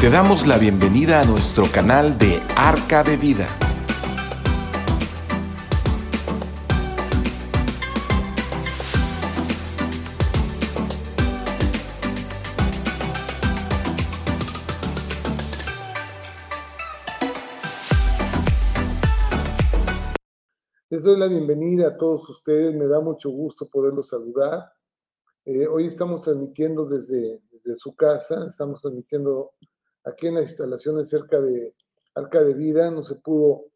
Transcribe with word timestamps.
Te 0.00 0.08
damos 0.08 0.46
la 0.46 0.56
bienvenida 0.56 1.20
a 1.20 1.24
nuestro 1.26 1.70
canal 1.70 2.16
de 2.16 2.40
Arca 2.56 3.04
de 3.04 3.18
Vida. 3.18 3.46
Les 20.88 21.02
doy 21.02 21.18
la 21.18 21.26
bienvenida 21.28 21.88
a 21.88 21.96
todos 21.98 22.26
ustedes, 22.30 22.74
me 22.74 22.86
da 22.86 23.00
mucho 23.00 23.28
gusto 23.28 23.68
poderlos 23.68 24.08
saludar. 24.08 24.72
Eh, 25.44 25.66
hoy 25.66 25.88
estamos 25.88 26.22
transmitiendo 26.22 26.86
desde, 26.86 27.42
desde 27.50 27.76
su 27.76 27.94
casa, 27.94 28.46
estamos 28.46 28.80
transmitiendo 28.80 29.52
aquí 30.04 30.28
en 30.28 30.34
las 30.34 30.44
instalaciones 30.44 31.08
cerca 31.08 31.40
de 31.40 31.74
Arca 32.14 32.42
de 32.42 32.54
Vida, 32.54 32.90
no 32.90 33.02
se 33.02 33.16
pudo 33.16 33.66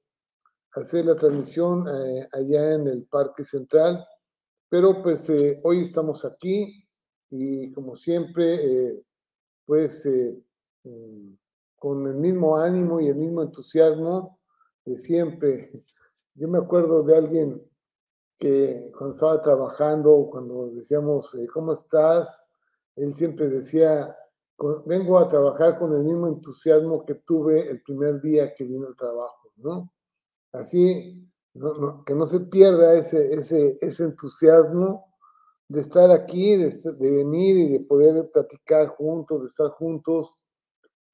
hacer 0.73 1.05
la 1.07 1.17
transmisión 1.17 1.87
eh, 1.89 2.29
allá 2.33 2.75
en 2.75 2.89
el 2.89 3.05
Parque 3.05 3.45
Central, 3.45 4.05
pero 4.69 5.03
pues 5.03 5.29
eh, 5.31 5.61
hoy 5.63 5.83
estamos 5.83 6.25
aquí 6.25 6.85
y 7.31 7.73
como 7.73 7.97
siempre, 7.97 8.55
eh, 8.55 9.03
pues 9.67 10.09
mm, 10.83 11.35
con 11.77 12.07
el 12.07 12.17
mismo 12.17 12.57
ánimo 12.57 13.01
y 13.01 13.09
el 13.09 13.17
mismo 13.17 13.43
entusiasmo 13.43 14.41
de 14.85 14.97
siempre. 14.97 15.71
Yo 16.35 16.49
me 16.49 16.59
acuerdo 16.59 17.03
de 17.03 17.17
alguien 17.17 17.63
que 18.37 18.91
cuando 18.97 19.15
estaba 19.15 19.41
trabajando, 19.41 20.29
cuando 20.31 20.71
decíamos, 20.71 21.37
¿cómo 21.53 21.73
estás? 21.73 22.43
Él 22.97 23.15
siempre 23.15 23.49
decía, 23.49 24.17
vengo 24.87 25.19
a 25.19 25.29
trabajar 25.29 25.79
con 25.79 25.93
el 25.93 26.05
mismo 26.05 26.29
entusiasmo 26.29 27.05
que 27.05 27.15
tuve 27.15 27.69
el 27.69 27.83
primer 27.83 28.21
día 28.21 28.55
que 28.55 28.65
vino 28.65 28.87
al 28.87 28.97
trabajo, 28.97 29.53
¿no? 29.57 29.93
Así, 30.53 31.29
que 32.07 32.15
no 32.15 32.27
se 32.27 32.41
pierda 32.41 32.95
ese, 32.95 33.35
ese, 33.35 33.79
ese 33.81 34.05
entusiasmo 34.05 35.13
de 35.69 35.81
estar 35.81 36.11
aquí, 36.11 36.57
de, 36.57 36.71
de, 36.71 37.11
venir 37.11 37.57
y 37.57 37.69
de 37.69 37.81
poder 37.81 38.31
platicar 38.31 38.89
juntos, 38.89 39.41
de 39.41 39.47
estar 39.49 39.71
juntos, 39.71 40.39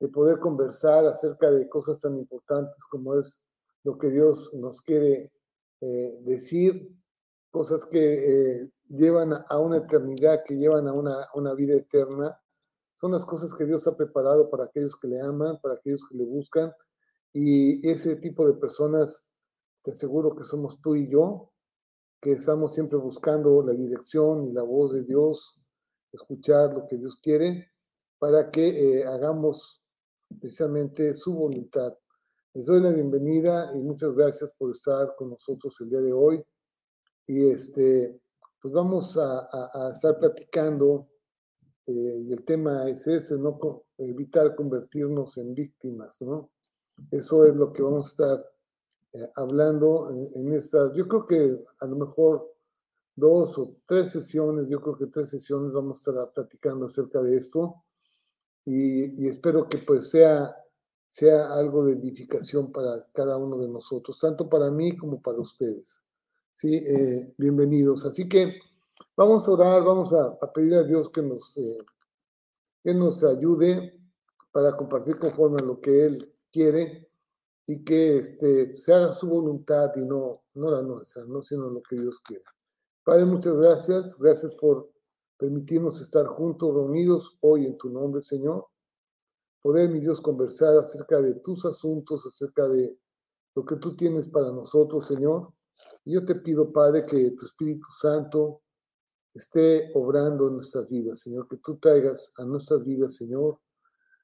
de 0.01 0.09
poder 0.09 0.39
conversar 0.39 1.07
acerca 1.07 1.51
de 1.51 1.69
cosas 1.69 2.01
tan 2.01 2.17
importantes 2.17 2.83
como 2.91 3.19
es 3.19 3.43
lo 3.85 3.97
que 3.99 4.09
Dios 4.11 4.53
nos 4.55 4.83
quiere 4.83 5.33
eh, 5.81 6.19
decir, 6.23 6.91
cosas 7.51 7.85
que 7.87 8.61
eh, 8.61 8.71
llevan 8.89 9.33
a 9.49 9.59
una 9.59 9.79
eternidad, 9.79 10.43
que 10.45 10.57
llevan 10.57 10.87
a 10.89 10.93
una, 10.93 11.29
una 11.35 11.55
vida 11.55 11.77
eterna 11.77 12.39
son 13.01 13.13
las 13.13 13.25
cosas 13.25 13.55
que 13.55 13.65
Dios 13.65 13.87
ha 13.87 13.97
preparado 13.97 14.51
para 14.51 14.65
aquellos 14.65 14.95
que 14.95 15.09
le 15.09 15.19
aman, 15.23 15.59
para 15.63 15.75
aquellos 15.75 16.07
que 16.07 16.19
le 16.19 16.25
buscan. 16.25 16.71
Y 17.33 17.89
ese 17.89 18.17
tipo 18.17 18.47
de 18.47 18.53
personas, 18.53 19.25
te 19.83 19.93
aseguro 19.93 20.37
que 20.37 20.45
somos 20.45 20.83
tú 20.83 20.95
y 20.97 21.11
yo, 21.11 21.51
que 22.21 22.33
estamos 22.33 22.75
siempre 22.75 22.99
buscando 22.99 23.63
la 23.63 23.73
dirección 23.73 24.45
y 24.45 24.53
la 24.53 24.63
voz 24.63 24.93
de 24.93 25.05
Dios, 25.05 25.59
escuchar 26.13 26.75
lo 26.75 26.85
que 26.85 26.99
Dios 26.99 27.17
quiere, 27.23 27.71
para 28.19 28.51
que 28.51 28.69
eh, 28.69 29.07
hagamos 29.07 29.83
precisamente 30.39 31.15
su 31.15 31.35
voluntad. 31.35 31.97
Les 32.53 32.67
doy 32.67 32.83
la 32.83 32.93
bienvenida 32.93 33.73
y 33.75 33.79
muchas 33.79 34.13
gracias 34.13 34.53
por 34.59 34.73
estar 34.73 35.17
con 35.17 35.31
nosotros 35.31 35.75
el 35.81 35.89
día 35.89 36.01
de 36.03 36.13
hoy. 36.13 36.45
Y 37.27 37.49
este, 37.49 38.21
pues 38.61 38.75
vamos 38.75 39.17
a, 39.17 39.49
a 39.73 39.93
estar 39.93 40.19
platicando 40.19 41.10
eh, 41.87 42.25
y 42.27 42.33
el 42.33 42.45
tema 42.45 42.89
es 42.89 43.07
ese, 43.07 43.39
¿no? 43.39 43.59
Evitar 43.99 44.55
convertirnos 44.55 45.37
en 45.39 45.55
víctimas, 45.55 46.21
¿no? 46.23 46.51
Eso 47.11 47.45
es 47.47 47.55
lo 47.55 47.73
que 47.73 47.83
vamos 47.83 48.07
a 48.07 48.11
estar 48.11 48.51
eh, 49.13 49.29
hablando 49.37 50.11
en, 50.11 50.53
estas, 50.53 50.93
yo 50.95 51.09
creo 51.09 51.27
que 51.27 51.59
a 51.81 51.87
lo 51.87 51.97
mejor 51.97 52.55
dos 53.17 53.59
o 53.59 53.77
tres 53.87 54.13
sesiones, 54.13 54.69
yo 54.69 54.81
creo 54.81 54.97
que 54.97 55.07
tres 55.07 55.31
sesiones 55.31 55.73
vamos 55.73 55.99
a 55.99 56.11
estar 56.11 56.33
platicando 56.33 56.87
acerca 56.87 57.21
de 57.23 57.37
esto 57.37 57.83
y, 58.65 59.27
espero 59.27 59.69
que 59.69 59.79
pues 59.79 60.11
sea, 60.11 60.55
sea 61.09 61.53
algo 61.55 61.85
de 61.87 61.95
edificación 61.95 62.71
para 62.71 63.07
cada 63.13 63.37
uno 63.37 63.59
de 63.59 63.69
nosotros, 63.69 64.19
tanto 64.21 64.49
para 64.49 64.71
mí 64.71 64.97
como 64.97 65.21
para 65.21 65.41
ustedes. 65.41 66.05
Sí, 66.55 66.75
eh, 66.75 67.35
bienvenidos. 67.39 68.05
Así 68.05 68.29
que 68.29 68.61
Vamos 69.21 69.47
a 69.47 69.51
orar, 69.51 69.85
vamos 69.85 70.15
a, 70.15 70.35
pedir 70.51 70.73
a 70.77 70.83
Dios 70.83 71.11
que 71.11 71.21
nos, 71.21 71.55
eh, 71.59 71.77
que 72.83 72.95
nos 72.95 73.23
ayude 73.23 74.01
para 74.51 74.75
compartir 74.75 75.19
conforme 75.19 75.59
a 75.61 75.67
lo 75.67 75.79
que 75.79 76.07
Él 76.07 76.35
quiere 76.51 77.07
y 77.67 77.85
que 77.85 78.17
este, 78.17 78.75
se 78.79 78.95
haga 78.95 79.13
su 79.13 79.29
voluntad 79.29 79.91
y 79.97 80.01
no, 80.01 80.45
no 80.55 80.71
la 80.71 80.81
nuestra, 80.81 81.27
no 81.27 81.43
sino 81.43 81.69
lo 81.69 81.83
que 81.83 81.97
Dios 81.97 82.19
quiere. 82.21 82.45
Padre, 83.05 83.27
muchas 83.27 83.59
gracias. 83.59 84.17
Gracias 84.17 84.55
por 84.55 84.91
permitirnos 85.37 86.01
estar 86.01 86.27
juntos, 86.27 86.75
reunidos 86.75 87.37
hoy 87.43 87.67
en 87.67 87.77
tu 87.77 87.91
nombre, 87.91 88.23
Señor. 88.23 88.69
Poder, 89.61 89.91
mi 89.91 90.01
Dios, 90.01 90.23
conversar 90.23 90.79
acerca 90.79 91.21
de 91.21 91.35
tus 91.41 91.67
asuntos, 91.67 92.25
acerca 92.25 92.67
de 92.69 92.99
lo 93.55 93.67
que 93.67 93.77
tú 93.77 93.95
tienes 93.95 94.27
para 94.29 94.51
nosotros, 94.51 95.07
Señor. 95.07 95.53
Y 96.07 96.15
yo 96.15 96.25
te 96.25 96.37
pido, 96.37 96.73
Padre, 96.73 97.05
que 97.05 97.33
tu 97.33 97.45
Espíritu 97.45 97.87
Santo 98.01 98.63
esté 99.35 99.91
obrando 99.95 100.49
en 100.49 100.55
nuestras 100.55 100.89
vidas, 100.89 101.21
Señor, 101.21 101.47
que 101.49 101.57
tú 101.59 101.79
traigas 101.79 102.33
a 102.37 102.45
nuestras 102.45 102.85
vidas, 102.85 103.15
Señor, 103.15 103.59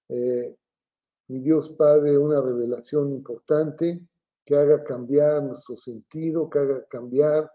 eh, 0.08 0.56
mi 1.28 1.40
Dios 1.40 1.70
Padre, 1.70 2.18
una 2.18 2.40
revelación 2.40 3.12
importante 3.12 4.06
que 4.44 4.56
haga 4.56 4.84
cambiar 4.84 5.42
nuestro 5.42 5.76
sentido, 5.76 6.48
que 6.48 6.58
haga 6.60 6.86
cambiar 6.86 7.50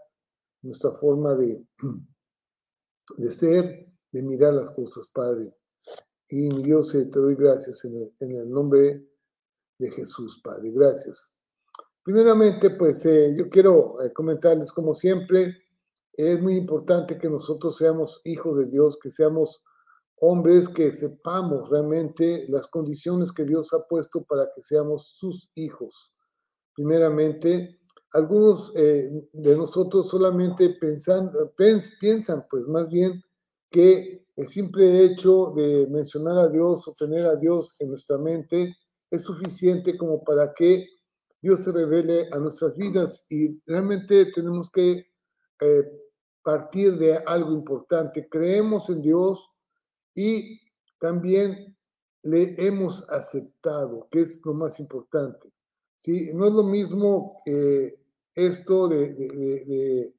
nuestra 0.62 0.92
forma 0.94 1.36
de, 1.36 1.66
de 3.18 3.32
ser, 3.32 3.88
de 4.12 4.24
mirar 4.24 4.54
las 4.54 4.72
cosas, 4.72 5.08
Padre. 5.14 5.54
Y 6.30 6.50
mi 6.50 6.64
Dios, 6.64 6.94
eh, 6.96 7.06
te 7.06 7.20
doy 7.20 7.36
gracias 7.36 7.84
en 7.86 8.12
el, 8.20 8.50
nombre 8.50 9.06
de 9.78 9.92
Jesús, 9.92 10.42
Padre. 10.44 10.72
Gracias. 10.72 11.34
Primeramente, 12.04 12.72
pues 12.72 13.06
eh, 13.06 13.34
yo 13.38 13.50
quiero 13.50 13.98
comentarles, 14.14 14.72
como 14.72 14.94
siempre, 14.94 15.56
es 16.14 16.42
muy 16.42 16.56
importante 16.56 17.18
que 17.18 17.30
nosotros 17.30 17.78
seamos 17.78 18.22
hijos 18.24 18.58
de 18.58 18.68
Dios, 18.68 18.98
que 19.02 19.12
seamos 19.12 19.64
hombres 20.24 20.70
que 20.70 20.92
sepamos 20.92 21.70
realmente 21.70 22.46
las 22.48 22.68
condiciones 22.68 23.32
que 23.32 23.44
Dios 23.44 23.74
ha 23.74 23.88
puesto 23.88 24.24
para 24.24 24.50
que 24.56 24.62
seamos 24.62 25.16
sus 25.18 25.52
hijos. 25.56 26.14
Primeramente, 26.76 27.80
algunos 28.14 28.72
eh, 28.76 29.10
de 29.34 29.56
nosotros 29.56 30.10
solamente 30.10 30.78
pensan, 30.80 31.32
piensan, 32.00 32.46
pues 32.50 32.68
más 32.68 32.88
bien, 32.90 33.22
que 33.72 34.28
el 34.36 34.48
simple 34.48 35.06
hecho 35.06 35.54
de 35.56 35.88
mencionar 35.88 36.38
a 36.38 36.50
Dios 36.50 36.88
o 36.88 36.94
tener 36.94 37.26
a 37.26 37.36
Dios 37.36 37.76
en 37.80 37.90
nuestra 37.90 38.18
mente 38.18 38.76
es 39.10 39.24
suficiente 39.24 39.98
como 39.98 40.24
para 40.24 40.54
que 40.54 40.86
Dios 41.42 41.62
se 41.62 41.72
revele 41.72 42.28
a 42.32 42.38
nuestras 42.38 42.78
vidas 42.78 43.26
y 43.28 43.60
realmente 43.66 44.28
tenemos 44.28 44.70
que 44.70 45.11
eh, 45.62 45.84
partir 46.42 46.98
de 46.98 47.18
algo 47.18 47.54
importante. 47.54 48.28
Creemos 48.28 48.90
en 48.90 49.00
Dios 49.04 49.48
y 50.16 50.60
también 51.00 51.78
le 52.24 52.56
hemos 52.58 53.08
aceptado, 53.12 54.08
que 54.10 54.22
es 54.22 54.42
lo 54.44 54.56
más 54.56 54.80
importante. 54.80 55.54
¿sí? 55.98 56.32
No 56.34 56.48
es 56.48 56.54
lo 56.54 56.64
mismo 56.64 57.44
eh, 57.46 57.96
esto 58.34 58.88
de, 58.88 60.12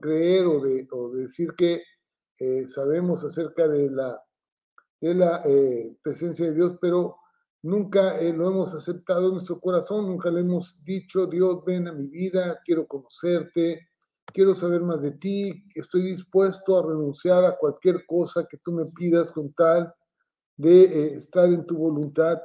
creer 0.00 0.46
o 0.46 0.60
de, 0.62 0.86
decir 1.20 1.52
que 1.54 1.82
eh, 2.38 2.66
sabemos 2.66 3.22
acerca 3.22 3.68
de 3.68 3.90
la, 3.90 4.18
de 5.02 5.14
la 5.14 5.42
presencia 6.02 6.46
de 6.46 6.54
Dios, 6.54 6.78
pero 6.80 7.16
nunca 7.60 8.18
lo 8.22 8.48
hemos 8.48 8.74
aceptado 8.74 9.28
en 9.28 9.34
nuestro 9.34 9.60
corazón, 9.60 10.06
nunca 10.06 10.30
le 10.30 10.40
hemos 10.40 10.82
dicho, 10.82 11.26
Dios, 11.26 11.62
ven 11.66 11.88
a 11.88 11.92
mi 11.92 12.06
vida, 12.06 12.62
quiero 12.64 12.86
conocerte, 12.86 13.88
quiero 14.36 14.54
saber 14.54 14.82
más 14.82 15.00
de 15.00 15.12
ti, 15.12 15.64
estoy 15.74 16.02
dispuesto 16.02 16.78
a 16.78 16.86
renunciar 16.86 17.42
a 17.46 17.56
cualquier 17.56 18.04
cosa 18.04 18.46
que 18.46 18.58
tú 18.58 18.70
me 18.70 18.84
pidas 18.94 19.32
con 19.32 19.50
tal 19.54 19.90
de 20.58 20.82
eh, 20.82 21.14
estar 21.14 21.46
en 21.46 21.64
tu 21.64 21.78
voluntad. 21.78 22.38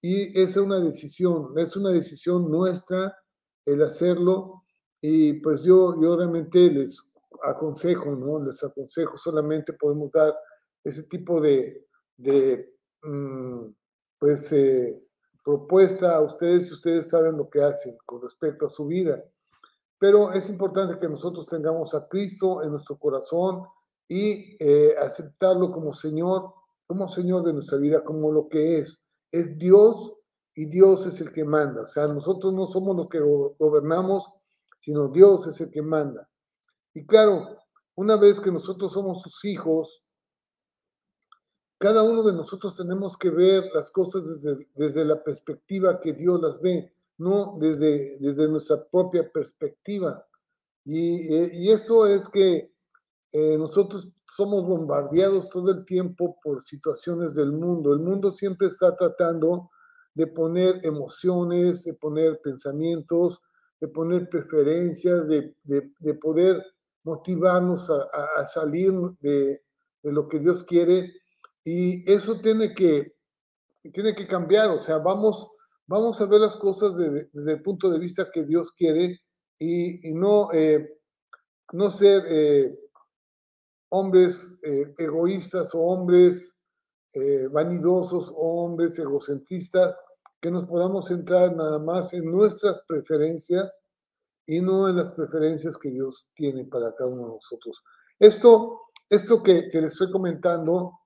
Y 0.00 0.28
esa 0.40 0.50
es 0.50 0.56
una 0.58 0.78
decisión, 0.78 1.58
es 1.58 1.74
una 1.74 1.90
decisión 1.90 2.48
nuestra 2.48 3.18
el 3.66 3.82
hacerlo. 3.82 4.62
Y 5.00 5.32
pues 5.40 5.64
yo, 5.64 6.00
yo 6.00 6.16
realmente 6.16 6.70
les 6.70 7.12
aconsejo, 7.42 8.14
¿no? 8.14 8.44
Les 8.44 8.62
aconsejo, 8.62 9.16
solamente 9.16 9.72
podemos 9.72 10.12
dar 10.12 10.32
ese 10.84 11.02
tipo 11.08 11.40
de, 11.40 11.84
de 12.16 12.76
mm, 13.02 13.64
pues, 14.20 14.52
eh, 14.52 15.02
propuesta 15.42 16.14
a 16.14 16.20
ustedes 16.20 16.68
si 16.68 16.74
ustedes 16.74 17.08
saben 17.08 17.36
lo 17.36 17.50
que 17.50 17.60
hacen 17.60 17.96
con 18.06 18.22
respecto 18.22 18.66
a 18.66 18.70
su 18.70 18.86
vida. 18.86 19.20
Pero 20.04 20.34
es 20.34 20.50
importante 20.50 20.98
que 20.98 21.08
nosotros 21.08 21.46
tengamos 21.46 21.94
a 21.94 22.06
Cristo 22.06 22.62
en 22.62 22.72
nuestro 22.72 22.98
corazón 22.98 23.62
y 24.06 24.54
eh, 24.62 24.94
aceptarlo 24.98 25.72
como 25.72 25.94
Señor, 25.94 26.52
como 26.86 27.08
Señor 27.08 27.42
de 27.42 27.54
nuestra 27.54 27.78
vida, 27.78 28.04
como 28.04 28.30
lo 28.30 28.46
que 28.50 28.80
es. 28.80 29.02
es 29.32 29.56
Dios 29.56 30.12
y 30.54 30.66
Dios 30.66 31.06
es 31.06 31.22
el 31.22 31.32
que 31.32 31.46
manda. 31.46 31.84
O 31.84 31.86
sea, 31.86 32.06
nosotros 32.06 32.52
no 32.52 32.66
somos 32.66 32.94
los 32.94 33.08
que 33.08 33.18
gobernamos, 33.18 34.30
sino 34.78 35.08
Dios 35.08 35.46
es 35.46 35.58
el 35.62 35.70
que 35.70 35.80
manda. 35.80 36.28
Y 36.92 37.06
claro, 37.06 37.56
una 37.94 38.16
vez 38.16 38.42
que 38.42 38.52
nosotros 38.52 38.92
somos 38.92 39.22
sus 39.22 39.42
hijos, 39.46 40.04
cada 41.78 42.02
uno 42.02 42.22
de 42.22 42.34
nosotros 42.34 42.76
tenemos 42.76 43.16
que 43.16 43.30
ver 43.30 43.70
las 43.72 43.90
cosas 43.90 44.42
desde, 44.42 44.68
desde 44.74 45.02
la 45.02 45.24
perspectiva 45.24 45.98
que 45.98 46.12
Dios 46.12 46.42
las 46.42 46.60
ve, 46.60 46.93
no 47.18 47.56
desde, 47.60 48.16
desde 48.18 48.48
nuestra 48.48 48.84
propia 48.84 49.30
perspectiva. 49.30 50.26
Y, 50.84 51.32
eh, 51.34 51.50
y 51.54 51.70
esto 51.70 52.06
es 52.06 52.28
que 52.28 52.72
eh, 53.32 53.58
nosotros 53.58 54.08
somos 54.28 54.66
bombardeados 54.66 55.48
todo 55.48 55.70
el 55.70 55.84
tiempo 55.84 56.38
por 56.42 56.62
situaciones 56.62 57.34
del 57.34 57.52
mundo. 57.52 57.92
El 57.92 58.00
mundo 58.00 58.30
siempre 58.30 58.68
está 58.68 58.96
tratando 58.96 59.70
de 60.14 60.26
poner 60.28 60.84
emociones, 60.84 61.84
de 61.84 61.94
poner 61.94 62.40
pensamientos, 62.40 63.40
de 63.80 63.88
poner 63.88 64.28
preferencias, 64.28 65.26
de, 65.28 65.54
de, 65.64 66.14
poder 66.14 66.62
motivarnos 67.02 67.90
a, 67.90 68.08
a, 68.40 68.46
salir 68.46 68.92
de, 69.20 69.62
de, 70.02 70.12
lo 70.12 70.28
que 70.28 70.38
Dios 70.38 70.62
quiere. 70.62 71.12
Y 71.64 72.10
eso 72.10 72.40
tiene 72.40 72.74
que, 72.74 73.16
tiene 73.92 74.14
que 74.14 74.26
cambiar. 74.26 74.70
O 74.70 74.78
sea, 74.78 74.98
vamos, 74.98 75.48
vamos 75.86 76.20
a 76.20 76.26
ver 76.26 76.40
las 76.40 76.56
cosas 76.56 76.96
desde, 76.96 77.52
el 77.52 77.62
punto 77.62 77.90
de 77.90 77.98
vista 77.98 78.30
que 78.32 78.44
Dios 78.44 78.72
quiere 78.72 79.20
y, 79.58 80.08
y 80.08 80.14
no, 80.14 80.52
eh, 80.52 80.98
no 81.72 81.90
ser... 81.90 82.24
Eh, 82.28 82.78
hombres 83.94 84.58
eh, 84.62 84.92
egoístas 84.98 85.72
o 85.72 85.80
hombres 85.80 86.56
eh, 87.14 87.46
vanidosos 87.46 88.28
o 88.28 88.64
hombres 88.64 88.98
egocentristas, 88.98 89.96
que 90.40 90.50
nos 90.50 90.66
podamos 90.66 91.06
centrar 91.06 91.54
nada 91.54 91.78
más 91.78 92.12
en 92.12 92.24
nuestras 92.24 92.82
preferencias 92.88 93.84
y 94.46 94.60
no 94.60 94.88
en 94.88 94.96
las 94.96 95.12
preferencias 95.12 95.78
que 95.78 95.90
Dios 95.90 96.26
tiene 96.34 96.64
para 96.64 96.92
cada 96.96 97.08
uno 97.08 97.22
de 97.22 97.34
nosotros. 97.34 97.80
Esto, 98.18 98.80
esto 99.08 99.42
que, 99.44 99.70
que 99.70 99.80
les 99.80 99.92
estoy 99.92 100.10
comentando 100.10 100.98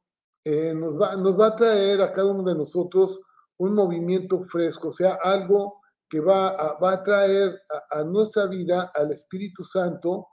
eh, 0.43 0.73
nos, 0.75 0.99
va, 0.99 1.15
nos 1.15 1.39
va 1.39 1.49
a 1.49 1.57
traer 1.57 2.01
a 2.01 2.13
cada 2.15 2.31
uno 2.31 2.43
de 2.43 2.55
nosotros 2.55 3.21
un 3.59 3.75
movimiento 3.75 4.45
fresco, 4.45 4.89
o 4.89 4.93
sea, 4.93 5.19
algo 5.23 5.81
que 6.09 6.21
va 6.21 6.49
a, 6.49 6.79
va 6.79 6.93
a 6.93 7.03
traer 7.03 7.61
a, 7.91 8.03
nuestra 8.03 8.47
vida 8.47 8.91
al 8.95 9.13
Espíritu 9.13 9.63
Santo 9.63 10.29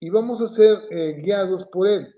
y 0.00 0.10
vamos 0.10 0.40
a 0.40 0.48
ser 0.48 0.78
eh, 0.90 1.20
guiados 1.20 1.64
por 1.72 1.88
Él. 1.88 2.14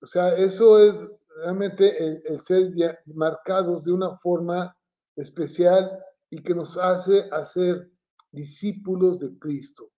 O 0.00 0.06
sea, 0.06 0.34
eso 0.36 0.78
es 0.78 0.94
realmente 1.36 2.02
el, 2.02 2.42
ser 2.42 2.72
marcados 3.06 3.84
de 3.84 3.92
una 3.92 4.16
forma 4.18 4.74
especial 5.16 5.90
y 6.30 6.42
que 6.42 6.54
nos 6.54 6.76
hace 6.78 7.28
hacer 7.30 7.90
discípulos 8.32 9.20
de 9.20 9.38
Cristo. 9.38 9.90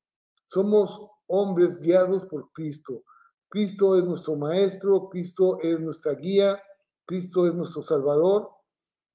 Somos 0.47 1.09
hombres 1.27 1.79
guiados 1.79 2.27
por 2.27 2.51
Cristo. 2.53 3.05
Cristo 3.49 3.97
es 3.97 4.05
nuestro 4.05 4.35
maestro, 4.35 5.09
Cristo 5.09 5.59
es 5.61 5.79
nuestra 5.79 6.15
guía, 6.15 6.61
Cristo 7.05 7.47
es 7.47 7.55
nuestro 7.55 7.83
salvador. 7.83 8.51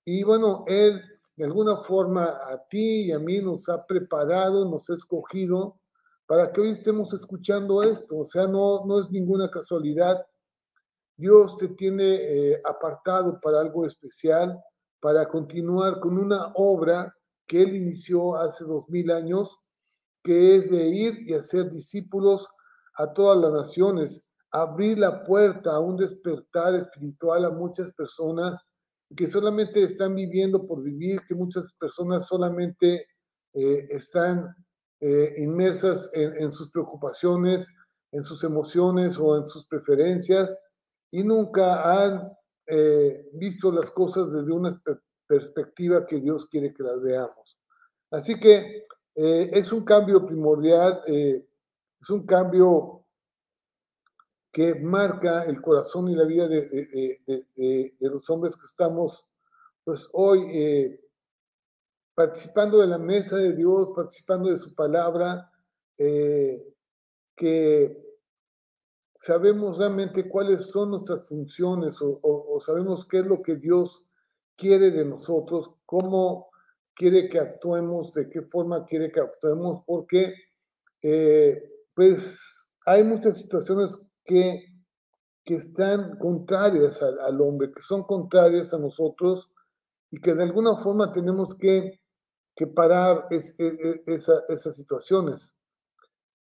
Y 0.10 0.24
bueno, 0.24 0.64
Él 0.68 1.04
de 1.36 1.44
alguna 1.44 1.84
forma 1.84 2.24
a 2.24 2.66
ti 2.70 3.08
y 3.08 3.12
a 3.12 3.20
mí 3.20 3.42
nos 3.42 3.68
ha 3.68 3.86
preparado, 3.86 4.64
nos 4.64 4.90
ha 4.90 4.94
escogido 4.94 5.82
para 6.26 6.50
que 6.54 6.62
hoy 6.62 6.70
estemos 6.70 7.14
escuchando 7.14 7.84
esto. 7.84 8.20
O 8.20 8.26
sea, 8.26 8.48
no, 8.48 8.86
no 8.86 9.02
es 9.02 9.12
ninguna 9.12 9.52
casualidad. 9.52 10.26
Dios 11.18 11.58
te 11.58 11.68
tiene 11.68 12.06
eh, 12.06 12.62
apartado 12.64 13.38
para 13.42 13.60
algo 13.60 13.86
especial, 13.86 14.58
para 15.02 15.28
continuar 15.28 16.00
con 16.00 16.18
una 16.18 16.54
obra 16.56 17.14
que 17.46 17.64
Él 17.64 17.76
inició 17.76 18.38
hace 18.38 18.64
dos 18.64 18.88
mil 18.88 19.12
años, 19.12 19.60
que 20.24 20.56
es 20.56 20.72
de 20.72 20.88
ir 20.88 21.30
y 21.30 21.34
hacer 21.34 21.70
discípulos 21.70 22.48
a 22.96 23.12
todas 23.12 23.38
las 23.40 23.52
naciones, 23.52 24.26
abrir 24.52 25.00
la 25.00 25.26
puerta 25.26 25.72
a 25.72 25.82
un 25.82 25.98
despertar 25.98 26.76
espiritual 26.76 27.44
a 27.44 27.52
muchas 27.52 27.92
personas 27.92 28.58
que 29.16 29.28
solamente 29.28 29.84
están 29.84 30.16
viviendo 30.16 30.66
por 30.68 30.84
vivir, 30.84 31.22
que 31.28 31.36
muchas 31.36 31.72
personas 31.74 32.28
solamente 32.28 33.08
eh, 33.54 33.88
están 33.90 34.54
eh, 35.00 35.36
inmersas 35.38 36.10
en, 36.14 36.52
sus 36.52 36.72
preocupaciones, 36.72 37.72
en 38.12 38.24
sus 38.24 38.44
emociones 38.44 39.18
o 39.20 39.38
en 39.38 39.48
sus 39.48 39.68
preferencias 39.68 40.60
y 41.12 41.24
nunca 41.24 42.04
han 42.04 42.32
eh, 42.66 43.30
visto 43.34 43.72
las 43.72 43.92
cosas 43.92 44.34
desde 44.34 44.52
una 44.52 44.82
perspectiva 45.28 46.08
que 46.08 46.20
Dios 46.20 46.48
quiere 46.48 46.74
que 46.74 46.82
las 46.82 47.00
veamos. 47.02 47.58
Así 48.10 48.40
que 48.40 48.86
eh, 49.16 49.50
es 49.54 49.72
un 49.72 49.86
cambio 49.86 50.26
primordial, 50.26 51.04
es 51.06 52.10
un 52.10 52.26
cambio 52.26 53.07
que 54.58 54.74
marca 54.74 55.44
el 55.44 55.62
corazón 55.62 56.10
y 56.10 56.16
la 56.16 56.26
vida 56.26 56.48
de, 56.48 57.94
los 58.00 58.28
hombres 58.28 58.56
que 58.56 58.66
estamos 58.66 59.28
pues 59.84 60.10
hoy 60.14 61.00
participando 62.16 62.80
de 62.80 62.88
la 62.88 62.98
mesa 62.98 63.36
de 63.36 63.54
Dios, 63.54 63.92
participando 63.96 64.50
de 64.50 64.58
su 64.58 64.74
palabra, 64.74 65.52
eh, 65.96 66.74
que 67.36 68.04
sabemos 69.20 69.78
realmente 69.78 70.28
cuáles 70.28 70.72
son 70.72 70.90
nuestras 70.90 71.28
funciones 71.28 71.98
o, 72.02 72.60
sabemos 72.66 73.06
qué 73.06 73.20
es 73.20 73.28
lo 73.28 73.44
que 73.44 73.58
Dios 73.58 74.02
quiere 74.56 74.90
de 74.90 75.06
nosotros, 75.06 75.70
cómo 75.86 76.50
quiere 76.96 77.30
que 77.30 77.38
actuemos, 77.38 78.12
de 78.16 78.28
qué 78.28 78.42
forma 78.42 78.88
quiere 78.88 79.12
que 79.12 79.20
actuemos, 79.20 79.84
porque 79.86 80.34
eh, 81.04 81.62
pues 81.94 82.40
hay 82.88 83.04
muchas 83.04 83.38
situaciones 83.38 84.07
que, 84.28 84.66
que 85.44 85.56
están 85.56 86.20
contrarias 86.20 87.02
al, 87.02 87.42
hombre, 87.42 87.72
que 87.74 87.82
son 87.82 88.04
contrarias 88.04 88.74
a 88.74 88.78
nosotros 88.78 89.50
y 90.12 90.20
que 90.22 90.36
de 90.36 90.44
alguna 90.44 90.76
forma 90.84 91.12
tenemos 91.12 91.56
que 91.56 92.00
que 92.58 92.66
parar 92.66 93.28
es, 93.30 93.56
e, 93.60 93.68
e, 93.68 94.02
esa, 94.08 94.42
esas 94.50 94.76
situaciones. 94.76 95.56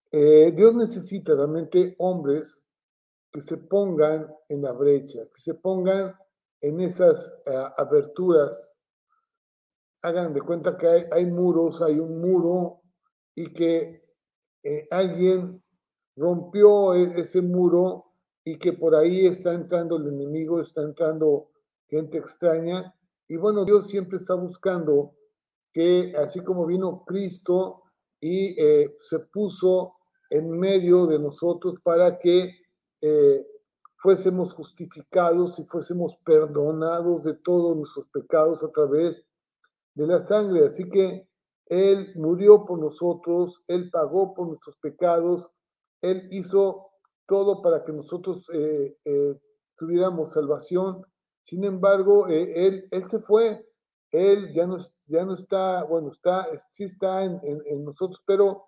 Eh, 0.09 0.53
Dios 0.55 0.73
necesita 0.73 1.35
realmente 1.35 1.95
hombres 1.99 2.65
que 3.29 3.41
se 3.41 3.57
pongan 3.57 4.33
en 4.47 4.61
la 4.61 4.71
brecha, 4.71 5.19
que 5.25 5.41
se 5.41 5.53
pongan 5.55 6.15
en 6.61 6.79
esas 6.79 7.41
uh, 7.45 7.73
aberturas. 7.75 8.73
Hagan 10.01 10.33
de 10.33 10.41
cuenta 10.41 10.77
que 10.77 10.87
hay, 10.87 11.03
hay, 11.11 11.25
muros, 11.25 11.81
hay 11.81 11.99
un 11.99 12.21
muro 12.21 12.83
y 13.35 13.53
que 13.53 14.01
eh, 14.63 14.87
alguien 14.89 15.61
rompió 16.17 16.93
e, 16.95 17.19
ese 17.19 17.41
muro 17.41 18.05
y 18.43 18.57
que 18.57 18.73
por 18.73 18.95
ahí 18.95 19.25
está 19.25 19.53
entrando 19.53 19.97
el 19.97 20.07
enemigo, 20.07 20.59
está 20.59 20.81
entrando 20.81 21.49
gente 21.87 22.17
extraña. 22.17 22.93
Y 23.27 23.37
bueno, 23.37 23.63
Dios 23.63 23.87
siempre 23.87 24.17
está 24.17 24.33
buscando 24.33 25.13
que 25.73 26.13
así 26.17 26.39
como 26.41 26.65
vino 26.65 27.03
Cristo 27.05 27.83
y 28.19 28.59
eh, 28.59 28.95
se 28.99 29.19
puso 29.19 29.93
en 30.29 30.49
medio 30.49 31.07
de 31.07 31.19
nosotros 31.19 31.75
para 31.83 32.17
que 32.19 32.51
eh, 33.01 33.45
fuésemos 33.97 34.53
justificados 34.53 35.59
y 35.59 35.65
fuésemos 35.65 36.15
perdonados 36.23 37.23
de 37.23 37.33
todos 37.35 37.75
nuestros 37.75 38.07
pecados 38.09 38.63
a 38.63 38.71
través 38.71 39.23
de 39.93 40.07
la 40.07 40.21
sangre. 40.21 40.65
Así 40.65 40.89
que 40.89 41.27
Él 41.65 42.13
murió 42.15 42.65
por 42.65 42.79
nosotros, 42.79 43.61
Él 43.67 43.89
pagó 43.91 44.33
por 44.33 44.47
nuestros 44.47 44.77
pecados, 44.77 45.47
Él 46.01 46.27
hizo 46.31 46.91
todo 47.25 47.61
para 47.61 47.83
que 47.83 47.91
nosotros 47.91 48.49
eh, 48.53 48.95
tuviéramos 49.77 50.33
salvación. 50.33 51.05
Sin 51.41 51.63
embargo, 51.63 52.27
él, 52.27 52.87
él 52.91 53.09
se 53.09 53.19
fue 53.19 53.67
él 54.11 54.53
ya 54.53 54.65
no, 54.65 54.77
ya 55.07 55.25
no 55.25 55.33
está, 55.33 55.83
bueno, 55.83 56.11
está, 56.11 56.47
sí 56.71 56.85
está 56.85 57.23
en, 57.23 57.39
en, 57.43 57.83
nosotros, 57.83 58.21
pero 58.25 58.65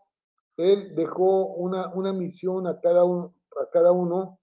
Él 0.57 0.93
dejó 0.95 1.47
una, 1.47 1.93
una 1.93 2.11
misión 2.13 2.67
a 2.67 2.79
cada, 2.81 3.05
uno, 3.05 3.33
a 3.61 3.69
cada 3.71 3.91
uno 3.91 4.39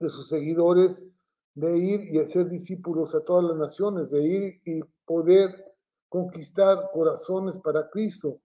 de 0.00 0.08
sus 0.08 0.28
seguidores 0.28 1.08
de 1.54 1.78
ir 1.78 2.14
y 2.14 2.18
hacer 2.18 2.50
discípulos 2.50 3.14
a 3.14 3.24
todas 3.24 3.44
las 3.44 3.56
naciones, 3.56 4.10
de 4.10 4.22
ir 4.22 4.60
y 4.66 4.80
poder 5.06 5.74
conquistar 6.10 6.90
corazones 6.92 7.56
para 7.58 7.88
Cristo. 7.88 8.40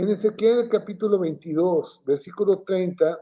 En 0.00 0.08
Ezequiel 0.08 0.66
capítulo 0.70 1.18
22, 1.18 2.00
versículo 2.06 2.62
30, 2.62 3.18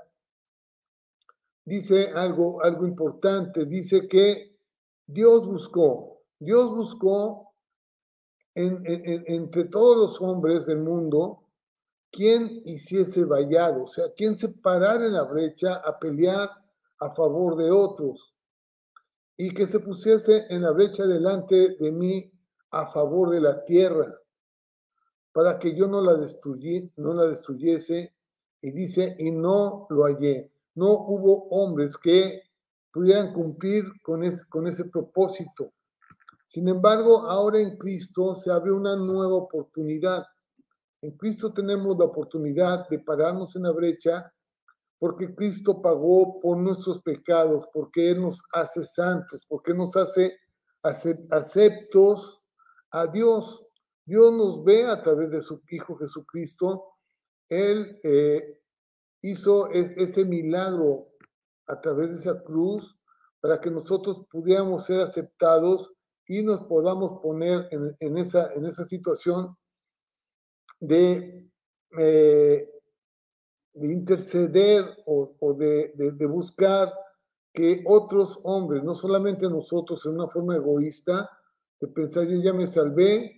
dice 1.64 2.12
algo, 2.14 2.62
algo 2.62 2.86
importante, 2.86 3.66
dice 3.66 4.06
que 4.06 4.56
Dios 5.04 5.44
buscó 5.44 6.20
Dios 6.38 6.72
buscó 6.72 7.52
entre 8.54 9.64
todos 9.64 9.96
los 9.96 10.20
hombres 10.20 10.66
del 10.66 10.78
mundo 10.78 11.48
quien 12.12 12.62
hiciese 12.64 13.24
vallado, 13.24 13.82
o 13.82 13.88
sea, 13.88 14.12
quien 14.16 14.38
se 14.38 14.48
parara 14.50 15.04
en 15.04 15.14
la 15.14 15.24
brecha 15.24 15.82
a 15.84 15.98
pelear 15.98 16.48
a 17.00 17.12
favor 17.12 17.56
de 17.56 17.72
otros. 17.72 18.36
y 19.36 19.52
que 19.52 19.66
se 19.66 19.80
pusiese 19.80 20.46
en 20.48 20.62
la 20.62 20.70
brecha 20.70 21.06
delante 21.06 21.76
de 21.80 21.90
mí 21.90 22.30
a 22.70 22.92
favor 22.92 23.30
de 23.30 23.40
la 23.40 23.64
tierra, 23.64 24.14
para 25.32 25.58
que 25.58 25.74
yo 25.74 25.86
no 25.86 26.00
la, 26.00 26.12
no 26.96 27.14
la 27.14 27.26
destruyese. 27.26 28.14
Y 28.60 28.72
dice, 28.72 29.14
y 29.18 29.30
no 29.30 29.86
lo 29.90 30.04
hallé. 30.04 30.50
No 30.74 30.92
hubo 30.92 31.48
hombres 31.50 31.96
que 31.96 32.42
pudieran 32.92 33.32
cumplir 33.32 33.84
con, 34.02 34.22
con 34.48 34.66
ese 34.66 34.84
propósito. 34.86 35.72
Sin 36.46 36.66
embargo, 36.66 37.20
ahora 37.28 37.60
en 37.60 37.76
Cristo 37.76 38.34
se 38.34 38.50
abre 38.50 38.72
una 38.72 38.96
nueva 38.96 39.34
oportunidad. 39.34 40.24
En 41.02 41.12
Cristo 41.16 41.52
tenemos 41.52 41.96
la 41.98 42.06
oportunidad 42.06 42.88
de 42.88 42.98
pararnos 42.98 43.54
en 43.54 43.64
la 43.64 43.70
brecha 43.70 44.32
porque 44.98 45.34
Cristo 45.34 45.80
pagó 45.80 46.40
por 46.40 46.56
nuestros 46.58 47.00
pecados, 47.02 47.68
porque 47.72 48.10
Él 48.10 48.22
nos 48.22 48.42
hace 48.52 48.82
santos, 48.82 49.44
porque 49.48 49.72
nos 49.72 49.96
hace 49.96 50.36
aceptos 50.82 52.42
a 52.90 53.06
Dios. 53.06 53.64
Dios 54.08 54.32
nos 54.32 54.64
ve 54.64 54.86
a 54.86 55.02
través 55.02 55.30
de 55.30 55.42
su 55.42 55.60
Hijo 55.68 55.94
Jesucristo. 55.98 56.94
Él 57.46 58.00
eh, 58.02 58.58
hizo 59.20 59.68
ese 59.68 60.24
milagro 60.24 61.08
a 61.66 61.78
través 61.78 62.08
de 62.08 62.16
esa 62.16 62.42
cruz 62.42 62.98
para 63.38 63.60
que 63.60 63.70
nosotros 63.70 64.24
pudiéramos 64.30 64.86
ser 64.86 65.00
aceptados 65.00 65.92
y 66.26 66.42
nos 66.42 66.64
podamos 66.64 67.20
poner 67.20 67.68
en, 67.70 68.16
esa, 68.16 68.50
en 68.54 68.72
situación 68.72 69.54
de, 70.80 71.46
eh, 71.98 72.66
de 73.74 73.92
interceder 73.92 74.86
o, 75.04 75.52
de, 75.52 75.92
de, 75.94 76.26
buscar 76.26 76.94
que 77.52 77.84
otros 77.86 78.40
hombres, 78.42 78.82
no 78.82 78.94
solamente 78.94 79.50
nosotros 79.50 80.06
en 80.06 80.14
una 80.14 80.28
forma 80.28 80.56
egoísta, 80.56 81.30
de 81.78 81.88
pensar 81.88 82.26
yo 82.26 82.40
ya 82.40 82.54
me 82.54 82.66
salvé, 82.66 83.37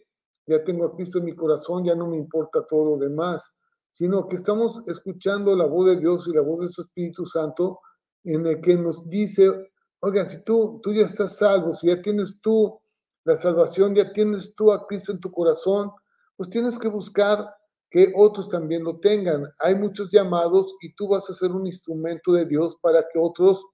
ya 0.50 0.64
tengo 0.64 0.84
a 0.84 0.96
Cristo 0.96 1.18
en 1.18 1.26
mi 1.26 1.34
corazón, 1.34 1.84
ya 1.84 1.94
no 1.94 2.08
me 2.08 2.16
importa 2.16 2.66
todo 2.68 2.96
lo 2.96 2.96
demás, 2.98 3.48
sino 3.92 4.26
que 4.26 4.36
estamos 4.36 4.82
escuchando 4.88 5.54
la 5.54 5.66
voz 5.66 5.86
de 5.86 5.96
Dios 5.96 6.26
y 6.26 6.32
la 6.32 6.40
voz 6.40 6.62
de 6.62 6.68
su 6.68 6.82
Espíritu 6.82 7.24
Santo 7.24 7.80
en 8.24 8.44
el 8.46 8.60
que 8.60 8.74
nos 8.74 9.08
dice, 9.08 9.70
oigan, 10.00 10.28
si 10.28 10.42
tú, 10.42 10.80
tú 10.82 10.92
ya 10.92 11.06
estás 11.06 11.36
salvo, 11.36 11.74
si 11.74 11.86
ya 11.86 12.02
tienes 12.02 12.40
tú 12.40 12.80
la 13.24 13.36
salvación, 13.36 13.94
ya 13.94 14.12
tienes 14.12 14.54
tú 14.56 14.72
a 14.72 14.86
Cristo 14.86 15.12
en 15.12 15.20
tu 15.20 15.30
corazón, 15.30 15.92
pues 16.36 16.50
tienes 16.50 16.78
que 16.78 16.88
buscar 16.88 17.46
que 17.88 18.12
otros 18.16 18.48
también 18.48 18.82
lo 18.82 18.98
tengan. 18.98 19.44
Hay 19.60 19.76
muchos 19.76 20.10
llamados 20.10 20.74
y 20.80 20.94
tú 20.94 21.08
vas 21.08 21.30
a 21.30 21.34
ser 21.34 21.52
un 21.52 21.66
instrumento 21.66 22.32
de 22.32 22.46
Dios 22.46 22.76
para 22.82 23.02
que 23.02 23.18
otros 23.18 23.64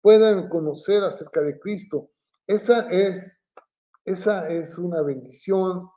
puedan 0.00 0.48
conocer 0.48 1.02
acerca 1.02 1.40
de 1.40 1.58
Cristo. 1.58 2.10
Esa 2.46 2.88
es, 2.88 3.36
esa 4.04 4.48
es 4.48 4.78
una 4.78 5.02
bendición 5.02 5.88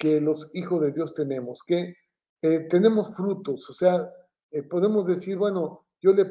que 0.00 0.18
los 0.18 0.48
hijos 0.54 0.80
de 0.80 0.92
Dios 0.92 1.14
tenemos, 1.14 1.62
que 1.62 1.94
eh, 2.40 2.60
tenemos 2.70 3.14
frutos, 3.14 3.68
o 3.68 3.74
sea, 3.74 4.10
eh, 4.50 4.62
podemos 4.62 5.06
decir, 5.06 5.36
bueno, 5.36 5.84
yo 6.00 6.14
le, 6.14 6.24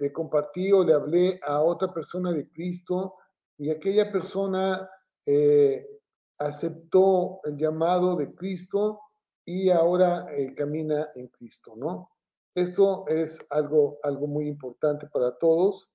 le, 0.00 0.12
compartí 0.12 0.72
o 0.72 0.82
le 0.82 0.92
hablé 0.92 1.38
a 1.46 1.60
otra 1.62 1.94
persona 1.94 2.32
de 2.32 2.48
Cristo 2.50 3.14
y 3.56 3.70
aquella 3.70 4.10
persona 4.10 4.90
eh, 5.24 5.86
aceptó 6.38 7.38
el 7.44 7.56
llamado 7.56 8.16
de 8.16 8.34
Cristo 8.34 9.00
y 9.44 9.70
ahora 9.70 10.26
camina 10.56 11.06
en 11.14 11.28
Cristo, 11.28 11.74
¿no? 11.76 12.10
Esto 12.52 13.06
es 13.06 13.38
algo, 13.50 13.98
algo 14.02 14.26
muy 14.26 14.48
importante 14.48 15.06
para 15.06 15.38
todos, 15.38 15.88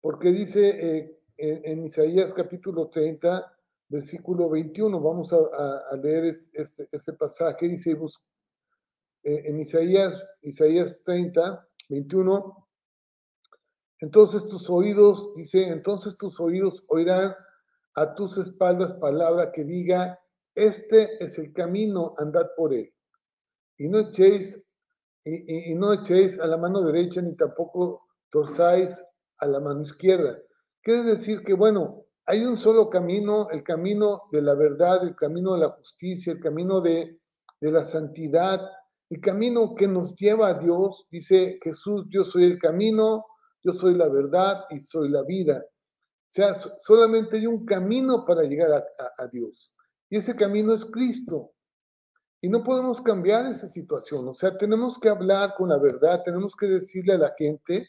porque 0.00 0.32
dice 0.32 1.18
en, 1.36 1.84
Isaías 1.84 2.34
capítulo 2.34 2.88
30, 2.88 3.57
versículo 3.88 4.48
21. 4.50 5.00
Vamos 5.00 5.32
a, 5.32 5.96
leer 5.96 6.26
este, 6.26 6.88
este, 6.90 7.12
pasaje. 7.14 7.68
Dice 7.68 7.92
eh, 7.92 9.42
en 9.46 9.60
Isaías, 9.60 10.14
Isaías 10.42 11.02
30, 11.04 11.66
21. 11.88 12.68
Entonces 14.00 14.46
tus 14.46 14.70
oídos, 14.70 15.34
dice, 15.34 15.64
entonces 15.64 16.16
tus 16.16 16.38
oídos 16.38 16.84
oirán 16.88 17.34
a 17.94 18.14
tus 18.14 18.38
espaldas 18.38 18.94
palabra 18.94 19.50
que 19.50 19.64
diga, 19.64 20.20
este 20.54 21.22
es 21.22 21.38
el 21.38 21.52
camino, 21.52 22.14
andad 22.16 22.46
por 22.56 22.72
él. 22.72 22.92
Y 23.76 23.88
no 23.88 23.98
echéis, 23.98 24.62
y, 25.24 25.72
y 25.72 25.74
no 25.74 25.92
echéis 25.92 26.38
a 26.38 26.46
la 26.46 26.56
mano 26.56 26.82
derecha, 26.82 27.20
ni 27.20 27.34
tampoco 27.34 28.06
torzáis 28.30 29.02
a 29.38 29.46
la 29.46 29.58
mano 29.58 29.82
izquierda. 29.82 30.38
Quiere 30.80 31.02
decir 31.02 31.42
que, 31.42 31.54
bueno, 31.54 32.07
hay 32.28 32.44
un 32.44 32.58
solo 32.58 32.90
camino, 32.90 33.48
el 33.50 33.62
camino 33.62 34.24
de 34.30 34.42
la 34.42 34.54
verdad, 34.54 35.02
el 35.02 35.16
camino 35.16 35.54
de 35.54 35.60
la 35.60 35.70
justicia, 35.70 36.34
el 36.34 36.40
camino 36.40 36.82
de, 36.82 37.18
la 37.60 37.84
santidad, 37.84 38.60
el 39.08 39.20
camino 39.22 39.74
que 39.74 39.88
nos 39.88 40.14
lleva 40.14 40.48
a 40.48 40.54
Dios. 40.54 41.06
Dice 41.10 41.58
Jesús, 41.62 42.04
yo 42.10 42.24
soy 42.24 42.44
el 42.44 42.58
camino, 42.58 43.24
yo 43.64 43.72
soy 43.72 43.94
la 43.94 44.08
verdad 44.08 44.66
y 44.68 44.78
soy 44.78 45.08
la 45.08 45.22
vida. 45.22 45.64
O 45.66 46.30
sea, 46.30 46.54
solamente 46.82 47.38
hay 47.38 47.46
un 47.46 47.64
camino 47.64 48.26
para 48.26 48.42
llegar 48.42 48.72
a, 48.72 49.22
a 49.22 49.28
Dios. 49.28 49.72
Y 50.10 50.18
ese 50.18 50.36
camino 50.36 50.74
es 50.74 50.84
Cristo. 50.84 51.52
Y 52.42 52.50
no 52.50 52.62
podemos 52.62 53.00
cambiar 53.00 53.46
esa 53.46 53.66
situación. 53.68 54.28
O 54.28 54.34
sea, 54.34 54.54
tenemos 54.58 54.98
que 54.98 55.08
hablar 55.08 55.54
con 55.56 55.70
la 55.70 55.78
verdad, 55.78 56.22
tenemos 56.24 56.54
que 56.54 56.66
decirle 56.66 57.14
a 57.14 57.18
la 57.18 57.34
gente 57.38 57.88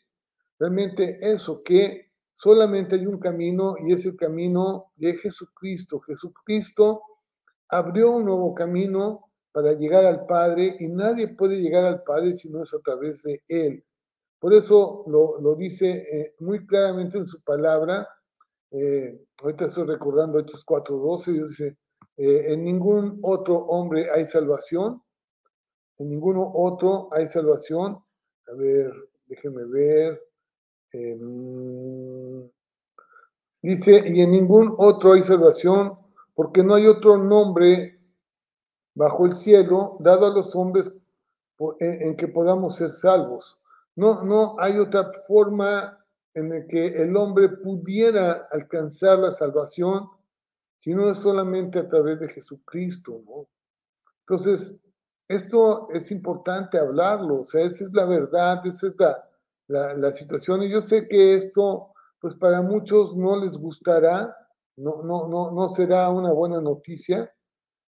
realmente 0.58 1.18
eso, 1.20 1.62
que 1.62 2.09
Solamente 2.42 2.96
hay 2.96 3.06
un 3.06 3.20
camino 3.20 3.76
y 3.86 3.92
es 3.92 4.06
el 4.06 4.16
camino 4.16 4.94
de 4.96 5.18
Jesucristo. 5.18 6.00
Jesucristo 6.00 7.02
abrió 7.68 8.12
un 8.12 8.24
nuevo 8.24 8.56
camino 8.56 9.30
para 9.52 9.74
llegar 9.74 10.06
al 10.06 10.26
Padre 10.26 10.78
y 10.80 10.88
nadie 10.88 11.28
puede 11.28 11.58
llegar 11.58 11.84
al 11.84 12.02
Padre 12.04 12.36
si 12.36 12.50
no 12.50 12.64
es 12.64 12.74
a 12.74 12.80
través 12.80 13.24
de 13.24 13.44
Él. 13.50 13.84
Por 14.40 14.54
eso 14.54 15.04
lo, 15.08 15.54
dice 15.56 15.90
eh, 15.90 16.36
muy 16.40 16.66
claramente 16.66 17.18
en 17.18 17.26
su 17.26 17.44
palabra. 17.44 18.08
Eh, 18.72 19.20
ahorita 19.44 19.66
estoy 19.66 19.88
recordando 19.88 20.40
Hechos 20.40 20.66
4.12, 20.66 21.46
dice, 21.46 21.78
eh, 22.16 22.54
en 22.54 22.64
ningún 22.64 23.20
otro 23.22 23.58
hombre 23.66 24.10
hay 24.16 24.26
salvación, 24.28 25.04
en 25.98 26.08
ninguno 26.08 26.50
otro 26.56 27.10
hay 27.12 27.28
salvación. 27.28 28.02
A 28.48 28.54
ver, 28.54 28.94
déjenme 29.26 29.66
ver. 29.66 30.29
Em, 30.92 32.50
dice, 33.62 34.04
y 34.08 34.22
en 34.22 34.32
ningún 34.32 34.74
otro 34.78 35.14
hay 35.14 35.24
salvación, 35.24 35.98
porque 36.34 36.64
no 36.64 36.76
hay 36.76 36.88
otro 36.88 37.18
nombre 37.18 38.00
bajo 38.96 39.26
el 39.26 39.36
cielo 39.36 39.98
dado 40.00 40.28
a 40.28 40.34
los 40.34 40.56
hombres 40.56 40.92
en, 41.80 42.16
que 42.16 42.28
podamos 42.28 42.76
ser 42.76 42.92
salvos. 42.92 43.58
No, 43.96 44.24
no 44.24 44.56
hay 44.60 44.78
otra 44.78 45.12
forma 45.28 45.98
en 46.34 46.50
la 46.50 46.66
que 46.66 46.86
el 46.86 47.16
hombre 47.18 47.50
pudiera 47.50 48.48
alcanzar 48.52 49.20
la 49.20 49.32
salvación, 49.32 50.08
sino 50.78 51.14
solamente 51.14 51.80
a 51.80 51.90
través 51.90 52.20
de 52.20 52.30
Jesucristo, 52.30 53.22
Entonces, 54.22 54.78
esto 55.28 55.90
es 55.92 56.12
importante 56.12 56.78
hablarlo, 56.78 57.42
o 57.42 57.46
sea, 57.46 57.62
esa 57.62 57.84
es 57.84 57.94
la 57.94 58.06
verdad, 58.06 58.66
esa 58.66 58.88
es 58.88 58.96
la, 58.98 59.29
la, 59.70 60.14
situación. 60.14 60.64
Y 60.64 60.72
yo 60.72 60.82
sé 60.82 61.08
que 61.08 61.36
esto, 61.36 61.94
pues 62.20 62.36
para 62.36 62.62
muchos 62.62 63.16
no 63.16 63.44
les 63.44 63.58
gustará, 63.58 64.36
no, 64.76 65.04
no, 65.04 65.28
no, 65.28 65.52
no 65.52 65.70
será 65.70 66.10
una 66.10 66.32
buena 66.32 66.60
noticia, 66.60 67.32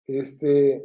este, 0.06 0.84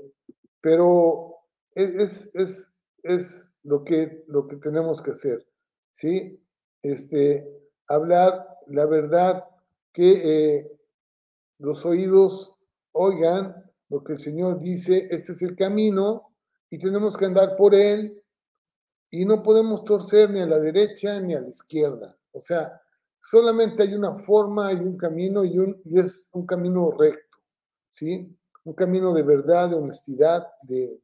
pero 0.62 1.36
es, 1.74 2.30
es, 2.34 2.72
es 3.04 3.52
lo, 3.64 3.84
que, 3.84 4.24
lo 4.28 4.48
que 4.48 4.58
tenemos 4.58 5.02
que 5.02 5.12
hacer, 5.12 5.46
¿sí? 5.94 6.42
Este, 6.82 7.48
hablar 7.88 8.48
la 8.68 8.86
verdad, 8.86 9.46
que 9.92 10.12
eh, 10.58 10.72
los 11.58 11.86
oídos 11.86 12.54
oigan 12.92 13.56
lo 13.90 14.04
que 14.04 14.14
el 14.14 14.20
Señor 14.20 14.60
dice, 14.60 15.08
este 15.10 15.34
es 15.34 15.42
el 15.42 15.56
camino 15.56 16.32
y 16.70 16.78
tenemos 16.78 17.18
que 17.18 17.26
andar 17.26 17.56
por 17.58 17.74
él 17.74 18.19
y 19.12 19.26
no 19.26 19.42
podemos 19.42 19.84
torcer 19.84 20.30
ni 20.30 20.40
a 20.40 20.46
la 20.46 20.60
derecha 20.60 21.20
ni 21.20 21.34
a 21.36 21.42
la 21.42 21.50
izquierda. 21.50 22.16
O 22.32 22.40
sea, 22.40 22.80
solamente 23.20 23.84
hay 23.84 23.94
una 23.94 24.20
forma, 24.24 24.68
hay 24.68 24.78
un 24.78 24.98
camino 24.98 25.44
y, 25.44 25.58
un, 25.58 25.82
y 25.86 26.00
es 26.00 26.30
un 26.32 26.46
camino 26.46 26.92
recto, 26.92 27.38
¿sí? 27.90 28.36
Un 28.64 28.74
camino 28.74 29.14
de 29.14 29.24
verdad, 29.24 29.70
de 29.70 29.76
honestidad, 29.76 30.48
de, 30.64 31.00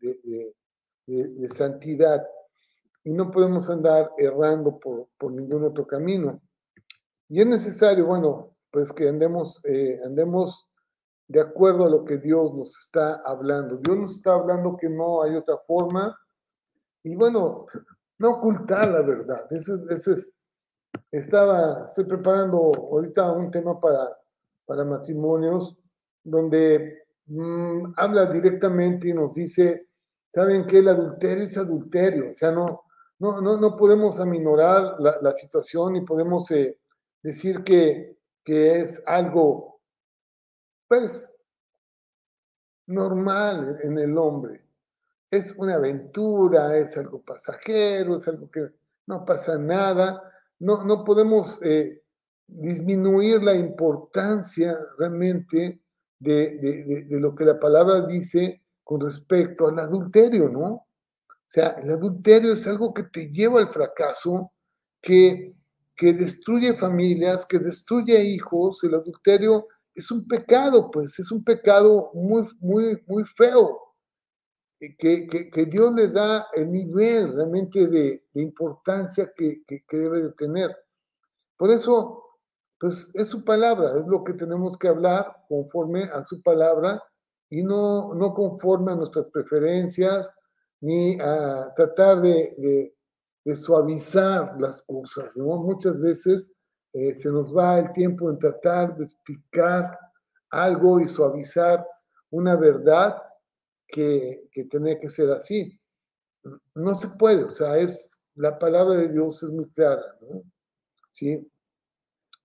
de, 1.07 1.49
santidad. 1.49 2.25
Y 3.03 3.11
no 3.11 3.31
podemos 3.31 3.69
andar 3.69 4.11
errando 4.17 4.79
por, 4.79 5.07
por, 5.17 5.31
ningún 5.31 5.63
otro 5.63 5.85
camino. 5.85 6.41
Y 7.29 7.41
es 7.41 7.47
necesario, 7.47 8.05
bueno, 8.05 8.55
pues 8.71 8.91
que 8.91 9.07
andemos, 9.07 9.61
eh, 9.65 9.99
andemos 10.05 10.67
de 11.27 11.41
acuerdo 11.41 11.85
a 11.85 11.89
lo 11.89 12.05
que 12.05 12.17
Dios 12.17 12.53
nos 12.53 12.77
está 12.79 13.21
hablando. 13.25 13.77
Dios 13.77 13.97
nos 13.97 14.15
está 14.15 14.33
hablando 14.33 14.77
que 14.77 14.89
no 14.89 15.23
hay 15.23 15.35
otra 15.35 15.57
forma. 15.65 16.15
Y 17.03 17.15
bueno, 17.15 17.67
no 18.19 18.31
ocultar 18.31 18.89
la 18.89 19.01
verdad. 19.01 19.47
Eso, 19.51 19.77
es, 19.89 20.31
estaba, 21.11 21.87
estoy 21.87 22.05
preparando 22.05 22.71
ahorita 22.75 23.31
un 23.31 23.51
tema 23.51 23.79
para, 23.79 24.17
para 24.65 24.83
matrimonios 24.83 25.77
donde 26.23 27.03
mm, 27.27 27.93
habla 27.97 28.25
directamente 28.27 29.09
y 29.09 29.13
nos 29.13 29.33
dice, 29.33 29.87
¿saben 30.33 30.65
que 30.65 30.79
El 30.79 30.89
adulterio 30.89 31.43
es 31.43 31.57
adulterio, 31.57 32.31
o 32.31 32.33
sea, 32.33 32.51
no, 32.51 32.83
no, 33.19 33.39
no, 33.41 33.57
no 33.57 33.77
podemos 33.77 34.19
aminorar 34.19 34.99
la, 34.99 35.31
situación 35.33 35.95
y 35.95 36.01
podemos 36.01 36.49
eh, 36.51 36.77
decir 37.21 37.63
que, 37.63 38.17
que 38.43 38.79
es 38.79 39.03
algo, 39.05 39.79
pues, 40.87 41.31
normal 42.87 43.79
en 43.83 43.97
el 43.97 44.17
hombre. 44.17 44.64
Es 45.29 45.53
una 45.57 45.75
aventura, 45.75 46.77
es 46.77 46.97
algo 46.97 47.21
pasajero, 47.21 48.17
es 48.17 48.27
algo 48.27 48.49
que 48.49 48.67
no 49.07 49.25
pasa 49.25 49.57
nada. 49.57 50.21
No, 50.59 50.83
no 50.83 51.03
podemos 51.03 51.61
eh, 51.63 52.01
disminuir 52.47 53.41
la 53.43 53.55
importancia 53.55 54.77
realmente 54.97 55.81
de, 56.19 56.57
de, 56.57 57.05
de, 57.05 57.19
lo 57.19 57.35
que 57.35 57.45
la 57.45 57.59
palabra 57.59 58.05
dice 58.05 58.61
con 58.83 59.01
respecto 59.01 59.67
al 59.67 59.79
adulterio, 59.79 60.49
¿no? 60.49 60.65
O 60.67 61.47
sea, 61.47 61.75
el 61.81 61.89
adulterio 61.91 62.53
es 62.53 62.65
algo 62.67 62.93
que 62.93 63.03
te 63.03 63.31
lleva 63.31 63.59
al 63.59 63.69
fracaso, 63.69 64.51
que, 65.01 65.53
que 65.95 66.13
destruye 66.13 66.75
familias, 66.75 67.45
que 67.45 67.59
destruye 67.59 68.23
hijos. 68.23 68.83
El 68.83 68.95
adulterio 68.95 69.67
es 69.93 70.09
un 70.11 70.27
pecado, 70.27 70.89
pues 70.89 71.19
es 71.19 71.31
un 71.31 71.43
pecado 71.43 72.11
muy, 72.13 72.47
muy, 72.59 73.01
muy 73.07 73.23
feo, 73.37 73.79
que, 74.79 75.27
que, 75.27 75.49
que 75.49 75.65
Dios 75.65 75.93
le 75.93 76.09
da 76.09 76.47
el 76.53 76.69
nivel 76.69 77.33
realmente 77.33 77.87
de, 77.87 78.25
de 78.33 78.41
importancia 78.41 79.31
que, 79.35 79.63
que, 79.65 79.83
debe 79.97 80.23
de 80.23 80.31
tener. 80.33 80.75
Por 81.57 81.71
eso, 81.71 82.23
pues 82.79 83.11
es 83.13 83.27
su 83.27 83.43
palabra, 83.43 83.91
es 83.97 84.05
lo 84.07 84.23
que 84.23 84.33
tenemos 84.33 84.77
que 84.77 84.89
hablar 84.89 85.33
conforme 85.47 86.03
a 86.03 86.23
su 86.23 86.41
palabra 86.41 87.01
y 87.49 87.63
no, 87.63 88.13
no 88.13 88.33
conforme 88.33 88.91
a 88.91 88.95
nuestras 88.95 89.27
preferencias, 89.27 90.27
ni 90.81 91.17
a 91.21 91.73
tratar 91.75 92.21
de, 92.21 92.55
de, 92.57 92.95
de 93.45 93.55
suavizar 93.55 94.55
las 94.59 94.81
cosas, 94.81 95.35
¿no? 95.37 95.57
Muchas 95.57 95.99
veces 95.99 96.51
eh, 96.93 97.13
se 97.13 97.31
nos 97.31 97.55
va 97.55 97.79
el 97.79 97.91
tiempo 97.91 98.29
en 98.29 98.39
tratar 98.39 98.95
de 98.97 99.05
explicar 99.05 99.97
algo 100.49 100.99
y 100.99 101.07
suavizar 101.07 101.85
una 102.29 102.55
verdad 102.55 103.17
que, 103.95 104.49
que 104.51 104.65
tiene 104.65 104.99
que 104.99 105.07
ser 105.07 105.31
así. 105.31 105.79
No 106.73 106.95
se 106.95 107.07
puede, 107.07 107.45
o 107.45 107.49
sea, 107.49 107.77
es, 107.77 108.09
la 108.35 108.59
palabra 108.59 108.95
de 108.97 109.07
Dios 109.07 109.41
es 109.41 109.49
muy 109.49 109.69
clara, 109.69 110.03
¿no? 110.19 110.43
¿Sí? 111.13 111.49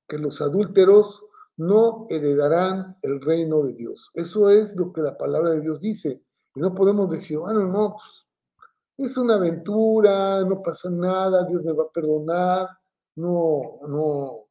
Que 0.07 0.16
los 0.16 0.40
adúlteros 0.40 1.25
no 1.57 2.07
heredarán 2.09 2.97
el 3.02 3.21
reino 3.21 3.64
de 3.64 3.75
Dios. 3.75 4.12
Eso 4.14 4.49
es 4.49 4.76
lo 4.76 4.92
que 4.92 5.00
la 5.00 5.19
palabra 5.19 5.50
de 5.50 5.61
Dios 5.61 5.80
dice. 5.80 6.23
Y 6.54 6.61
no 6.61 6.73
podemos 6.73 7.11
decir, 7.11 7.38
bueno, 7.38 7.66
no, 7.66 7.97
pues, 7.97 9.11
es 9.11 9.16
una 9.16 9.35
aventura, 9.35 10.45
no 10.45 10.62
pasa 10.62 10.88
nada, 10.88 11.45
Dios 11.47 11.64
me 11.64 11.73
va 11.73 11.83
a 11.85 11.92
perdonar, 11.92 12.69
no, 13.16 13.80
no, 13.88 14.47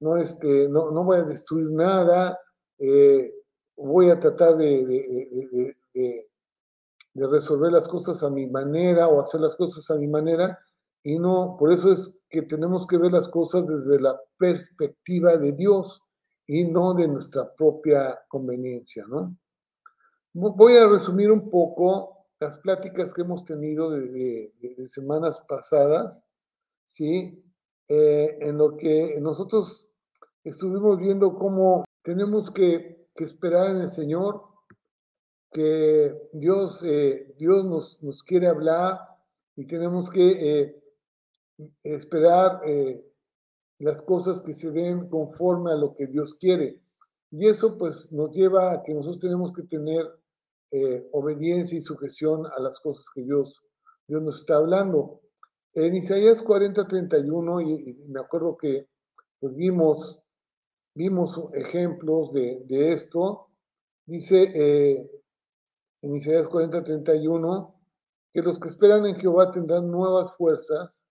no, 0.00 0.16
este, 0.18 0.68
no, 0.68 0.90
no 0.90 1.02
voy 1.02 1.16
a 1.16 1.22
destruir 1.22 1.70
nada, 1.70 2.38
eh, 2.78 3.32
voy 3.74 4.10
a 4.10 4.20
tratar 4.20 4.58
de, 4.58 5.74
de, 7.14 7.26
resolver 7.26 7.72
las 7.72 7.88
cosas 7.88 8.22
a 8.22 8.30
mi 8.30 8.46
manera 8.46 9.08
o 9.08 9.20
hacer 9.20 9.40
las 9.40 9.56
cosas 9.56 9.90
a 9.90 9.96
mi 9.96 10.08
manera, 10.08 10.58
y 11.02 11.18
no, 11.18 11.56
por 11.58 11.72
eso 11.72 11.92
es 11.92 12.14
que 12.30 12.42
tenemos 12.42 12.86
que 12.86 12.96
ver 12.96 13.12
las 13.12 13.28
cosas 13.28 13.66
desde 13.66 14.00
la 14.00 14.18
perspectiva 14.38 15.36
de 15.36 15.52
Dios 15.52 16.00
y 16.46 16.64
no 16.64 16.94
de 16.94 17.08
nuestra 17.08 17.52
propia 17.54 18.20
conveniencia, 18.28 19.04
¿no? 19.08 19.36
Voy 20.34 20.76
a 20.76 20.88
resumir 20.88 21.30
un 21.30 21.50
poco 21.50 22.26
las 22.40 22.56
pláticas 22.58 23.12
que 23.12 23.22
hemos 23.22 23.44
tenido 23.44 23.90
de, 23.90 24.52
semanas 24.88 25.40
pasadas, 25.48 26.24
¿sí? 26.88 27.44
Eh, 27.88 28.38
en 28.40 28.58
lo 28.58 28.76
que 28.76 29.18
nosotros 29.20 29.88
estuvimos 30.42 30.98
viendo 30.98 31.38
cómo 31.38 31.84
tenemos 32.02 32.50
que, 32.50 33.08
que 33.14 33.24
esperar 33.24 33.70
en 33.70 33.82
el 33.82 33.90
Señor, 33.90 34.42
que 35.52 36.28
Dios, 36.32 36.82
eh, 36.82 37.34
Dios 37.38 37.64
nos, 37.64 38.02
nos, 38.02 38.22
quiere 38.22 38.48
hablar 38.48 38.98
y 39.54 39.66
tenemos 39.66 40.08
que 40.10 40.62
eh, 40.62 40.82
esperar 41.82 42.62
eh, 42.64 43.04
las 43.78 44.00
cosas 44.02 44.40
que 44.40 44.54
se 44.54 44.70
den 44.70 45.08
conforme 45.08 45.72
a 45.72 45.76
lo 45.76 45.94
que 45.94 46.06
Dios 46.06 46.34
quiere. 46.34 46.80
Y 47.30 47.46
eso 47.46 47.76
pues 47.76 48.10
nos 48.12 48.32
lleva 48.32 48.72
a 48.72 48.82
que 48.82 48.94
nosotros 48.94 49.20
tenemos 49.20 49.52
que 49.52 49.62
tener 49.62 50.06
obediencia 51.12 51.76
y 51.76 51.82
sujeción 51.82 52.46
a 52.46 52.58
las 52.58 52.80
cosas 52.80 53.04
que 53.14 53.22
Dios, 53.22 53.62
Dios 54.08 54.22
nos 54.22 54.40
está 54.40 54.56
hablando. 54.56 55.20
En 55.74 55.94
Isaías 55.94 56.40
40, 56.40 56.86
31, 56.86 57.60
y, 57.60 57.72
y 57.90 57.94
me 58.08 58.20
acuerdo 58.20 58.56
que 58.56 58.88
pues 59.38 59.54
vimos, 59.54 60.22
vimos 60.94 61.38
ejemplos 61.52 62.32
de, 62.32 62.62
de 62.64 62.92
esto, 62.94 63.48
dice 64.06 65.21
en 66.02 66.16
Isaías 66.16 66.48
40, 66.48 66.84
31, 66.84 67.74
que 68.34 68.42
los 68.42 68.58
que 68.58 68.68
esperan 68.68 69.06
en 69.06 69.16
Jehová 69.16 69.52
tendrán 69.52 69.90
nuevas 69.90 70.34
fuerzas 70.36 71.08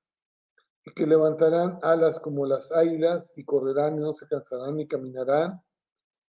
y 0.86 0.94
que 0.94 1.08
levantarán 1.08 1.80
alas 1.82 2.20
como 2.20 2.46
las 2.46 2.72
águilas 2.72 3.32
y 3.36 3.44
correrán 3.44 3.98
y 3.98 4.00
no 4.00 4.14
se 4.14 4.28
cansarán 4.28 4.76
ni 4.76 4.88
caminarán 4.88 5.62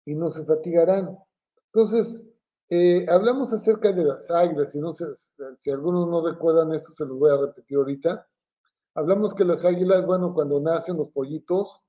y 0.04 0.14
no 0.14 0.30
se 0.30 0.44
fatigarán. 0.44 1.18
Entonces, 1.72 2.22
eh, 2.68 3.04
hablamos 3.08 3.52
acerca 3.52 3.92
de 3.92 4.04
las 4.04 4.30
águilas, 4.30 4.74
y 4.74 4.80
no 4.80 4.92
sé, 4.94 5.04
si 5.58 5.70
algunos 5.70 6.08
no 6.08 6.26
recuerdan 6.26 6.72
eso, 6.72 6.92
se 6.92 7.04
los 7.04 7.18
voy 7.18 7.30
a 7.30 7.36
repetir 7.36 7.76
ahorita. 7.76 8.26
Hablamos 8.94 9.34
que 9.34 9.44
las 9.44 9.64
águilas, 9.64 10.06
bueno, 10.06 10.32
cuando 10.32 10.58
nacen 10.60 10.96
los 10.96 11.10
pollitos, 11.10 11.82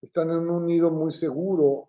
están 0.00 0.30
en 0.30 0.48
un 0.48 0.66
nido 0.66 0.90
muy 0.90 1.12
seguro, 1.12 1.88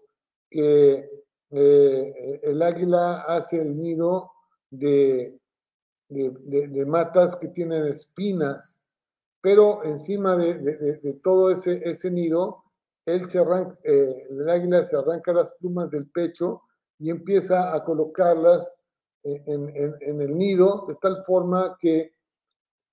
que 0.49 1.09
eh, 1.55 2.39
el 2.43 2.61
águila 2.61 3.21
hace 3.21 3.61
el 3.61 3.77
nido 3.77 4.31
de, 4.69 5.39
de, 6.09 6.85
matas 6.85 7.35
que 7.35 7.47
tienen 7.49 7.85
espinas, 7.85 8.85
pero 9.41 9.83
encima 9.83 10.35
de, 10.35 11.19
todo 11.23 11.51
ese, 11.51 11.81
ese, 11.89 12.11
nido, 12.11 12.63
él 13.05 13.29
se 13.29 13.39
arranca, 13.39 13.77
eh, 13.83 14.27
el 14.29 14.49
águila 14.49 14.85
se 14.85 14.97
arranca 14.97 15.33
las 15.33 15.49
plumas 15.59 15.89
del 15.91 16.09
pecho 16.09 16.61
y 16.99 17.09
empieza 17.09 17.73
a 17.75 17.83
colocarlas 17.83 18.75
en, 19.23 19.69
en, 19.75 19.95
en, 20.01 20.21
el 20.21 20.37
nido, 20.37 20.85
de 20.87 20.95
tal 21.01 21.23
forma 21.25 21.77
que 21.79 22.11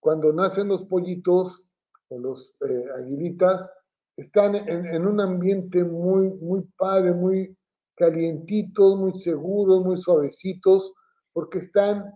cuando 0.01 0.33
nacen 0.33 0.69
los 0.69 0.85
pollitos 0.87 1.65
o 2.09 2.19
los 2.19 2.55
eh, 2.69 2.85
aguilitas, 2.99 3.71
están 4.17 4.55
en, 4.55 5.07
un 5.07 5.21
ambiente 5.21 5.83
muy, 5.85 6.29
muy 6.29 6.63
padre, 6.77 7.13
muy 7.13 7.57
calientitos, 7.97 8.97
muy 8.99 9.15
seguros, 9.15 9.85
muy 9.85 9.97
suavecitos, 9.97 10.93
porque 11.33 11.59
están, 11.59 12.13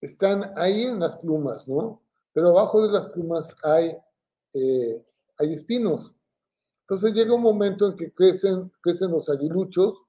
están 0.00 0.52
ahí 0.56 0.84
en 0.84 1.00
las 1.00 1.16
plumas, 1.18 1.68
¿no? 1.68 2.02
pero 2.38 2.50
abajo 2.50 2.86
de 2.86 2.92
las 2.92 3.08
plumas 3.08 3.56
hay, 3.64 3.96
eh, 4.54 5.04
hay 5.38 5.54
espinos. 5.54 6.14
Entonces 6.82 7.12
llega 7.12 7.34
un 7.34 7.42
momento 7.42 7.88
en 7.88 7.96
que 7.96 8.12
crecen, 8.12 8.70
crecen 8.80 9.10
los 9.10 9.28
aguiluchos 9.28 10.02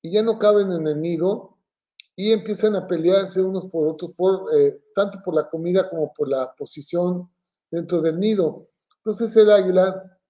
y 0.00 0.12
ya 0.12 0.22
no 0.22 0.38
caben 0.38 0.70
en 0.70 0.86
el 0.86 1.00
nido 1.00 1.58
y 2.14 2.30
empiezan 2.30 2.76
a 2.76 2.86
pelearse 2.86 3.42
unos 3.42 3.66
por 3.66 3.88
otros, 3.88 4.12
eh, 4.56 4.80
tanto 4.94 5.18
por 5.24 5.34
la 5.34 5.50
comida 5.50 5.90
como 5.90 6.12
por 6.12 6.28
la 6.28 6.54
posición 6.54 7.28
dentro 7.68 8.00
del 8.00 8.20
nido. 8.20 8.68
Entonces 8.98 9.34
el 9.36 9.50
águila 9.50 10.20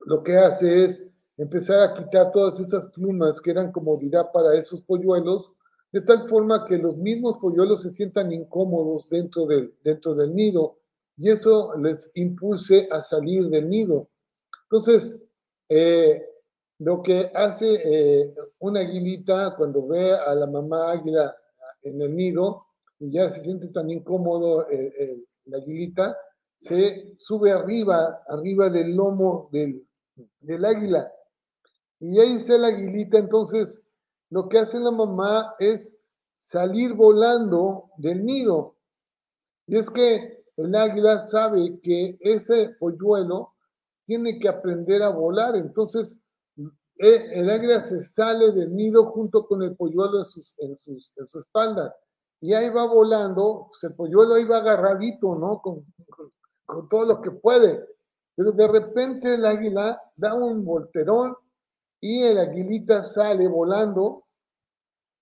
lo 0.00 0.22
que 0.22 0.38
hace 0.38 0.84
es 0.84 1.06
empezar 1.38 1.80
a 1.80 1.94
quitar 1.94 2.30
todas 2.30 2.60
esas 2.60 2.86
plumas 2.86 3.40
que 3.40 3.52
eran 3.52 3.72
comodidad 3.72 4.30
para 4.32 4.54
esos 4.54 4.82
polluelos, 4.82 5.52
de 5.92 6.02
tal 6.02 6.28
forma 6.28 6.66
que 6.66 6.76
los 6.76 6.96
mismos 6.96 7.38
polluelos 7.40 7.82
se 7.82 7.90
sientan 7.90 8.32
incómodos 8.32 9.08
dentro 9.08 9.46
del, 9.46 9.72
dentro 9.82 10.14
del 10.14 10.34
nido 10.34 10.78
y 11.16 11.30
eso 11.30 11.76
les 11.78 12.10
impulse 12.14 12.86
a 12.90 13.00
salir 13.00 13.48
del 13.48 13.68
nido. 13.68 14.08
Entonces, 14.64 15.18
eh, 15.68 16.22
lo 16.80 17.02
que 17.02 17.30
hace 17.34 17.80
eh, 17.84 18.34
una 18.60 18.80
aguilita 18.80 19.54
cuando 19.56 19.86
ve 19.86 20.12
a 20.12 20.34
la 20.34 20.46
mamá 20.46 20.92
águila 20.92 21.34
en 21.82 22.00
el 22.02 22.14
nido, 22.14 22.66
y 23.00 23.10
ya 23.12 23.30
se 23.30 23.40
siente 23.40 23.68
tan 23.68 23.90
incómodo 23.90 24.68
eh, 24.68 25.24
la 25.46 25.58
aguilita, 25.58 26.16
se 26.56 27.16
sube 27.16 27.50
arriba, 27.50 28.22
arriba 28.28 28.68
del 28.68 28.94
lomo 28.94 29.48
del, 29.52 29.86
del 30.40 30.64
águila. 30.64 31.10
Y 32.00 32.18
ahí 32.18 32.32
está 32.32 32.56
la 32.58 32.68
aguilita, 32.68 33.18
entonces 33.18 33.82
lo 34.30 34.48
que 34.48 34.58
hace 34.58 34.78
la 34.78 34.90
mamá 34.90 35.54
es 35.58 35.96
salir 36.38 36.94
volando 36.94 37.90
del 37.96 38.24
nido. 38.24 38.76
Y 39.66 39.76
es 39.76 39.90
que 39.90 40.44
el 40.56 40.74
águila 40.74 41.22
sabe 41.28 41.78
que 41.80 42.16
ese 42.20 42.70
polluelo 42.78 43.52
tiene 44.04 44.38
que 44.38 44.48
aprender 44.48 45.02
a 45.02 45.10
volar. 45.10 45.56
Entonces, 45.56 46.22
eh, 46.56 47.28
el 47.32 47.50
águila 47.50 47.82
se 47.82 48.00
sale 48.00 48.52
del 48.52 48.74
nido 48.74 49.06
junto 49.12 49.46
con 49.46 49.62
el 49.62 49.76
polluelo 49.76 50.20
en, 50.20 50.24
sus, 50.24 50.54
en, 50.58 50.76
sus, 50.78 51.12
en 51.16 51.28
su 51.28 51.38
espalda. 51.38 51.94
Y 52.40 52.54
ahí 52.54 52.70
va 52.70 52.86
volando, 52.86 53.66
pues 53.68 53.84
el 53.84 53.94
polluelo 53.94 54.34
ahí 54.34 54.44
va 54.44 54.58
agarradito, 54.58 55.34
¿no? 55.34 55.60
Con, 55.60 55.84
con 56.64 56.88
todo 56.88 57.04
lo 57.04 57.20
que 57.20 57.30
puede. 57.30 57.84
Pero 58.34 58.52
de 58.52 58.68
repente 58.68 59.34
el 59.34 59.44
águila 59.44 60.00
da 60.16 60.34
un 60.34 60.64
volterón 60.64 61.36
y 62.00 62.22
el 62.22 62.38
aguilita 62.38 63.02
sale 63.02 63.46
volando 63.48 64.24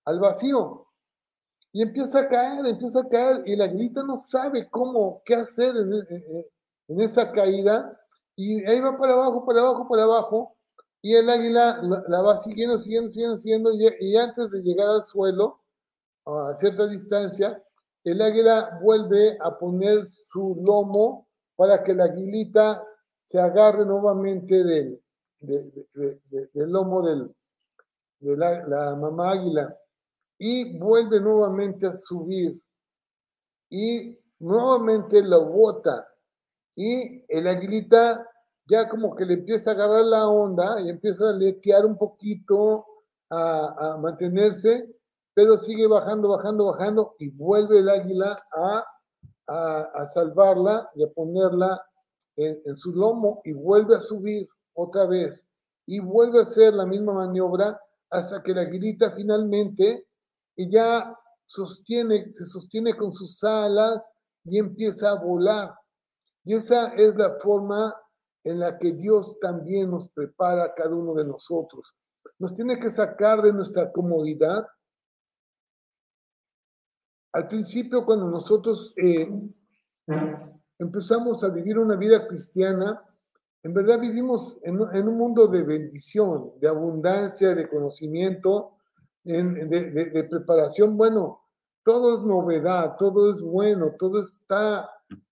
al 0.05 0.19
vacío. 0.19 0.87
Y 1.71 1.81
empieza 1.81 2.21
a 2.21 2.27
caer, 2.27 2.65
empieza 2.65 3.01
a 3.01 3.09
caer 3.09 3.43
y 3.45 3.55
la 3.55 3.65
aguilita 3.65 4.03
no 4.03 4.17
sabe 4.17 4.69
cómo, 4.69 5.21
qué 5.25 5.35
hacer 5.35 5.75
en, 5.75 5.93
en, 5.93 6.45
en 6.87 7.01
esa 7.01 7.31
caída 7.31 7.99
y 8.35 8.63
ahí 8.65 8.79
va 8.79 8.97
para 8.97 9.13
abajo, 9.13 9.45
para 9.45 9.61
abajo, 9.61 9.87
para 9.87 10.03
abajo 10.03 10.57
y 11.01 11.15
el 11.15 11.29
águila 11.29 11.81
la, 12.07 12.21
va 12.21 12.37
siguiendo, 12.39 12.77
siguiendo, 12.79 13.09
siguiendo, 13.09 13.39
siguiendo 13.39 13.71
y, 13.71 14.17
antes 14.17 14.51
de 14.51 14.61
llegar 14.61 14.89
al 14.89 15.03
suelo, 15.03 15.61
a 16.25 16.53
cierta 16.57 16.87
distancia, 16.87 17.63
el 18.03 18.21
águila 18.21 18.79
vuelve 18.81 19.37
a 19.39 19.57
poner 19.57 20.09
su 20.09 20.61
lomo 20.65 21.27
para 21.55 21.83
que 21.83 21.93
la 21.93 22.05
aguilita 22.05 22.83
se 23.25 23.39
agarre 23.39 23.85
nuevamente 23.85 24.63
de, 24.63 24.99
de, 25.39 25.71
de, 25.93 26.49
del 26.53 26.71
lomo 26.71 27.01
del, 27.01 27.33
de 28.19 28.37
la, 28.37 28.67
la, 28.67 28.95
mamá 28.95 29.31
águila 29.31 29.77
y 30.37 30.77
vuelve 30.77 31.19
nuevamente 31.19 31.87
a 31.87 31.93
subir 31.93 32.61
y 33.69 34.17
nuevamente 34.39 35.21
lo 35.21 35.45
bota 35.45 36.07
y 36.75 37.23
el 37.27 37.47
aguilita 37.47 38.27
ya 38.67 38.89
como 38.89 39.15
que 39.15 39.25
le 39.25 39.35
empieza 39.35 39.71
a 39.71 39.73
agarrar 39.73 40.05
la 40.05 40.27
onda 40.27 40.81
y 40.81 40.89
empieza 40.89 41.29
a 41.29 41.33
letear 41.33 41.85
un 41.85 41.97
poquito, 41.97 42.85
a, 43.29 43.93
a 43.93 43.97
mantenerse, 43.97 44.93
pero 45.33 45.57
sigue 45.57 45.87
bajando, 45.87 46.29
bajando, 46.29 46.65
bajando 46.65 47.15
y 47.19 47.29
vuelve 47.29 47.79
el 47.79 47.89
águila 47.89 48.43
a, 48.53 48.85
a, 49.47 49.81
a 49.81 50.05
salvarla 50.07 50.89
y 50.95 51.03
a 51.03 51.11
ponerla 51.11 51.81
en, 52.35 52.61
en, 52.65 52.75
su 52.75 52.91
lomo 52.91 53.41
y 53.43 53.53
vuelve 53.53 53.95
a 53.95 54.01
subir 54.01 54.47
otra 54.77 55.07
vez 55.07 55.49
y 55.85 55.99
vuelve 55.99 56.39
a 56.39 56.43
hacer 56.43 56.73
la 56.73 56.85
misma 56.85 57.13
maniobra 57.13 57.79
hasta 58.09 58.43
que 58.43 58.53
la 58.53 58.61
aguilita 58.61 59.11
finalmente 59.11 60.07
ya 60.55 61.17
sostiene, 61.45 62.31
se 62.33 62.45
sostiene 62.45 62.95
con 62.95 63.11
sus 63.11 63.43
alas 63.43 64.01
y 64.43 64.59
empieza 64.59 65.11
a 65.11 65.15
volar. 65.15 65.73
Y 66.43 66.53
esa 66.53 66.93
es 66.93 67.15
la 67.15 67.37
forma 67.39 67.95
en 68.43 68.59
la 68.59 68.77
que 68.77 68.93
Dios 68.93 69.39
también 69.39 69.89
nos 69.91 70.09
prepara 70.09 70.65
a 70.65 70.73
cada 70.73 70.95
uno 70.95 71.13
de 71.13 71.25
nosotros. 71.25 71.93
Nos 72.39 72.53
tiene 72.53 72.79
que 72.79 72.89
sacar 72.89 73.41
de 73.41 73.51
nuestra 73.51 73.91
comodidad. 73.91 74.65
Al 77.33 77.47
principio, 77.47 78.05
cuando 78.05 78.29
nosotros 78.29 78.93
eh, 78.97 79.29
empezamos 80.79 81.43
a 81.43 81.49
vivir 81.49 81.77
una 81.77 81.95
vida 81.95 82.25
cristiana, 82.27 83.03
en 83.67 83.73
verdad 83.73 83.99
vivimos 83.99 84.57
en, 84.63 84.79
en 84.93 85.09
un 85.09 85.17
mundo 85.17 85.45
de 85.47 85.61
bendición, 85.61 86.53
de 86.61 86.69
abundancia, 86.69 87.53
de 87.53 87.67
conocimiento, 87.67 88.77
en, 89.25 89.69
de, 89.69 89.91
de, 89.91 90.09
de 90.09 90.23
preparación. 90.23 90.95
Bueno, 90.95 91.41
todo 91.83 92.17
es 92.17 92.23
novedad, 92.23 92.95
todo 92.97 93.29
es 93.29 93.41
bueno, 93.41 93.93
todo 93.99 94.21
está, 94.21 94.89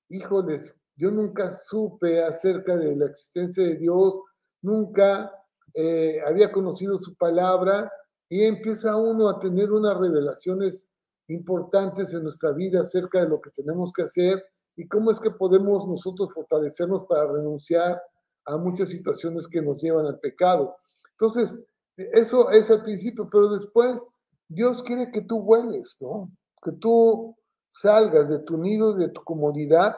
híjoles, 0.10 0.78
yo 0.98 1.12
nunca 1.12 1.50
supe 1.50 2.22
acerca 2.22 2.76
de 2.76 2.98
la 2.98 3.06
existencia 3.06 3.64
de 3.64 3.78
Dios, 3.78 4.22
nunca 4.62 5.32
eh, 5.74 6.20
había 6.28 6.52
conocido 6.52 6.98
su 6.98 7.16
palabra 7.16 7.90
y 8.28 8.44
empieza 8.44 8.98
uno 8.98 9.30
a 9.30 9.40
tener 9.40 9.72
unas 9.72 9.98
revelaciones 9.98 10.90
importantes 11.28 12.14
en 12.14 12.24
nuestra 12.24 12.52
vida 12.52 12.82
acerca 12.82 13.22
de 13.22 13.30
lo 13.30 13.40
que 13.40 13.52
tenemos 13.52 13.94
que 13.94 14.04
hacer 14.04 14.44
y 14.76 14.90
cómo 14.90 15.10
es 15.12 15.22
que 15.22 15.32
podemos 15.32 15.88
nosotros 15.88 16.34
fortalecernos 16.34 17.06
para 17.06 17.32
renunciar 17.32 18.02
a 18.46 18.58
muchas 18.58 18.90
situaciones 18.90 19.48
que 19.48 19.62
nos 19.62 19.82
llevan 19.82 20.06
al 20.06 20.20
pecado. 20.20 20.76
Entonces, 21.12 21.62
eso 21.98 22.50
es 22.52 22.70
al 22.72 22.84
principio, 22.84 23.30
pero 23.32 23.50
después 23.50 24.06
Dios 24.48 24.84
quiere 24.84 25.12
que 25.12 25.22
tú 25.22 25.42
vueles, 25.42 25.98
¿no? 26.02 26.32
Que 26.62 26.72
tú 26.74 27.36
salgas 27.70 28.30
de 28.30 28.40
tu 28.40 28.58
nido, 28.58 28.94
de 28.94 29.10
tu 29.10 29.24
comodidad 29.24 29.96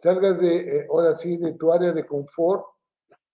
salgas 0.00 0.40
de, 0.40 0.56
eh, 0.60 0.86
ahora 0.90 1.14
sí, 1.14 1.36
de 1.36 1.52
tu 1.52 1.70
área 1.70 1.92
de 1.92 2.06
confort 2.06 2.64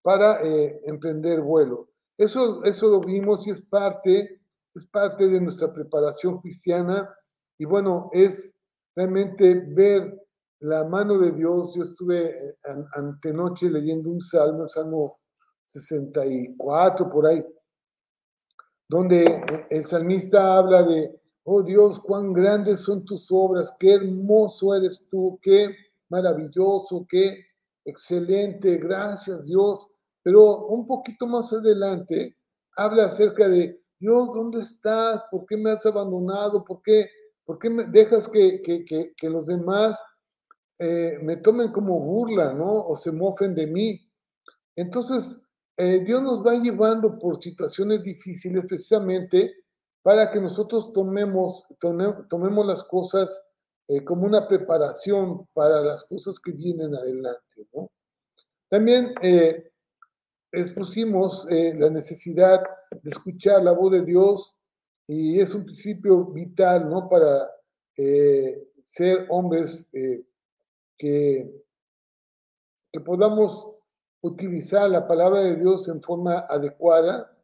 para 0.01 0.41
eh, 0.43 0.81
emprender 0.85 1.39
vuelo. 1.39 1.89
Eso, 2.17 2.63
eso 2.63 2.89
lo 2.89 2.99
vimos 2.99 3.47
y 3.47 3.51
es 3.51 3.61
parte, 3.61 4.41
es 4.75 4.85
parte 4.85 5.27
de 5.27 5.39
nuestra 5.39 5.71
preparación 5.71 6.41
cristiana 6.41 7.09
y 7.57 7.63
bueno, 7.63 8.09
es 8.11 8.53
realmente 8.95 9.53
ver 9.53 10.26
la 10.59 10.83
mano 10.85 11.17
de 11.19 11.31
Dios. 11.31 11.73
Yo 11.75 11.83
estuve 11.83 12.29
eh, 12.29 12.55
antenoche 12.93 13.69
leyendo 13.69 14.09
un 14.09 14.21
salmo, 14.21 14.63
el 14.63 14.69
Salmo 14.69 15.19
64 15.65 17.09
por 17.09 17.27
ahí, 17.27 17.43
donde 18.87 19.23
eh, 19.23 19.67
el 19.69 19.85
salmista 19.85 20.57
habla 20.57 20.83
de, 20.83 21.19
oh 21.43 21.63
Dios, 21.63 21.99
cuán 21.99 22.33
grandes 22.33 22.81
son 22.81 23.03
tus 23.05 23.27
obras, 23.31 23.75
qué 23.79 23.95
hermoso 23.95 24.75
eres 24.75 25.03
tú, 25.09 25.39
qué 25.41 25.75
maravilloso, 26.09 27.05
qué 27.09 27.45
excelente, 27.85 28.77
gracias 28.77 29.45
Dios. 29.45 29.87
Pero 30.23 30.65
un 30.67 30.85
poquito 30.85 31.25
más 31.27 31.53
adelante 31.53 32.35
habla 32.75 33.05
acerca 33.05 33.47
de, 33.47 33.81
Dios, 33.99 34.27
¿dónde 34.27 34.61
estás? 34.61 35.23
¿Por 35.31 35.45
qué 35.47 35.57
me 35.57 35.71
has 35.71 35.85
abandonado? 35.85 36.63
¿Por 36.63 36.81
qué, 36.83 37.09
por 37.45 37.57
qué 37.57 37.69
me 37.69 37.85
dejas 37.85 38.27
que, 38.27 38.61
que, 38.61 38.85
que, 38.85 39.13
que 39.15 39.29
los 39.29 39.47
demás 39.47 39.97
eh, 40.79 41.19
me 41.21 41.37
tomen 41.37 41.71
como 41.71 41.99
burla, 41.99 42.53
¿no? 42.53 42.87
O 42.87 42.95
se 42.95 43.11
mofen 43.11 43.55
de 43.55 43.67
mí. 43.67 44.01
Entonces, 44.75 45.39
eh, 45.75 46.03
Dios 46.05 46.21
nos 46.21 46.45
va 46.45 46.55
llevando 46.55 47.17
por 47.17 47.41
situaciones 47.41 48.03
difíciles 48.03 48.65
precisamente 48.65 49.53
para 50.01 50.31
que 50.31 50.39
nosotros 50.39 50.93
tomemos, 50.93 51.65
tome, 51.79 52.13
tomemos 52.29 52.65
las 52.65 52.83
cosas 52.83 53.43
eh, 53.87 54.03
como 54.03 54.25
una 54.25 54.47
preparación 54.47 55.47
para 55.53 55.81
las 55.81 56.03
cosas 56.05 56.39
que 56.39 56.51
vienen 56.51 56.95
adelante. 56.95 57.67
¿no? 57.73 57.89
También 58.69 59.13
eh, 59.21 59.71
expusimos 60.51 61.45
eh, 61.49 61.73
la 61.77 61.89
necesidad 61.89 62.61
de 63.01 63.09
escuchar 63.09 63.63
la 63.63 63.71
voz 63.71 63.93
de 63.93 64.03
Dios 64.03 64.53
y 65.07 65.39
es 65.39 65.53
un 65.53 65.63
principio 65.63 66.25
vital 66.25 66.89
¿no? 66.89 67.07
para 67.07 67.49
eh, 67.95 68.61
ser 68.83 69.25
hombres 69.29 69.89
que, 70.97 71.63
podamos 73.05 73.69
utilizar 74.21 74.89
la 74.89 75.07
palabra 75.07 75.41
de 75.41 75.57
Dios 75.57 75.87
en 75.87 76.01
forma 76.01 76.39
adecuada, 76.49 77.37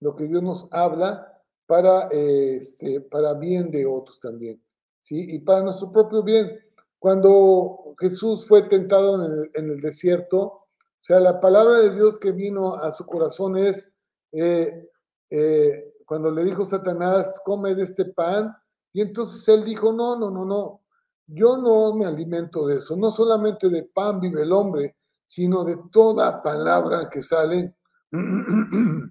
lo 0.00 0.16
que 0.16 0.24
Dios 0.24 0.42
nos 0.42 0.66
habla, 0.70 1.42
para, 1.66 2.08
este, 2.08 3.02
para 3.02 3.34
bien 3.34 3.70
de 3.70 3.84
otros 3.84 4.18
también. 4.20 4.62
¿sí? 5.02 5.24
y 5.34 5.38
para 5.40 5.62
nuestro 5.62 5.90
propio 5.90 6.22
bien. 6.22 6.58
Cuando 6.98 7.94
Jesús 7.98 8.46
fue 8.46 8.68
tentado 8.68 9.24
en 9.24 9.32
el, 9.32 9.50
en 9.54 9.70
el 9.70 9.80
desierto, 9.80 10.38
o 10.40 11.00
sea, 11.00 11.20
la 11.20 11.40
palabra 11.40 11.78
de 11.78 11.94
Dios 11.94 12.18
que 12.18 12.32
vino 12.32 12.74
a 12.74 12.92
su 12.92 13.06
corazón 13.06 13.56
es, 13.56 13.90
eh, 14.32 14.88
eh, 15.30 15.94
cuando 16.04 16.30
le 16.30 16.44
dijo 16.44 16.64
Satanás, 16.64 17.32
come 17.44 17.74
de 17.74 17.84
este 17.84 18.04
pan, 18.04 18.54
y 18.92 19.00
entonces 19.00 19.48
él 19.48 19.64
dijo, 19.64 19.92
no, 19.92 20.18
no, 20.18 20.30
no, 20.30 20.44
no, 20.44 20.82
yo 21.28 21.56
no 21.58 21.94
me 21.94 22.06
alimento 22.06 22.66
de 22.66 22.78
eso, 22.78 22.96
no 22.96 23.12
solamente 23.12 23.68
de 23.68 23.84
pan 23.84 24.18
vive 24.18 24.42
el 24.42 24.50
hombre, 24.52 24.96
sino 25.26 25.62
de 25.62 25.78
toda 25.92 26.42
palabra 26.42 27.10
que 27.10 27.22
sale 27.22 27.76
de 28.10 29.10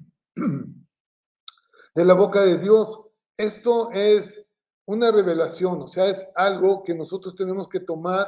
la 1.95 2.15
boca 2.15 2.43
de 2.43 2.57
Dios. 2.57 3.01
Esto 3.37 3.91
es 3.91 4.49
una 4.85 5.11
revelación, 5.11 5.83
o 5.83 5.87
sea, 5.87 6.07
es 6.07 6.27
algo 6.35 6.83
que 6.83 6.95
nosotros 6.95 7.35
tenemos 7.35 7.69
que 7.69 7.81
tomar 7.81 8.27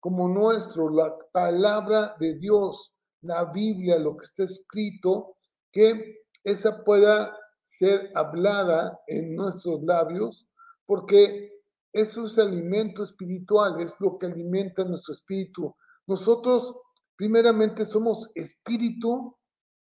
como 0.00 0.28
nuestro, 0.28 0.90
la 0.90 1.16
palabra 1.32 2.14
de 2.20 2.34
Dios, 2.34 2.92
la 3.22 3.46
Biblia, 3.46 3.98
lo 3.98 4.18
que 4.18 4.26
está 4.26 4.44
escrito, 4.44 5.38
que 5.72 6.24
esa 6.42 6.84
pueda 6.84 7.34
ser 7.62 8.10
hablada 8.14 9.00
en 9.06 9.34
nuestros 9.34 9.82
labios, 9.82 10.46
porque 10.84 11.59
eso 11.92 12.26
es 12.26 12.38
alimento 12.38 13.02
espiritual, 13.02 13.80
es 13.80 13.94
lo 14.00 14.18
que 14.18 14.26
alimenta 14.26 14.84
nuestro 14.84 15.14
espíritu. 15.14 15.74
Nosotros, 16.06 16.76
primeramente, 17.16 17.84
somos 17.84 18.30
espíritu 18.34 19.36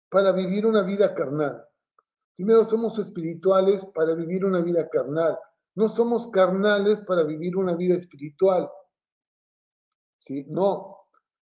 para 0.09 0.31
vivir 0.31 0.65
una 0.65 0.81
vida 0.81 1.13
carnal. 1.13 1.63
Primero 2.35 2.65
somos 2.65 2.97
espirituales 2.97 3.85
para 3.93 4.13
vivir 4.13 4.45
una 4.45 4.61
vida 4.61 4.89
carnal. 4.89 5.37
No 5.75 5.89
somos 5.89 6.29
carnales 6.29 7.01
para 7.01 7.23
vivir 7.23 7.55
una 7.55 7.75
vida 7.75 7.95
espiritual. 7.95 8.69
¿Sí? 10.17 10.45
No. 10.49 10.97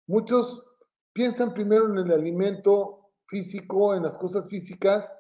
Muchos 0.07 0.67
piensan 1.13 1.55
primero 1.55 1.89
en 1.89 1.99
el 1.99 2.13
alimento 2.13 3.11
físico, 3.27 3.95
en 3.95 4.03
las 4.03 4.17
cosas 4.19 4.49
físicas, 4.49 5.13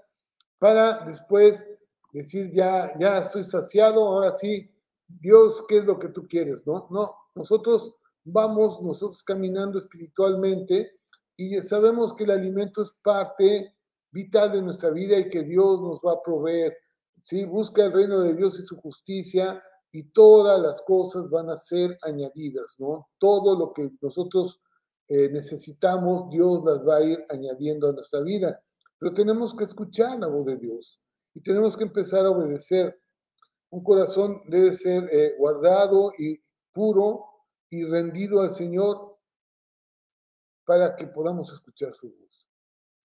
para 0.58 1.04
después 1.04 1.66
decir, 2.12 2.50
ya, 2.52 2.92
ya 2.98 3.18
estoy 3.18 3.44
saciado, 3.44 4.06
ahora 4.06 4.32
sí, 4.32 4.70
Dios, 5.08 5.64
¿qué 5.68 5.78
es 5.78 5.84
lo 5.84 5.98
que 5.98 6.08
tú 6.08 6.26
quieres? 6.28 6.66
No, 6.66 6.86
no, 6.90 7.14
nosotros 7.34 7.94
vamos, 8.24 8.82
nosotros 8.82 9.22
caminando 9.24 9.78
espiritualmente 9.78 10.92
y 11.36 11.58
sabemos 11.60 12.14
que 12.14 12.24
el 12.24 12.30
alimento 12.30 12.82
es 12.82 12.90
parte 13.02 13.74
vital 14.10 14.52
de 14.52 14.62
nuestra 14.62 14.90
vida 14.90 15.18
y 15.18 15.30
que 15.30 15.42
Dios 15.42 15.80
nos 15.80 16.00
va 16.00 16.12
a 16.14 16.22
proveer. 16.22 16.76
¿sí? 17.22 17.44
Busca 17.44 17.86
el 17.86 17.92
reino 17.92 18.20
de 18.20 18.34
Dios 18.34 18.58
y 18.58 18.62
su 18.62 18.76
justicia 18.76 19.62
y 19.90 20.04
todas 20.10 20.60
las 20.60 20.82
cosas 20.82 21.30
van 21.30 21.48
a 21.48 21.56
ser 21.56 21.96
añadidas, 22.02 22.76
¿no? 22.78 23.08
Todo 23.18 23.58
lo 23.58 23.72
que 23.72 23.90
nosotros 24.02 24.60
eh, 25.08 25.30
necesitamos, 25.30 26.28
Dios 26.30 26.62
las 26.64 26.86
va 26.86 26.96
a 26.96 27.02
ir 27.02 27.24
añadiendo 27.30 27.88
a 27.88 27.92
nuestra 27.92 28.20
vida. 28.20 28.60
Pero 28.98 29.14
tenemos 29.14 29.54
que 29.54 29.64
escuchar 29.64 30.18
la 30.18 30.26
voz 30.26 30.44
de 30.46 30.58
Dios 30.58 31.00
y 31.34 31.40
tenemos 31.40 31.76
que 31.76 31.84
empezar 31.84 32.26
a 32.26 32.30
obedecer. 32.30 32.98
Un 33.70 33.82
corazón 33.82 34.42
debe 34.46 34.74
ser 34.74 35.08
eh, 35.12 35.34
guardado 35.38 36.12
y 36.18 36.40
puro 36.72 37.26
y 37.70 37.84
rendido 37.84 38.40
al 38.40 38.52
Señor 38.52 39.18
para 40.64 40.96
que 40.96 41.06
podamos 41.06 41.52
escuchar 41.52 41.94
su 41.94 42.08
voz. 42.08 42.46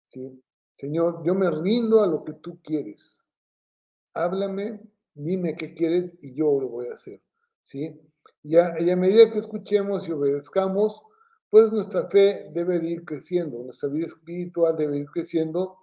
¿sí? 0.05 0.43
Señor, 0.73 1.23
yo 1.23 1.35
me 1.35 1.49
rindo 1.49 2.01
a 2.01 2.07
lo 2.07 2.23
que 2.23 2.33
tú 2.33 2.59
quieres. 2.61 3.25
Háblame, 4.13 4.79
dime 5.13 5.55
qué 5.55 5.73
quieres 5.73 6.15
y 6.21 6.33
yo 6.33 6.59
lo 6.59 6.69
voy 6.69 6.87
a 6.87 6.93
hacer. 6.93 7.21
¿sí? 7.63 7.99
Y 8.43 8.57
a, 8.57 8.79
y 8.79 8.89
a 8.89 8.95
medida 8.95 9.31
que 9.31 9.39
escuchemos 9.39 10.07
y 10.07 10.11
obedezcamos, 10.11 11.01
pues 11.49 11.71
nuestra 11.71 12.07
fe 12.07 12.49
debe 12.53 12.79
de 12.79 12.89
ir 12.89 13.05
creciendo, 13.05 13.61
nuestra 13.63 13.89
vida 13.89 14.07
espiritual 14.07 14.75
debe 14.77 14.97
ir 14.99 15.05
creciendo 15.07 15.77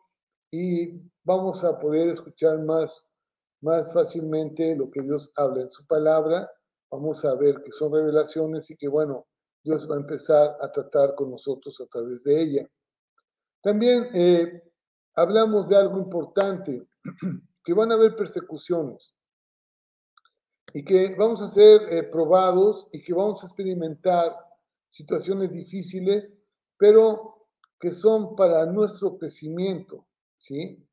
y 0.51 0.99
vamos 1.25 1.63
a 1.63 1.79
poder 1.79 2.09
escuchar 2.09 2.59
más, 2.65 3.05
más 3.61 3.93
fácilmente 3.93 4.77
lo 4.77 4.91
que 4.91 5.03
Dios 5.03 5.31
habla 5.37 5.63
en 5.63 5.71
su 5.71 5.87
palabra. 5.87 6.51
Vamos 6.91 7.25
a 7.25 7.35
ver 7.35 7.63
que 7.63 7.73
son 7.73 7.93
revelaciones 7.93 8.71
y 8.71 8.77
que, 8.77 8.89
bueno, 8.89 9.27
Dios 9.63 9.89
va 9.91 9.97
a 9.97 10.01
empezar 10.01 10.57
a 10.61 10.71
tratar 10.71 11.15
con 11.15 11.31
nosotros 11.31 11.81
a 11.81 11.87
través 11.87 12.23
de 12.25 12.41
ella. 12.41 12.71
También 13.63 14.09
eh, 14.15 14.63
hablamos 15.15 15.69
de 15.69 15.77
algo 15.77 15.99
importante, 15.99 16.89
que 17.65 17.75
van 17.75 17.91
a 17.91 17.95
haber 17.95 18.17
persecuciones 18.17 19.15
y 20.73 20.85
que 20.85 21.15
vamos 21.17 21.43
a 21.43 21.49
ser 21.49 21.93
eh, 21.93 22.05
probados 22.05 22.87
y 22.93 23.03
que 23.03 23.13
vamos 23.13 23.43
a 23.43 23.47
experimentar 23.47 24.35
situaciones 24.89 25.53
difíciles, 25.53 26.39
pero 26.77 27.47
que 27.81 27.91
son 27.91 28.35
para 28.37 28.67
nuestro 28.67 29.19
crecimiento, 29.19 30.07
¿sí? 30.39 30.88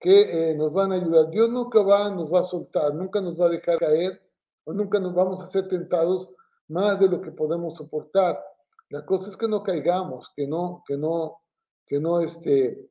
Que 0.00 0.50
eh, 0.50 0.54
nos 0.54 0.72
van 0.72 0.92
a 0.92 0.96
ayudar. 0.96 1.28
Dios 1.30 1.50
nunca 1.50 1.82
va, 1.82 2.10
nos 2.10 2.32
va 2.32 2.40
a 2.40 2.44
soltar, 2.44 2.94
nunca 2.94 3.20
nos 3.20 3.38
va 3.38 3.46
a 3.46 3.50
dejar 3.50 3.78
caer 3.78 4.20
o 4.64 4.72
nunca 4.72 4.98
nos 4.98 5.14
vamos 5.14 5.42
a 5.42 5.46
ser 5.46 5.68
tentados 5.68 6.30
más 6.68 6.98
de 6.98 7.08
lo 7.08 7.20
que 7.20 7.30
podemos 7.30 7.76
soportar. 7.76 8.42
La 8.88 9.04
cosa 9.04 9.30
es 9.30 9.36
que 9.36 9.46
no 9.46 9.62
caigamos, 9.62 10.30
que 10.34 10.46
no, 10.46 10.82
que 10.86 10.96
no, 10.96 11.42
que 11.86 12.00
no 12.00 12.20
este, 12.20 12.90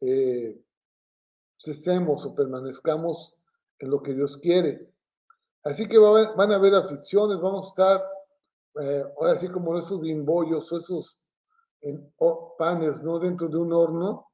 eh, 0.00 0.60
estemos 1.58 2.24
o 2.24 2.34
permanezcamos 2.34 3.34
en 3.78 3.90
lo 3.90 4.02
que 4.02 4.14
Dios 4.14 4.36
quiere. 4.36 4.88
Así 5.64 5.86
que 5.86 5.98
van 5.98 6.52
a 6.52 6.56
haber 6.56 6.74
aflicciones, 6.74 7.40
vamos 7.40 7.66
a 7.66 7.70
estar, 7.70 8.04
eh, 8.80 9.04
ahora 9.16 9.38
sí 9.38 9.48
como 9.48 9.76
esos 9.78 10.00
bimbollos 10.00 10.70
o 10.72 10.78
esos 10.78 11.16
panes, 12.58 13.02
¿no? 13.02 13.18
Dentro 13.18 13.48
de 13.48 13.56
un 13.56 13.72
horno, 13.72 14.31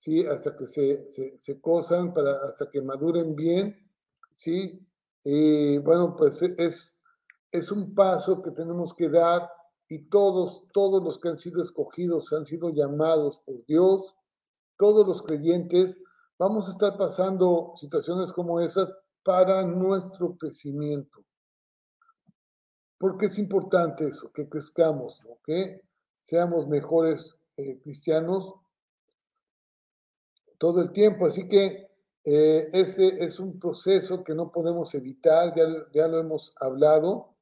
¿sí? 0.00 0.26
Hasta 0.26 0.56
que 0.56 0.66
se, 0.66 1.12
se, 1.12 1.38
se 1.38 1.60
cosan, 1.60 2.12
para, 2.14 2.32
hasta 2.48 2.70
que 2.70 2.80
maduren 2.80 3.36
bien, 3.36 3.76
¿sí? 4.34 4.84
Y 5.22 5.76
bueno, 5.78 6.16
pues 6.16 6.42
es, 6.42 6.96
es 7.52 7.70
un 7.70 7.94
paso 7.94 8.40
que 8.42 8.50
tenemos 8.50 8.94
que 8.94 9.10
dar 9.10 9.50
y 9.88 10.08
todos, 10.08 10.66
todos 10.72 11.02
los 11.02 11.18
que 11.18 11.28
han 11.28 11.36
sido 11.36 11.62
escogidos, 11.62 12.32
han 12.32 12.46
sido 12.46 12.70
llamados 12.70 13.38
por 13.44 13.64
Dios, 13.66 14.16
todos 14.78 15.06
los 15.06 15.22
creyentes, 15.22 16.00
vamos 16.38 16.68
a 16.68 16.72
estar 16.72 16.96
pasando 16.96 17.74
situaciones 17.76 18.32
como 18.32 18.58
esas 18.60 18.88
para 19.22 19.62
nuestro 19.64 20.34
crecimiento. 20.38 21.22
Porque 22.96 23.26
es 23.26 23.38
importante 23.38 24.08
eso, 24.08 24.32
que 24.32 24.48
crezcamos, 24.48 25.20
que 25.44 25.82
seamos 26.22 26.68
mejores 26.68 27.36
eh, 27.56 27.78
cristianos 27.82 28.54
todo 30.60 30.82
el 30.82 30.92
tiempo. 30.92 31.26
Así 31.26 31.48
que 31.48 31.88
eh, 32.22 32.68
ese 32.72 33.24
es 33.24 33.40
un 33.40 33.58
proceso 33.58 34.22
que 34.22 34.34
no 34.34 34.52
podemos 34.52 34.94
evitar, 34.94 35.54
ya, 35.56 35.64
ya 35.92 36.06
lo 36.06 36.20
hemos 36.20 36.52
hablado, 36.60 37.34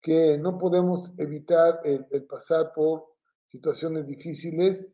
que 0.00 0.38
no 0.38 0.56
podemos 0.56 1.12
evitar 1.18 1.80
el, 1.84 2.24
pasar 2.24 2.72
por 2.72 3.04
situaciones 3.48 4.06
difíciles 4.06 4.86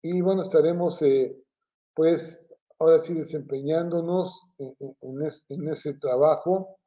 y 0.00 0.20
bueno, 0.22 0.42
estaremos 0.42 1.02
eh, 1.02 1.38
pues 1.94 2.46
ahora 2.78 2.98
sí 3.00 3.12
desempeñándonos 3.12 4.40
en, 4.58 5.68
ese 5.68 5.94
trabajo 5.94 6.78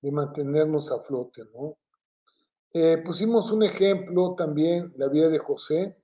de 0.00 0.12
mantenernos 0.12 0.90
a 0.90 1.00
flote, 1.00 1.42
¿no? 1.52 1.76
Eh, 2.72 3.02
pusimos 3.04 3.52
un 3.52 3.62
ejemplo 3.62 4.34
también, 4.34 4.92
la 4.96 5.08
vida 5.08 5.28
de 5.28 5.38
José, 5.38 5.96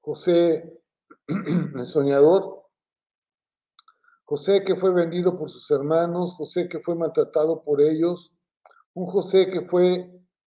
José 0.00 0.80
el 1.28 1.86
soñador, 1.86 2.61
José 4.32 4.64
que 4.64 4.76
fue 4.76 4.94
vendido 4.94 5.36
por 5.38 5.50
sus 5.50 5.70
hermanos, 5.70 6.32
José 6.36 6.66
que 6.66 6.80
fue 6.80 6.94
maltratado 6.94 7.62
por 7.62 7.82
ellos, 7.82 8.32
un 8.94 9.04
José 9.04 9.50
que 9.50 9.60
fue, 9.60 10.10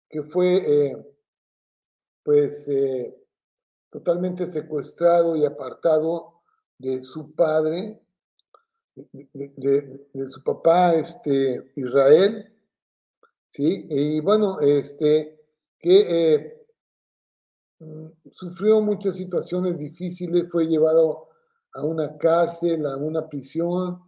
que 0.09 0.21
fue 0.23 0.55
eh, 0.57 0.97
pues 2.21 2.67
eh, 2.67 3.15
totalmente 3.89 4.47
secuestrado 4.47 5.37
y 5.37 5.45
apartado 5.45 6.41
de 6.77 7.01
su 7.03 7.33
padre, 7.33 8.01
de, 9.13 10.27
su 10.29 10.43
papá 10.43 10.95
este, 10.95 11.71
Israel, 11.77 12.53
¿sí? 13.49 13.85
Y 13.87 14.19
bueno, 14.19 14.59
este, 14.59 15.39
que 15.79 16.33
eh, 16.33 16.67
mm, 17.79 18.07
sufrió 18.29 18.81
muchas 18.81 19.15
situaciones 19.15 19.77
difíciles, 19.77 20.49
fue 20.51 20.67
llevado 20.67 21.28
a 21.73 21.83
una 21.83 22.17
cárcel, 22.17 22.85
a 22.85 22.97
una 22.97 23.27
prisión, 23.27 24.01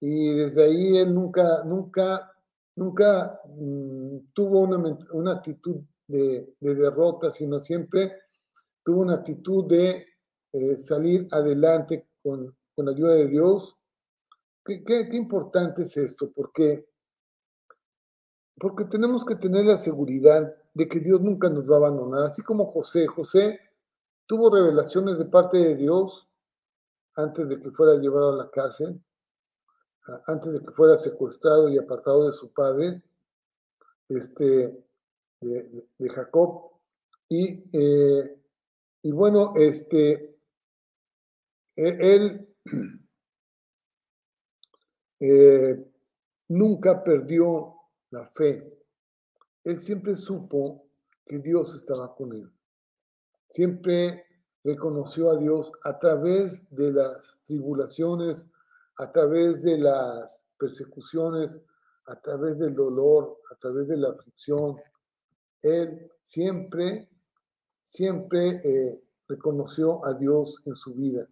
y 0.00 0.34
desde 0.34 0.64
ahí 0.64 0.96
él 0.98 1.14
nunca, 1.14 1.62
nunca, 1.64 2.32
nunca 2.74 3.40
mm, 3.46 4.32
tuvo 4.32 4.60
una, 4.62 4.98
una 5.12 5.32
actitud 5.32 5.80
de, 6.08 6.54
de, 6.58 6.74
derrota, 6.74 7.30
sino 7.32 7.60
siempre 7.60 8.12
tuvo 8.82 9.02
una 9.02 9.14
actitud 9.14 9.66
de 9.66 10.06
eh, 10.52 10.76
salir 10.76 11.28
adelante 11.30 12.08
con, 12.22 12.52
con, 12.74 12.86
la 12.86 12.92
ayuda 12.92 13.14
de 13.14 13.28
Dios. 13.28 13.76
¿Qué, 14.64 14.82
qué, 14.82 15.08
qué 15.08 15.16
importante 15.16 15.82
es 15.82 15.96
esto? 15.96 16.32
Porque, 16.34 16.84
porque 18.58 18.84
tenemos 18.86 19.24
que 19.24 19.36
tener 19.36 19.64
la 19.64 19.78
seguridad 19.78 20.52
de 20.74 20.88
que 20.88 20.98
Dios 20.98 21.20
nunca 21.20 21.48
nos 21.48 21.70
va 21.70 21.74
a 21.74 21.78
abandonar, 21.78 22.24
así 22.24 22.42
como 22.42 22.72
José. 22.72 23.06
José 23.06 23.60
tuvo 24.26 24.52
revelaciones 24.52 25.18
de 25.18 25.26
parte 25.26 25.58
de 25.58 25.76
Dios 25.76 26.28
antes 27.16 27.48
de 27.48 27.60
que 27.60 27.70
fuera 27.70 28.00
llevado 28.00 28.32
a 28.32 28.44
la 28.44 28.50
cárcel, 28.50 29.00
antes 30.26 30.52
de 30.52 30.60
que 30.60 30.72
fuera 30.72 30.98
secuestrado 30.98 31.68
y 31.68 31.78
apartado 31.78 32.26
de 32.26 32.32
su 32.32 32.52
padre, 32.52 33.02
este, 34.08 34.84
de, 35.40 35.88
de 35.98 36.08
Jacob. 36.08 36.70
Y, 37.28 37.64
eh, 37.72 38.38
y, 39.02 39.10
bueno, 39.12 39.52
este, 39.56 40.36
e, 41.76 42.14
él 42.14 42.48
eh, 45.20 45.92
nunca 46.48 47.02
perdió 47.02 47.76
la 48.10 48.28
fe. 48.28 48.78
Él 49.64 49.80
siempre 49.80 50.16
supo 50.16 50.86
que 51.24 51.38
Dios 51.38 51.74
estaba 51.76 52.14
con 52.14 52.32
él. 52.34 52.50
Siempre 53.48 54.26
reconoció 54.64 55.30
a 55.30 55.36
Dios 55.36 55.72
a 55.82 55.98
través 55.98 56.68
de 56.70 56.92
las 56.92 57.42
tribulaciones, 57.44 58.46
a 58.98 59.10
través 59.10 59.62
de 59.62 59.78
las 59.78 60.46
persecuciones, 60.58 61.60
a 62.06 62.20
través 62.20 62.58
del 62.58 62.74
dolor, 62.74 63.38
a 63.50 63.56
través 63.56 63.88
de 63.88 63.96
la 63.96 64.10
aflicción. 64.10 64.76
Él 65.62 66.10
siempre, 66.20 67.08
siempre 67.84 68.60
eh, 68.62 69.02
reconoció 69.28 70.04
a 70.04 70.14
Dios 70.14 70.60
en 70.64 70.76
su 70.76 70.94
vida, 70.94 71.28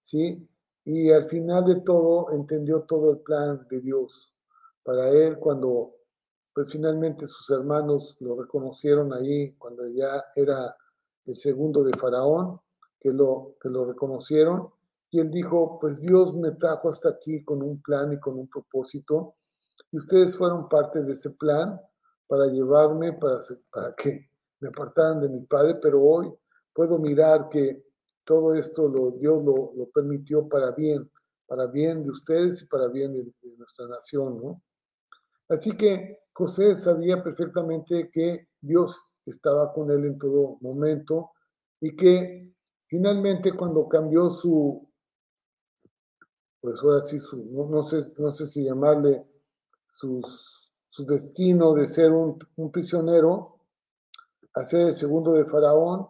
¿sí? 0.00 0.48
Y 0.84 1.10
al 1.10 1.28
final 1.28 1.64
de 1.64 1.80
todo 1.82 2.32
entendió 2.32 2.82
todo 2.82 3.12
el 3.12 3.18
plan 3.18 3.66
de 3.70 3.80
Dios 3.80 4.34
para 4.82 5.10
él 5.10 5.38
cuando 5.38 5.94
pues 6.52 6.68
finalmente 6.70 7.26
sus 7.26 7.48
hermanos 7.50 8.16
lo 8.20 8.40
reconocieron 8.40 9.12
ahí, 9.12 9.52
cuando 9.52 9.86
ya 9.88 10.24
era 10.34 10.76
el 11.26 11.36
segundo 11.36 11.82
de 11.84 11.92
Faraón, 11.98 12.60
que 13.00 13.10
lo, 13.10 13.56
que 13.60 13.68
lo 13.68 13.84
reconocieron, 13.84 14.70
y 15.10 15.20
él 15.20 15.30
dijo, 15.30 15.78
pues 15.80 16.00
Dios 16.00 16.34
me 16.34 16.52
trajo 16.52 16.90
hasta 16.90 17.10
aquí 17.10 17.42
con 17.44 17.62
un 17.62 17.82
plan 17.82 18.12
y 18.12 18.20
con 18.20 18.38
un 18.38 18.48
propósito, 18.48 19.34
y 19.90 19.96
ustedes 19.96 20.36
fueron 20.36 20.68
parte 20.68 21.02
de 21.02 21.12
ese 21.12 21.30
plan 21.30 21.80
para 22.26 22.46
llevarme, 22.46 23.12
para, 23.14 23.40
para 23.72 23.94
que 23.94 24.28
me 24.60 24.68
apartaran 24.68 25.20
de 25.20 25.28
mi 25.28 25.40
padre, 25.40 25.76
pero 25.82 26.02
hoy 26.02 26.32
puedo 26.72 26.98
mirar 26.98 27.48
que 27.48 27.82
todo 28.24 28.54
esto 28.54 28.86
lo, 28.86 29.12
Dios 29.12 29.42
lo, 29.42 29.72
lo 29.74 29.90
permitió 29.92 30.48
para 30.48 30.70
bien, 30.72 31.10
para 31.46 31.66
bien 31.66 32.04
de 32.04 32.10
ustedes 32.10 32.62
y 32.62 32.66
para 32.66 32.86
bien 32.86 33.12
de, 33.12 33.24
de 33.24 33.56
nuestra 33.56 33.88
nación, 33.88 34.40
¿no? 34.40 34.62
Así 35.48 35.76
que 35.76 36.20
José 36.32 36.76
sabía 36.76 37.22
perfectamente 37.24 38.08
que 38.12 38.46
Dios 38.60 39.09
estaba 39.24 39.72
con 39.72 39.90
él 39.90 40.04
en 40.04 40.18
todo 40.18 40.58
momento 40.60 41.32
y 41.80 41.94
que 41.96 42.52
finalmente 42.86 43.52
cuando 43.52 43.88
cambió 43.88 44.30
su, 44.30 44.88
pues 46.60 46.80
ahora 46.82 47.04
sí, 47.04 47.18
su, 47.18 47.36
no, 47.36 47.68
no 47.68 47.84
sé, 47.84 48.02
no 48.18 48.32
sé 48.32 48.46
si 48.46 48.64
llamarle 48.64 49.24
sus, 49.90 50.72
su 50.88 51.04
destino 51.04 51.74
de 51.74 51.88
ser 51.88 52.12
un, 52.12 52.38
un 52.56 52.70
prisionero, 52.70 53.58
a 54.54 54.64
ser 54.64 54.88
el 54.88 54.96
segundo 54.96 55.32
de 55.32 55.44
Faraón, 55.44 56.08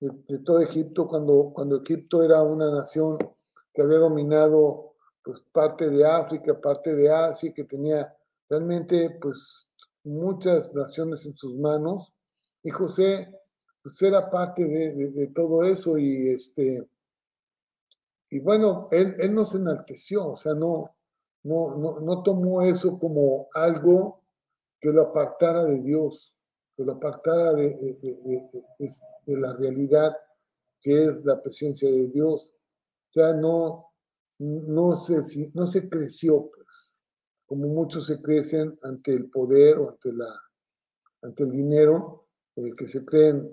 de, 0.00 0.10
de, 0.28 0.38
todo 0.38 0.60
Egipto, 0.60 1.06
cuando, 1.06 1.52
cuando 1.54 1.82
Egipto 1.82 2.22
era 2.22 2.42
una 2.42 2.70
nación 2.70 3.18
que 3.72 3.82
había 3.82 3.98
dominado 3.98 4.94
pues, 5.22 5.40
parte 5.52 5.88
de 5.88 6.06
África, 6.06 6.58
parte 6.60 6.94
de 6.94 7.10
Asia, 7.10 7.52
que 7.52 7.64
tenía 7.64 8.14
realmente 8.48 9.10
pues 9.20 9.68
muchas 10.06 10.74
naciones 10.74 11.26
en 11.26 11.36
sus 11.36 11.54
manos. 11.56 12.14
Y 12.62 12.70
José 12.70 13.28
pues 13.82 14.02
era 14.02 14.28
parte 14.28 14.64
de, 14.64 15.28
todo 15.28 15.62
eso 15.62 15.96
y 15.96 16.30
este 16.30 16.84
y 18.28 18.40
bueno 18.40 18.88
él, 18.90 19.14
él 19.18 19.32
no 19.32 19.44
se 19.44 19.58
enalteció 19.58 20.32
o 20.32 20.36
sea 20.36 20.54
no, 20.54 20.96
no 21.44 21.76
no 21.76 22.00
no 22.00 22.22
tomó 22.24 22.62
eso 22.62 22.98
como 22.98 23.46
algo 23.54 24.24
que 24.80 24.90
lo 24.90 25.02
apartara 25.02 25.64
de 25.64 25.80
Dios 25.82 26.34
que 26.76 26.84
lo 26.84 26.94
apartara 26.94 27.52
de, 27.52 27.96
la 29.26 29.52
realidad 29.52 30.16
que 30.80 31.04
es 31.04 31.24
la 31.24 31.40
presencia 31.40 31.88
de 31.88 32.08
Dios. 32.08 32.52
O 33.08 33.12
sea 33.12 33.34
no 33.34 33.92
no 34.38 34.96
se 34.96 35.88
creció 35.88 36.50
como 37.46 37.68
muchos 37.68 38.06
se 38.06 38.20
crecen 38.20 38.78
ante 38.82 39.12
el 39.12 39.30
poder 39.30 39.78
o 39.78 39.90
ante, 39.90 40.12
la, 40.12 40.28
ante 41.22 41.44
el 41.44 41.52
dinero, 41.52 42.26
eh, 42.56 42.72
que 42.76 42.86
se 42.86 43.04
creen 43.04 43.48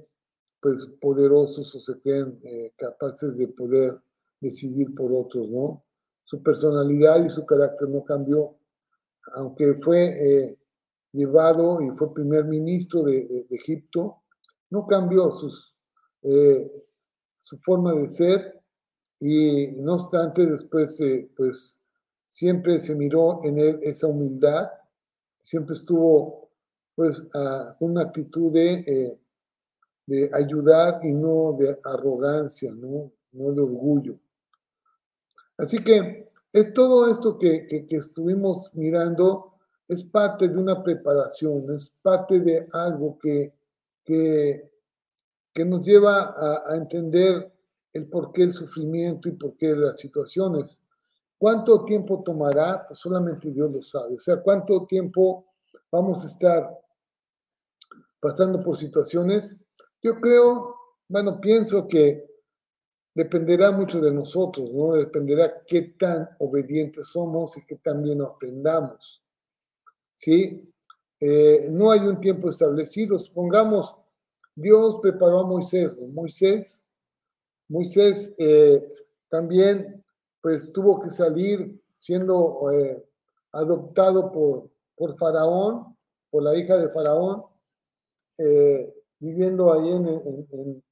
pues 0.59 0.85
poderosos 1.01 1.73
o 1.75 1.79
se 1.79 1.99
creen 1.99 2.39
eh, 2.43 2.73
capaces 2.77 3.37
de 3.37 3.47
poder 3.49 3.99
decidir 4.39 4.95
por 4.95 5.11
otros, 5.13 5.49
¿no? 5.49 5.77
Su 6.23 6.41
personalidad 6.41 7.23
y 7.23 7.29
su 7.29 7.45
carácter 7.45 7.89
no 7.89 8.03
cambió, 8.03 8.57
aunque 9.35 9.75
fue 9.83 10.05
eh, 10.05 10.57
llevado 11.11 11.81
y 11.81 11.89
fue 11.97 12.13
primer 12.13 12.45
ministro 12.45 13.03
de, 13.03 13.45
de, 13.49 13.55
Egipto, 13.55 14.23
no 14.69 14.87
cambió 14.87 15.31
sus, 15.31 15.75
su 17.41 17.57
forma 17.59 17.93
de 17.93 18.07
ser 18.07 18.61
y 19.19 19.67
no 19.73 19.95
obstante 19.95 20.45
después 20.45 20.97
pues 21.35 21.82
siempre 22.33 22.79
se 22.79 22.95
miró 22.95 23.41
en 23.43 23.59
él 23.59 23.77
esa 23.83 24.07
humildad, 24.07 24.71
siempre 25.39 25.75
estuvo 25.75 26.49
pues 26.95 27.21
con 27.77 27.91
una 27.91 28.01
actitud 28.01 28.51
de, 28.51 28.73
eh, 28.87 29.19
de, 30.07 30.29
ayudar 30.33 30.99
y 31.05 31.11
no 31.13 31.55
de 31.59 31.75
arrogancia, 31.85 32.71
¿no? 32.71 33.11
no 33.33 33.51
de 33.51 33.61
orgullo. 33.61 34.17
Así 35.59 35.83
que 35.83 36.31
es 36.51 36.73
todo 36.73 37.07
esto 37.11 37.37
que, 37.37 37.67
que, 37.67 37.97
estuvimos 37.97 38.71
mirando, 38.73 39.45
es 39.87 40.01
parte 40.01 40.47
de 40.47 40.57
una 40.57 40.81
preparación, 40.81 41.71
es 41.75 41.93
parte 42.01 42.39
de 42.39 42.67
algo 42.71 43.19
que, 43.19 43.53
que, 44.03 44.71
que 45.53 45.65
nos 45.65 45.85
lleva 45.85 46.33
a, 46.35 46.63
a 46.71 46.77
entender 46.77 47.53
el 47.91 48.07
porqué 48.07 48.41
el 48.41 48.55
sufrimiento 48.55 49.29
y 49.29 49.33
por 49.33 49.55
qué 49.55 49.75
las 49.75 49.99
situaciones. 49.99 50.82
¿Cuánto 51.43 51.83
tiempo 51.83 52.23
tomará? 52.23 52.87
Pues 52.87 52.99
solamente 52.99 53.51
Dios 53.51 53.69
lo 53.69 53.81
sabe. 53.81 54.15
O 54.15 54.17
sea, 54.17 54.37
¿cuánto 54.37 54.85
tiempo 54.85 55.45
vamos 55.91 56.23
a 56.23 56.27
estar 56.27 56.79
pasando 58.21 58.63
por 58.63 58.77
situaciones? 58.77 59.59
Yo 60.01 60.21
creo, 60.21 60.73
bueno, 61.09 61.41
pienso 61.41 61.85
que 61.85 62.25
dependerá 63.13 63.71
mucho 63.71 63.99
de 63.99 64.13
nosotros, 64.13 64.71
¿no? 64.71 64.93
Dependerá 64.93 65.65
qué 65.67 65.81
tan 65.99 66.29
obedientes 66.39 67.07
somos 67.07 67.57
y 67.57 67.65
qué 67.65 67.75
tan 67.75 68.01
bien 68.01 68.21
aprendamos. 68.21 69.21
¿Sí? 70.15 70.73
Eh, 71.19 71.67
no 71.69 71.91
hay 71.91 72.07
un 72.07 72.21
tiempo 72.21 72.51
establecido. 72.51 73.19
Supongamos, 73.19 73.93
Dios 74.55 74.97
preparó 75.01 75.41
a 75.41 75.45
Moisés, 75.45 75.99
¿no? 75.99 76.07
Moisés, 76.07 76.87
Moisés 77.67 78.33
eh, 78.37 78.81
también 79.27 80.02
pues 80.43 80.73
tuvo 80.73 80.99
que 80.99 81.09
salir 81.09 81.81
siendo 81.99 82.69
eh, 82.69 83.01
adoptado 83.53 84.29
por, 84.29 84.69
por 84.93 85.17
Faraón, 85.17 85.97
por 86.29 86.43
la 86.43 86.53
hija 86.53 86.77
de 86.77 86.89
Faraón, 86.89 87.45
eh, 88.37 88.93
viviendo 89.19 89.71
ahí 89.71 89.89
en, 89.89 90.05
en, 90.05 90.47
en 90.51 90.83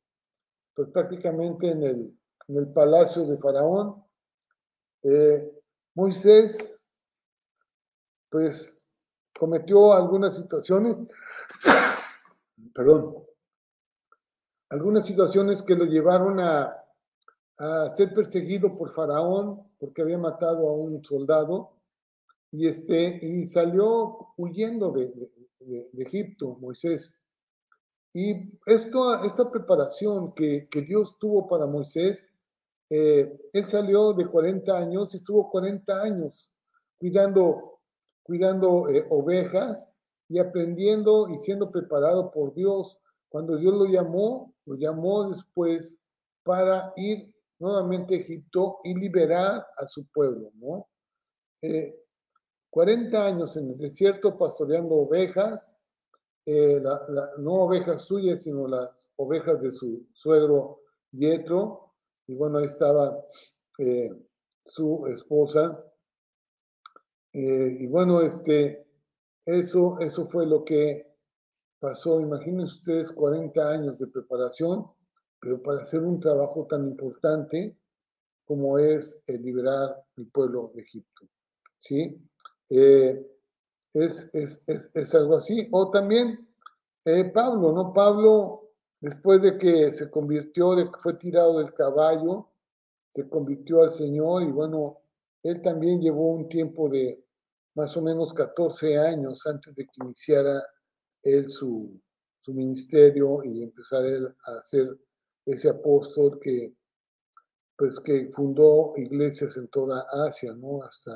pues 0.73 0.87
prácticamente 0.87 1.69
en 1.69 1.83
el, 1.83 2.17
en 2.47 2.57
el, 2.57 2.71
palacio 2.71 3.25
de 3.25 3.37
Faraón. 3.39 4.01
Eh, 5.03 5.51
Moisés, 5.95 6.81
pues 8.29 8.79
cometió 9.37 9.91
algunas 9.91 10.37
situaciones, 10.37 10.95
perdón, 12.73 13.17
algunas 14.69 15.05
situaciones 15.05 15.61
que 15.61 15.75
lo 15.75 15.83
llevaron 15.83 16.39
a, 16.39 16.80
a 17.61 17.93
ser 17.93 18.11
perseguido 18.11 18.75
por 18.75 18.91
Faraón 18.91 19.61
porque 19.79 20.01
había 20.01 20.17
matado 20.17 20.67
a 20.67 20.73
un 20.73 21.03
soldado 21.03 21.73
y, 22.51 22.67
este, 22.67 23.19
y 23.21 23.45
salió 23.45 24.33
huyendo 24.35 24.91
de, 24.91 25.29
Egipto, 25.95 26.57
Moisés. 26.59 27.13
Y 28.13 28.51
esto, 28.65 29.23
esta 29.23 29.51
preparación 29.51 30.33
que, 30.33 30.67
que 30.69 30.81
Dios 30.81 31.19
tuvo 31.19 31.47
para 31.47 31.67
Moisés, 31.67 32.31
eh, 32.89 33.31
él 33.53 33.65
salió 33.67 34.13
de 34.13 34.25
40 34.25 34.75
años, 34.75 35.13
estuvo 35.13 35.51
40 35.51 36.01
años 36.01 36.51
cuidando, 36.97 37.79
cuidando 38.23 38.89
eh, 38.89 39.05
ovejas 39.11 39.91
y 40.27 40.39
aprendiendo 40.39 41.29
y 41.29 41.37
siendo 41.37 41.69
preparado 41.69 42.31
por 42.31 42.55
Dios. 42.55 42.97
Cuando 43.29 43.55
Dios 43.55 43.75
lo 43.75 43.85
llamó, 43.85 44.55
lo 44.65 44.75
llamó 44.75 45.29
después 45.29 46.01
para 46.43 46.91
ir 46.95 47.31
nuevamente 47.61 48.15
Egipto 48.15 48.79
y 48.83 48.93
liberar 48.95 49.65
a 49.77 49.87
su 49.87 50.07
pueblo, 50.07 50.51
¿no? 50.55 50.87
Eh, 51.61 51.95
40 52.71 53.25
años 53.25 53.55
en 53.57 53.69
el 53.69 53.77
desierto 53.77 54.37
pastoreando 54.37 54.95
ovejas, 54.95 55.77
eh, 56.45 56.79
la, 56.81 56.99
no 57.37 57.65
ovejas 57.65 58.03
suyas, 58.03 58.41
sino 58.41 58.67
las 58.67 59.11
ovejas 59.17 59.61
de 59.61 59.71
su 59.71 60.07
suegro 60.13 60.81
Yetro, 61.11 61.93
y 62.27 62.33
bueno, 62.33 62.57
ahí 62.57 62.65
estaba 62.65 63.23
eh, 63.77 64.09
su 64.65 65.05
esposa. 65.07 65.83
Eh, 67.33 67.77
y 67.81 67.87
bueno, 67.87 68.21
este, 68.21 68.87
eso, 69.45 69.99
eso 69.99 70.27
fue 70.27 70.45
lo 70.45 70.63
que 70.63 71.13
pasó. 71.79 72.21
Imagínense 72.21 72.75
ustedes 72.75 73.11
40 73.11 73.69
años 73.69 73.99
de 73.99 74.07
preparación 74.07 74.87
pero 75.41 75.61
para 75.61 75.81
hacer 75.81 76.01
un 76.01 76.19
trabajo 76.19 76.67
tan 76.67 76.87
importante 76.87 77.75
como 78.45 78.77
es 78.77 79.21
eh, 79.27 79.37
liberar 79.37 80.03
el 80.17 80.27
pueblo 80.27 80.71
de 80.75 80.83
Egipto. 80.83 81.27
¿sí? 81.77 82.15
Eh, 82.69 83.27
es, 83.93 84.29
es, 84.33 84.61
es, 84.67 84.89
es, 84.93 85.15
algo 85.15 85.37
así. 85.37 85.67
O 85.71 85.89
también 85.89 86.47
eh, 87.05 87.25
Pablo, 87.25 87.73
¿no? 87.73 87.91
Pablo, 87.91 88.69
después 89.01 89.41
de 89.41 89.57
que 89.57 89.91
se 89.93 90.09
convirtió, 90.11 90.75
de 90.75 90.85
que 90.85 90.99
fue 91.01 91.15
tirado 91.15 91.57
del 91.57 91.73
caballo, 91.73 92.49
se 93.09 93.27
convirtió 93.27 93.83
al 93.83 93.93
Señor 93.93 94.43
y 94.43 94.51
bueno, 94.51 94.99
él 95.43 95.61
también 95.61 95.99
llevó 95.99 96.31
un 96.33 96.47
tiempo 96.47 96.87
de 96.87 97.25
más 97.73 97.97
o 97.97 98.01
menos 98.01 98.33
14 98.33 98.97
años 98.97 99.45
antes 99.47 99.73
de 99.75 99.85
que 99.85 100.03
iniciara 100.03 100.63
él 101.23 101.49
su, 101.49 101.99
su 102.41 102.53
ministerio 102.53 103.43
y 103.43 103.63
empezar 103.63 104.05
él 104.05 104.27
a 104.45 104.59
hacer 104.59 104.97
ese 105.45 105.69
apóstol 105.69 106.39
que, 106.39 106.73
pues, 107.77 107.99
que 107.99 108.31
fundó 108.33 108.93
iglesias 108.97 109.57
en 109.57 109.67
toda 109.67 110.05
Asia, 110.27 110.53
¿no? 110.53 110.83
Hasta, 110.83 111.11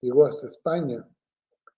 llegó 0.00 0.26
hasta 0.26 0.46
España. 0.46 1.06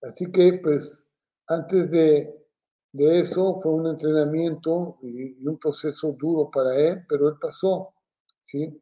Así 0.01 0.31
que, 0.31 0.59
pues, 0.61 1.07
antes 1.47 1.91
de, 1.91 2.45
de 2.91 3.19
eso 3.19 3.59
fue 3.61 3.73
un 3.73 3.87
entrenamiento 3.87 4.97
y, 5.01 5.45
un 5.47 5.57
proceso 5.57 6.15
duro 6.17 6.49
para 6.49 6.77
él, 6.77 7.05
pero 7.07 7.29
él 7.29 7.35
pasó, 7.39 7.93
¿sí? 8.41 8.81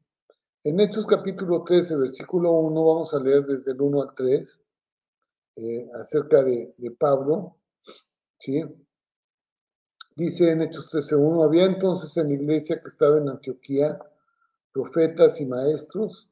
En 0.63 0.79
Hechos 0.79 1.05
capítulo 1.05 1.63
13, 1.63 1.95
versículo 1.97 2.51
1, 2.53 2.85
vamos 2.85 3.13
a 3.13 3.19
leer 3.19 3.45
desde 3.45 3.71
el 3.71 3.81
1 3.81 4.01
al 4.01 4.15
3, 4.15 4.59
eh, 5.55 5.85
acerca 5.99 6.43
de, 6.43 6.73
de, 6.77 6.91
Pablo, 6.91 7.57
¿sí? 8.39 8.63
Dice 10.15 10.51
en 10.51 10.61
Hechos 10.61 10.93
13.1, 10.93 11.43
había 11.43 11.65
entonces 11.65 12.15
en 12.17 12.27
la 12.27 12.33
iglesia 12.35 12.79
que 12.79 12.87
estaba 12.87 13.17
en 13.17 13.29
Antioquía 13.29 13.99
profetas 14.71 15.41
y 15.41 15.45
maestros, 15.47 16.29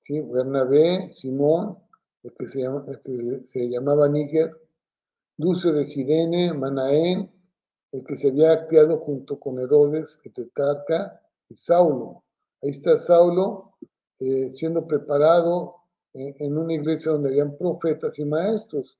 ¿sí? 0.00 0.20
Bernabé, 0.20 1.10
Simón, 1.14 1.78
el 2.22 2.34
que 2.34 2.46
se, 2.46 2.60
llama, 2.60 2.84
el 2.86 3.00
que 3.00 3.42
se 3.46 3.66
llamaba 3.66 4.10
Níger, 4.10 4.54
Lucio 5.38 5.72
de 5.72 5.86
Sirene, 5.86 6.52
Manaén, 6.52 7.30
el 7.92 8.04
que 8.04 8.16
se 8.16 8.28
había 8.28 8.66
criado 8.66 8.98
junto 8.98 9.40
con 9.40 9.58
Herodes, 9.58 10.20
Etetarca 10.22 11.18
y 11.48 11.56
Saulo. 11.56 12.24
Ahí 12.62 12.70
está 12.70 12.98
Saulo 12.98 13.74
eh, 14.18 14.50
siendo 14.52 14.86
preparado 14.86 15.76
en, 16.12 16.36
en 16.38 16.58
una 16.58 16.74
iglesia 16.74 17.12
donde 17.12 17.30
habían 17.30 17.56
profetas 17.56 18.18
y 18.18 18.24
maestros. 18.26 18.98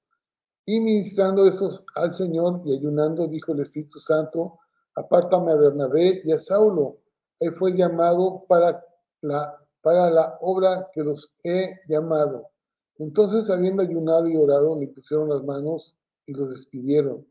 Y 0.66 0.80
ministrando 0.80 1.46
esos 1.46 1.84
al 1.94 2.14
Señor 2.14 2.62
y 2.64 2.74
ayunando, 2.76 3.26
dijo 3.26 3.52
el 3.52 3.60
Espíritu 3.60 3.98
Santo, 3.98 4.58
apártame 4.94 5.52
a 5.52 5.56
Bernabé 5.56 6.20
y 6.24 6.32
a 6.32 6.38
Saulo. 6.38 6.98
Él 7.38 7.54
fue 7.58 7.72
llamado 7.72 8.44
para 8.46 8.84
la, 9.22 9.56
para 9.80 10.10
la 10.10 10.38
obra 10.40 10.90
que 10.92 11.02
los 11.02 11.32
he 11.42 11.80
llamado. 11.88 12.50
Entonces, 12.98 13.48
habiendo 13.48 13.82
ayunado 13.82 14.28
y 14.28 14.36
orado, 14.36 14.78
le 14.78 14.88
pusieron 14.88 15.30
las 15.30 15.42
manos 15.42 15.96
y 16.26 16.34
los 16.34 16.50
despidieron. 16.50 17.26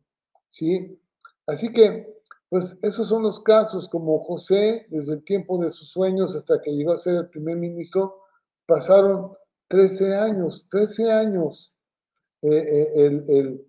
¿Sí? 0.48 1.00
Así 1.46 1.72
que, 1.72 2.22
pues 2.50 2.78
esos 2.82 3.08
son 3.08 3.22
los 3.22 3.40
casos, 3.42 3.88
como 3.88 4.24
José, 4.24 4.88
desde 4.90 5.14
el 5.14 5.24
tiempo 5.24 5.64
de 5.64 5.70
sus 5.70 5.90
sueños 5.90 6.36
hasta 6.36 6.60
que 6.62 6.72
llegó 6.72 6.94
a 6.94 6.98
ser 6.98 7.16
el 7.16 7.30
primer 7.30 7.58
ministro, 7.58 8.24
pasaron 8.66 9.34
13 9.68 10.16
años, 10.16 10.68
13 10.72 11.12
años 11.12 11.72
eh, 12.42 12.92
eh, 12.96 13.24
el, 13.28 13.68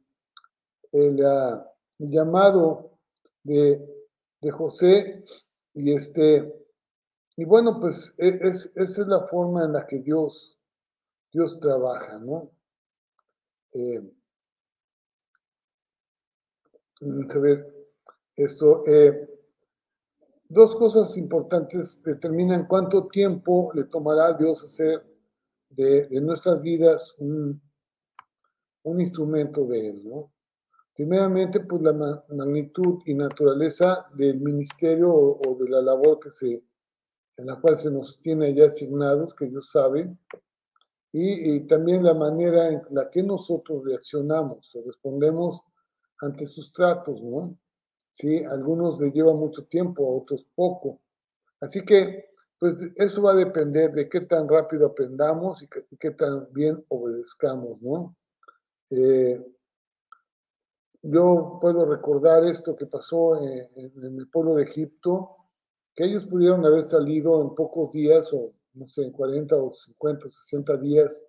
el, 0.92 1.26
ah, 1.26 1.68
llamado 1.98 2.98
de, 3.42 3.84
de, 4.40 4.50
José 4.52 5.24
y 5.74 5.92
este 5.92 6.54
y 7.36 7.44
bueno 7.44 7.80
pues 7.80 8.14
e, 8.18 8.28
es, 8.42 8.70
esa 8.76 9.02
es 9.02 9.08
la 9.08 9.26
forma 9.26 9.64
en 9.64 9.72
la 9.72 9.88
que 9.88 9.98
Dios 9.98 10.56
Dios 11.32 11.58
trabaja 11.58 12.20
no 12.20 12.52
eh, 13.72 14.08
esto 18.36 18.82
dos 20.48 20.76
cosas 20.76 21.16
importantes 21.16 22.04
determinan 22.04 22.68
cuánto 22.68 23.08
tiempo 23.08 23.72
le 23.74 23.84
tomará 23.84 24.26
a 24.26 24.34
Dios 24.34 24.62
hacer 24.62 25.04
de, 25.70 26.06
de 26.06 26.20
nuestras 26.20 26.62
vidas 26.62 27.16
un, 27.18 27.60
un 28.82 29.00
instrumento 29.00 29.66
de 29.66 29.88
Él, 29.88 30.02
¿no? 30.04 30.32
Primeramente, 30.94 31.60
pues 31.60 31.80
la 31.80 31.92
magnitud 31.94 33.00
y 33.06 33.14
naturaleza 33.14 34.06
del 34.14 34.38
ministerio 34.40 35.10
o, 35.10 35.56
de 35.58 35.68
la 35.68 35.80
labor 35.80 36.20
que 36.20 36.30
se, 36.30 36.62
en 37.36 37.46
la 37.46 37.56
cual 37.56 37.78
se 37.78 37.90
nos 37.90 38.20
tiene 38.20 38.54
ya 38.54 38.66
asignados, 38.66 39.34
que 39.34 39.46
Dios 39.46 39.70
sabe, 39.70 40.14
y, 41.12 41.60
también 41.60 42.04
la 42.04 42.14
manera 42.14 42.68
en 42.68 42.82
la 42.90 43.10
que 43.10 43.22
nosotros 43.22 43.84
reaccionamos 43.84 44.74
o 44.76 44.82
respondemos 44.86 45.62
ante 46.20 46.44
sus 46.46 46.72
tratos, 46.72 47.20
¿no? 47.22 47.56
Sí, 48.10 48.44
algunos 48.44 49.00
le 49.00 49.10
lleva 49.10 49.32
mucho 49.32 49.64
tiempo, 49.64 50.04
a 50.04 50.22
otros 50.22 50.46
poco. 50.54 51.00
Así 51.60 51.84
que, 51.84 52.26
pues 52.58 52.76
eso 52.96 53.22
va 53.22 53.32
a 53.32 53.36
depender 53.36 53.92
de 53.92 54.08
qué 54.08 54.20
tan 54.20 54.46
rápido 54.46 54.88
aprendamos 54.88 55.62
y 55.62 55.68
qué 55.98 56.10
tan 56.10 56.52
bien 56.52 56.84
obedezcamos, 56.88 57.80
¿no? 57.80 58.14
Eh, 58.90 59.40
yo 61.02 61.58
puedo 61.60 61.86
recordar 61.86 62.44
esto 62.44 62.76
que 62.76 62.86
pasó 62.86 63.40
en, 63.40 63.68
el 64.18 64.28
pueblo 64.28 64.56
de 64.56 64.64
Egipto, 64.64 65.36
que 65.94 66.04
ellos 66.04 66.24
pudieron 66.24 66.64
haber 66.66 66.84
salido 66.84 67.40
en 67.40 67.54
pocos 67.54 67.90
días, 67.92 68.30
o 68.32 68.52
no 68.74 68.86
sé, 68.86 69.04
en 69.04 69.12
40 69.12 69.56
o 69.56 69.72
50 69.72 70.26
o 70.26 70.30
60 70.30 70.76
días, 70.76 71.24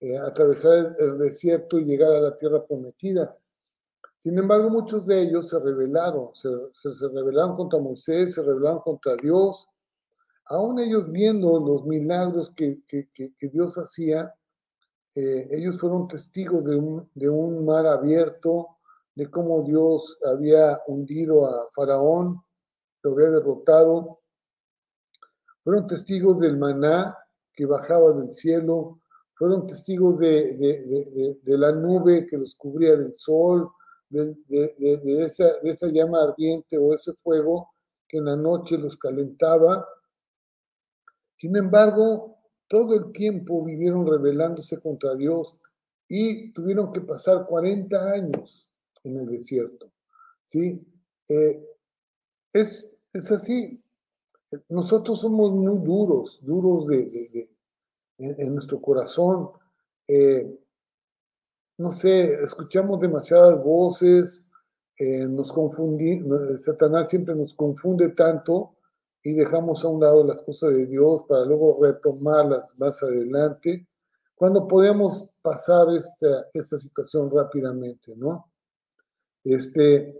eh, 0.00 0.16
atravesar 0.16 0.96
el, 0.98 1.18
desierto 1.18 1.78
y 1.78 1.84
llegar 1.84 2.12
a 2.12 2.20
la 2.20 2.36
tierra 2.36 2.64
prometida. 2.64 3.36
Sin 4.18 4.38
embargo, 4.38 4.70
muchos 4.70 5.06
de 5.06 5.20
ellos 5.20 5.48
se 5.48 5.58
rebelaron, 5.58 6.34
se, 6.34 6.48
se, 6.74 7.08
rebelaron 7.08 7.56
contra 7.56 7.78
Moisés, 7.78 8.34
se 8.34 8.42
rebelaron 8.42 8.80
contra 8.80 9.16
Dios, 9.16 9.68
aún 10.46 10.78
ellos 10.78 11.10
viendo 11.10 11.60
los 11.60 11.84
milagros 11.84 12.52
que, 12.56 12.80
que, 12.88 13.08
que 13.12 13.48
Dios 13.48 13.76
hacía, 13.76 14.34
eh, 15.20 15.48
ellos 15.50 15.80
fueron 15.80 16.06
testigos 16.06 16.64
de 16.64 16.76
un, 16.76 17.10
de 17.12 17.28
un 17.28 17.64
mar 17.64 17.88
abierto, 17.88 18.76
de 19.16 19.28
cómo 19.28 19.64
Dios 19.64 20.16
había 20.24 20.80
hundido 20.86 21.44
a 21.44 21.68
Faraón, 21.74 22.40
lo 23.02 23.10
había 23.10 23.30
derrotado. 23.30 24.20
Fueron 25.64 25.88
testigos 25.88 26.38
del 26.38 26.56
maná 26.56 27.18
que 27.52 27.66
bajaba 27.66 28.12
del 28.12 28.32
cielo, 28.32 29.00
fueron 29.34 29.66
testigos 29.66 30.20
de, 30.20 31.36
la 31.44 31.72
nube 31.72 32.24
que 32.28 32.38
los 32.38 32.54
cubría 32.54 32.96
del 32.96 33.16
sol, 33.16 33.68
de 34.08 34.36
esa 35.64 35.88
llama 35.88 36.22
ardiente 36.22 36.78
o 36.78 36.94
ese 36.94 37.12
fuego 37.24 37.70
que 38.06 38.18
en 38.18 38.26
la 38.26 38.36
noche 38.36 38.78
los 38.78 38.96
calentaba. 38.96 39.84
Sin 41.34 41.56
embargo, 41.56 42.37
todo 42.68 42.94
el 42.94 43.12
tiempo 43.12 43.64
vivieron 43.64 44.06
rebelándose 44.06 44.78
contra 44.78 45.14
Dios 45.14 45.58
y 46.08 46.52
tuvieron 46.52 46.92
que 46.92 47.00
pasar 47.00 47.46
40 47.46 48.12
años 48.12 48.68
en 49.04 49.18
el 49.18 49.26
desierto. 49.26 49.90
¿sí? 50.46 50.86
Eh, 51.28 51.64
es, 52.52 52.88
es 53.12 53.32
así. 53.32 53.82
Nosotros 54.68 55.20
somos 55.20 55.52
muy 55.52 55.78
duros, 55.84 56.38
duros 56.42 56.86
de, 56.86 57.50
en, 58.18 58.54
nuestro 58.54 58.80
corazón. 58.80 59.50
Eh, 60.06 60.58
no 61.76 61.90
sé, 61.90 62.34
escuchamos 62.42 62.98
demasiadas 62.98 63.62
voces, 63.62 64.46
eh, 64.96 65.26
nos 65.26 65.52
confundimos, 65.52 66.64
Satanás 66.64 67.08
siempre 67.08 67.34
nos 67.34 67.54
confunde 67.54 68.08
tanto 68.08 68.77
y 69.22 69.32
dejamos 69.32 69.84
a 69.84 69.88
un 69.88 70.00
lado 70.00 70.24
las 70.24 70.42
cosas 70.42 70.70
de 70.70 70.86
Dios 70.86 71.22
para 71.28 71.44
luego 71.44 71.78
retomarlas 71.82 72.78
más 72.78 73.02
adelante, 73.02 73.86
cuando 74.34 74.68
podemos 74.68 75.28
pasar 75.42 75.88
esta, 75.90 76.46
esta 76.52 76.78
situación 76.78 77.30
rápidamente, 77.30 78.14
¿no? 78.16 78.50
Este, 79.42 80.16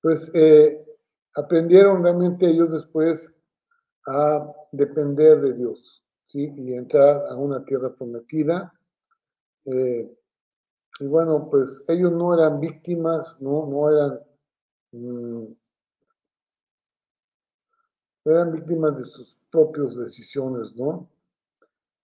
pues 0.00 0.30
eh, 0.34 0.84
aprendieron 1.34 2.02
realmente 2.02 2.46
ellos 2.46 2.72
después 2.72 3.36
a 4.06 4.52
depender 4.72 5.40
de 5.40 5.54
Dios. 5.54 6.00
Y 6.36 6.74
entrar 6.74 7.28
a 7.28 7.36
una 7.36 7.64
tierra 7.64 7.94
prometida. 7.94 8.72
Eh, 9.66 10.12
y 10.98 11.06
bueno, 11.06 11.48
pues 11.48 11.84
ellos 11.86 12.10
no 12.10 12.34
eran 12.34 12.58
víctimas, 12.58 13.36
no, 13.40 13.66
no 13.66 13.90
eran... 13.90 14.20
Mm, 14.90 15.44
eran 18.24 18.52
víctimas 18.52 18.96
de 18.96 19.04
sus 19.04 19.36
propias 19.50 19.96
decisiones, 19.96 20.74
¿no? 20.76 21.08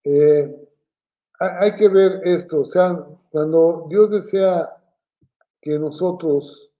Eh, 0.04 0.68
hay 1.38 1.74
que 1.74 1.88
ver 1.88 2.20
esto, 2.24 2.60
o 2.60 2.64
sea, 2.66 3.06
cuando 3.30 3.86
Dios 3.88 4.10
desea 4.10 4.76
que 5.60 5.78
nosotros 5.78 6.70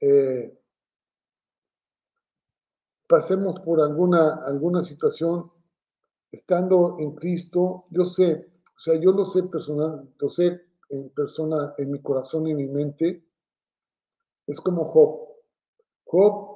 eh, 0.00 0.56
pasemos 3.08 3.58
por 3.60 3.80
alguna, 3.80 4.44
alguna 4.44 4.84
situación, 4.84 5.50
estando 6.30 6.96
en 7.00 7.14
Cristo, 7.14 7.86
yo 7.90 8.04
sé, 8.04 8.48
o 8.76 8.78
sea, 8.78 8.94
yo 8.94 9.12
lo 9.12 9.24
sé 9.24 9.42
personal, 9.44 10.08
lo 10.18 10.28
sé 10.30 10.62
en 10.88 11.10
persona, 11.10 11.74
en 11.78 11.90
mi 11.90 12.00
corazón 12.00 12.46
y 12.46 12.52
en 12.52 12.56
mi 12.56 12.68
mente, 12.68 13.24
es 14.46 14.60
como 14.60 14.84
Job. 14.84 15.28
Job 16.04 16.51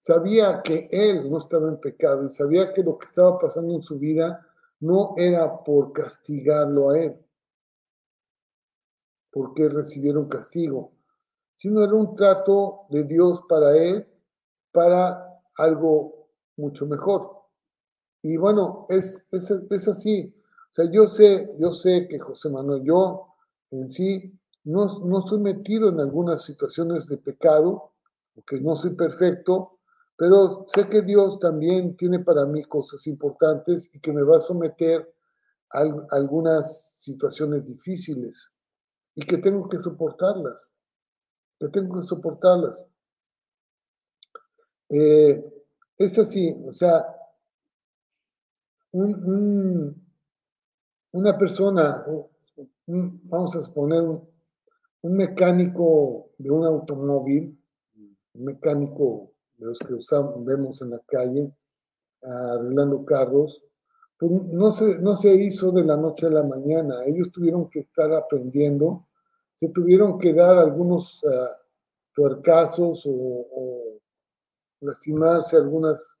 sabía 0.00 0.62
que 0.62 0.88
él 0.90 1.30
no 1.30 1.36
estaba 1.36 1.68
en 1.68 1.78
pecado 1.78 2.24
y 2.24 2.30
sabía 2.30 2.72
que 2.72 2.82
lo 2.82 2.96
que 2.96 3.04
estaba 3.04 3.38
pasando 3.38 3.74
en 3.74 3.82
su 3.82 3.98
vida 3.98 4.46
no 4.80 5.12
era 5.18 5.62
por 5.62 5.92
castigarlo 5.92 6.88
a 6.88 6.98
él, 6.98 7.16
porque 9.30 9.68
recibieron 9.68 10.26
castigo, 10.26 10.92
sino 11.54 11.84
era 11.84 11.92
un 11.92 12.16
trato 12.16 12.86
de 12.88 13.04
Dios 13.04 13.42
para 13.46 13.76
él, 13.76 14.08
para 14.72 15.38
algo 15.56 16.28
mucho 16.56 16.86
mejor. 16.86 17.42
Y 18.22 18.38
bueno, 18.38 18.86
es, 18.88 19.26
es, 19.32 19.50
es 19.50 19.86
así. 19.86 20.34
O 20.70 20.72
sea, 20.74 20.90
yo 20.90 21.08
sé, 21.08 21.54
yo 21.58 21.72
sé 21.72 22.08
que 22.08 22.18
José 22.18 22.48
Manuel, 22.48 22.82
yo 22.84 23.34
en 23.70 23.90
sí, 23.90 24.32
no, 24.64 25.00
no 25.00 25.18
estoy 25.18 25.40
metido 25.40 25.90
en 25.90 26.00
algunas 26.00 26.42
situaciones 26.42 27.06
de 27.06 27.18
pecado, 27.18 27.92
porque 28.34 28.58
no 28.60 28.76
soy 28.76 28.94
perfecto, 28.94 29.79
pero 30.20 30.66
sé 30.68 30.86
que 30.90 31.00
Dios 31.00 31.38
también 31.38 31.96
tiene 31.96 32.18
para 32.18 32.44
mí 32.44 32.62
cosas 32.64 33.06
importantes 33.06 33.88
y 33.94 34.00
que 34.00 34.12
me 34.12 34.22
va 34.22 34.36
a 34.36 34.40
someter 34.40 35.10
a, 35.70 35.82
algunas 36.10 36.94
situaciones 36.98 37.64
difíciles 37.64 38.52
y 39.14 39.24
que 39.24 39.38
tengo 39.38 39.66
que 39.66 39.78
soportarlas, 39.78 40.74
que 41.58 41.68
tengo 41.68 41.98
que 41.98 42.06
soportarlas. 42.06 42.84
Eh, 44.90 45.42
es 45.96 46.18
así, 46.18 46.54
o 46.66 46.72
sea, 46.74 47.02
una 48.92 49.94
persona, 51.38 52.04
vamos 52.86 53.56
a 53.56 53.62
suponer 53.62 54.02
un, 54.02 55.16
mecánico 55.16 56.32
de 56.36 56.50
un 56.50 56.66
automóvil, 56.66 57.58
un 58.34 58.44
mecánico 58.44 59.30
de 59.60 59.66
los 59.66 59.78
que 59.78 59.94
usamos, 59.94 60.42
vemos 60.44 60.80
en 60.80 60.90
la 60.90 61.00
calle, 61.06 61.52
arreglando 62.22 63.04
carros, 63.04 63.62
pues 64.18 64.32
no 64.32 64.72
se, 64.72 64.98
no 65.00 65.16
se 65.16 65.34
hizo 65.34 65.70
de 65.70 65.84
la 65.84 65.96
noche 65.96 66.26
a 66.26 66.30
la 66.30 66.42
mañana. 66.42 67.04
Ellos 67.06 67.30
tuvieron 67.30 67.68
que 67.68 67.80
estar 67.80 68.12
aprendiendo, 68.12 69.06
se 69.56 69.68
tuvieron 69.68 70.18
que 70.18 70.32
dar 70.32 70.58
algunos 70.58 71.22
uh, 71.24 72.22
o, 73.06 73.98
lastimarse 74.80 75.56
algunas 75.56 76.16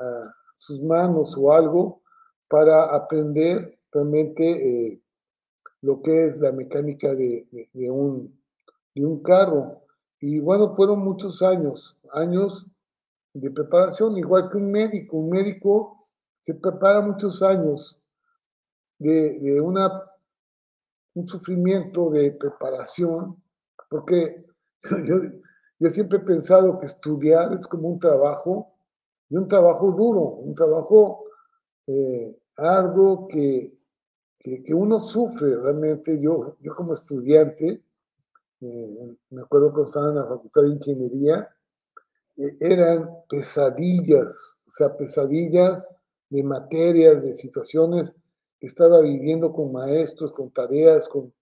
uh, 0.00 0.28
sus 0.56 0.82
manos 0.82 1.36
o 1.38 1.52
algo 1.52 2.02
para 2.48 2.94
aprender 2.94 3.78
realmente 3.92 4.92
eh, 4.92 5.02
lo 5.82 6.02
que 6.02 6.26
es 6.26 6.38
la 6.38 6.52
mecánica 6.52 7.14
de, 7.14 7.46
de, 7.72 7.90
un, 7.90 8.38
de 8.94 9.04
un 9.04 9.22
carro. 9.22 9.82
Y 10.20 10.40
bueno, 10.40 10.74
fueron 10.74 11.00
muchos 11.00 11.42
años, 11.42 11.96
años 12.12 12.66
de 13.32 13.50
preparación, 13.50 14.16
igual 14.16 14.50
que 14.50 14.56
un 14.56 14.70
médico. 14.70 15.16
Un 15.16 15.30
médico 15.30 16.08
se 16.40 16.54
prepara 16.54 17.00
muchos 17.00 17.42
años 17.42 18.00
de, 18.98 19.38
de 19.38 19.60
una, 19.60 20.02
un 21.14 21.26
sufrimiento 21.26 22.10
de 22.10 22.32
preparación, 22.32 23.42
porque 23.88 24.44
yo, 25.06 25.16
yo 25.78 25.88
siempre 25.90 26.18
he 26.18 26.22
pensado 26.22 26.78
que 26.78 26.86
estudiar 26.86 27.52
es 27.52 27.66
como 27.66 27.88
un 27.88 27.98
trabajo, 27.98 28.74
y 29.30 29.36
un 29.36 29.46
trabajo 29.46 29.92
duro, 29.92 30.20
un 30.20 30.54
trabajo 30.54 31.24
eh, 31.86 32.36
arduo 32.56 33.28
que, 33.28 33.78
que, 34.38 34.74
uno 34.74 35.00
sufre 35.00 35.56
realmente. 35.56 36.20
Yo, 36.20 36.56
yo 36.60 36.74
como 36.74 36.94
estudiante, 36.94 37.82
eh, 38.60 39.16
me 39.30 39.42
acuerdo 39.42 39.70
cuando 39.70 39.86
estaba 39.86 40.08
en 40.08 40.14
la 40.16 40.26
Facultad 40.26 40.62
de 40.62 40.68
Ingeniería, 40.68 41.48
eh, 42.38 42.56
eran 42.60 43.10
pesadillas, 43.28 44.32
o 44.66 44.70
sea, 44.70 44.96
pesadillas 44.96 45.86
de 46.30 46.42
materias, 46.42 47.22
de 47.22 47.34
situaciones 47.34 48.14
que 48.60 48.66
estaba 48.66 49.00
viviendo 49.00 49.52
con 49.52 49.72
maestros, 49.72 50.32
con 50.32 50.50
tareas, 50.50 51.08
con, 51.08 51.32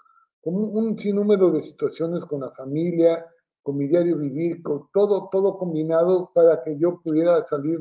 con 0.43 0.55
un, 0.55 0.99
sinnúmero 0.99 1.51
de 1.51 1.63
situaciones 1.63 2.25
con 2.25 2.41
la 2.41 2.51
familia, 2.51 3.27
con 3.63 3.77
mi 3.77 3.87
diario 3.87 4.17
vivir, 4.17 4.63
con 4.63 4.89
todo, 4.93 5.29
todo 5.31 5.59
combinado 5.59 6.31
para 6.35 6.63
que 6.63 6.79
yo 6.79 7.01
pudiera 7.03 7.43
salir 7.45 7.81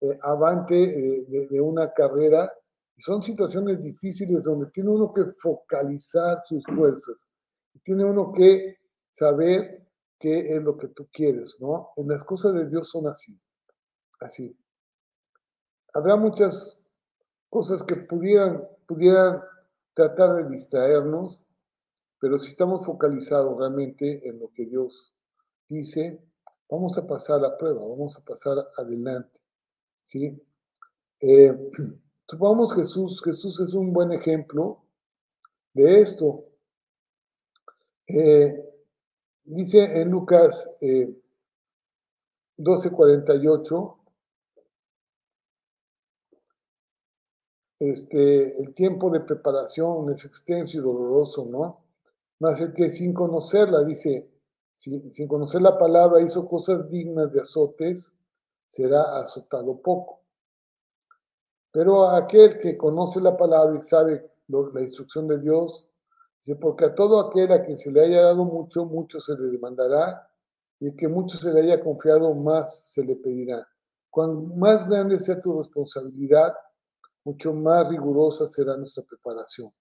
eh, 0.00 0.18
avante 0.22 0.82
eh, 0.82 1.24
de, 1.28 1.46
de, 1.48 1.60
una 1.60 1.92
carrera. 1.92 2.52
Son 2.98 3.22
situaciones 3.22 3.82
difíciles 3.82 4.44
donde 4.44 4.66
tiene 4.70 4.90
uno 4.90 5.12
que 5.14 5.24
focalizar 5.38 6.40
sus 6.42 6.64
fuerzas, 6.66 7.26
tiene 7.82 8.04
uno 8.04 8.32
que 8.32 8.76
saber 9.10 9.83
qué 10.18 10.54
es 10.56 10.62
lo 10.62 10.76
que 10.76 10.88
tú 10.88 11.08
quieres, 11.12 11.56
¿no? 11.60 11.90
En 11.96 12.08
las 12.08 12.24
cosas 12.24 12.54
de 12.54 12.68
Dios 12.68 12.88
son 12.88 13.06
así, 13.06 13.38
así. 14.20 14.56
Habrá 15.92 16.16
muchas 16.16 16.78
cosas 17.48 17.82
que 17.82 17.96
pudieran, 17.96 18.66
pudieran 18.86 19.40
tratar 19.94 20.34
de 20.34 20.48
distraernos, 20.50 21.40
pero 22.18 22.38
si 22.38 22.50
estamos 22.50 22.84
focalizados 22.84 23.56
realmente 23.58 24.28
en 24.28 24.40
lo 24.40 24.50
que 24.52 24.66
Dios 24.66 25.14
dice, 25.68 26.20
vamos 26.68 26.96
a 26.98 27.06
pasar 27.06 27.40
la 27.40 27.56
prueba, 27.56 27.80
vamos 27.80 28.16
a 28.16 28.24
pasar 28.24 28.56
adelante, 28.76 29.40
¿sí? 30.02 30.40
Eh, 31.20 31.70
supongamos 32.28 32.74
Jesús, 32.74 33.22
Jesús 33.22 33.60
es 33.60 33.74
un 33.74 33.92
buen 33.92 34.12
ejemplo 34.12 34.84
de 35.74 36.00
esto. 36.00 36.44
Eh, 38.06 38.73
Dice 39.44 40.00
en 40.00 40.10
Lucas 40.10 40.70
eh, 40.80 41.14
12:48, 42.56 43.98
este, 47.78 48.62
el 48.62 48.72
tiempo 48.72 49.10
de 49.10 49.20
preparación 49.20 50.10
es 50.10 50.24
extenso 50.24 50.78
y 50.78 50.80
doloroso, 50.80 51.44
¿no? 51.44 51.84
Más 52.40 52.58
el 52.60 52.72
que 52.72 52.88
sin 52.88 53.12
conocerla, 53.12 53.84
dice, 53.84 54.30
sin, 54.76 55.12
sin 55.12 55.28
conocer 55.28 55.60
la 55.60 55.78
palabra 55.78 56.22
hizo 56.22 56.48
cosas 56.48 56.88
dignas 56.88 57.30
de 57.32 57.42
azotes, 57.42 58.12
será 58.68 59.18
azotado 59.18 59.76
poco. 59.76 60.20
Pero 61.70 62.08
aquel 62.08 62.58
que 62.58 62.78
conoce 62.78 63.20
la 63.20 63.36
palabra 63.36 63.78
y 63.78 63.84
sabe 63.84 64.30
la 64.48 64.80
instrucción 64.80 65.28
de 65.28 65.40
Dios, 65.40 65.86
porque 66.52 66.84
a 66.84 66.94
todo 66.94 67.20
aquel 67.20 67.50
a 67.52 67.64
quien 67.64 67.78
se 67.78 67.90
le 67.90 68.02
haya 68.02 68.22
dado 68.22 68.44
mucho, 68.44 68.84
mucho 68.84 69.18
se 69.20 69.32
le 69.32 69.50
demandará, 69.50 70.28
y 70.78 70.94
que 70.94 71.08
mucho 71.08 71.38
se 71.38 71.50
le 71.50 71.60
haya 71.60 71.82
confiado, 71.82 72.34
más 72.34 72.84
se 72.86 73.02
le 73.02 73.16
pedirá. 73.16 73.66
Cuanto 74.10 74.54
más 74.54 74.86
grande 74.86 75.18
sea 75.18 75.40
tu 75.40 75.58
responsabilidad, 75.58 76.54
mucho 77.24 77.54
más 77.54 77.88
rigurosa 77.88 78.46
será 78.46 78.76
nuestra 78.76 79.02
preparación. 79.02 79.72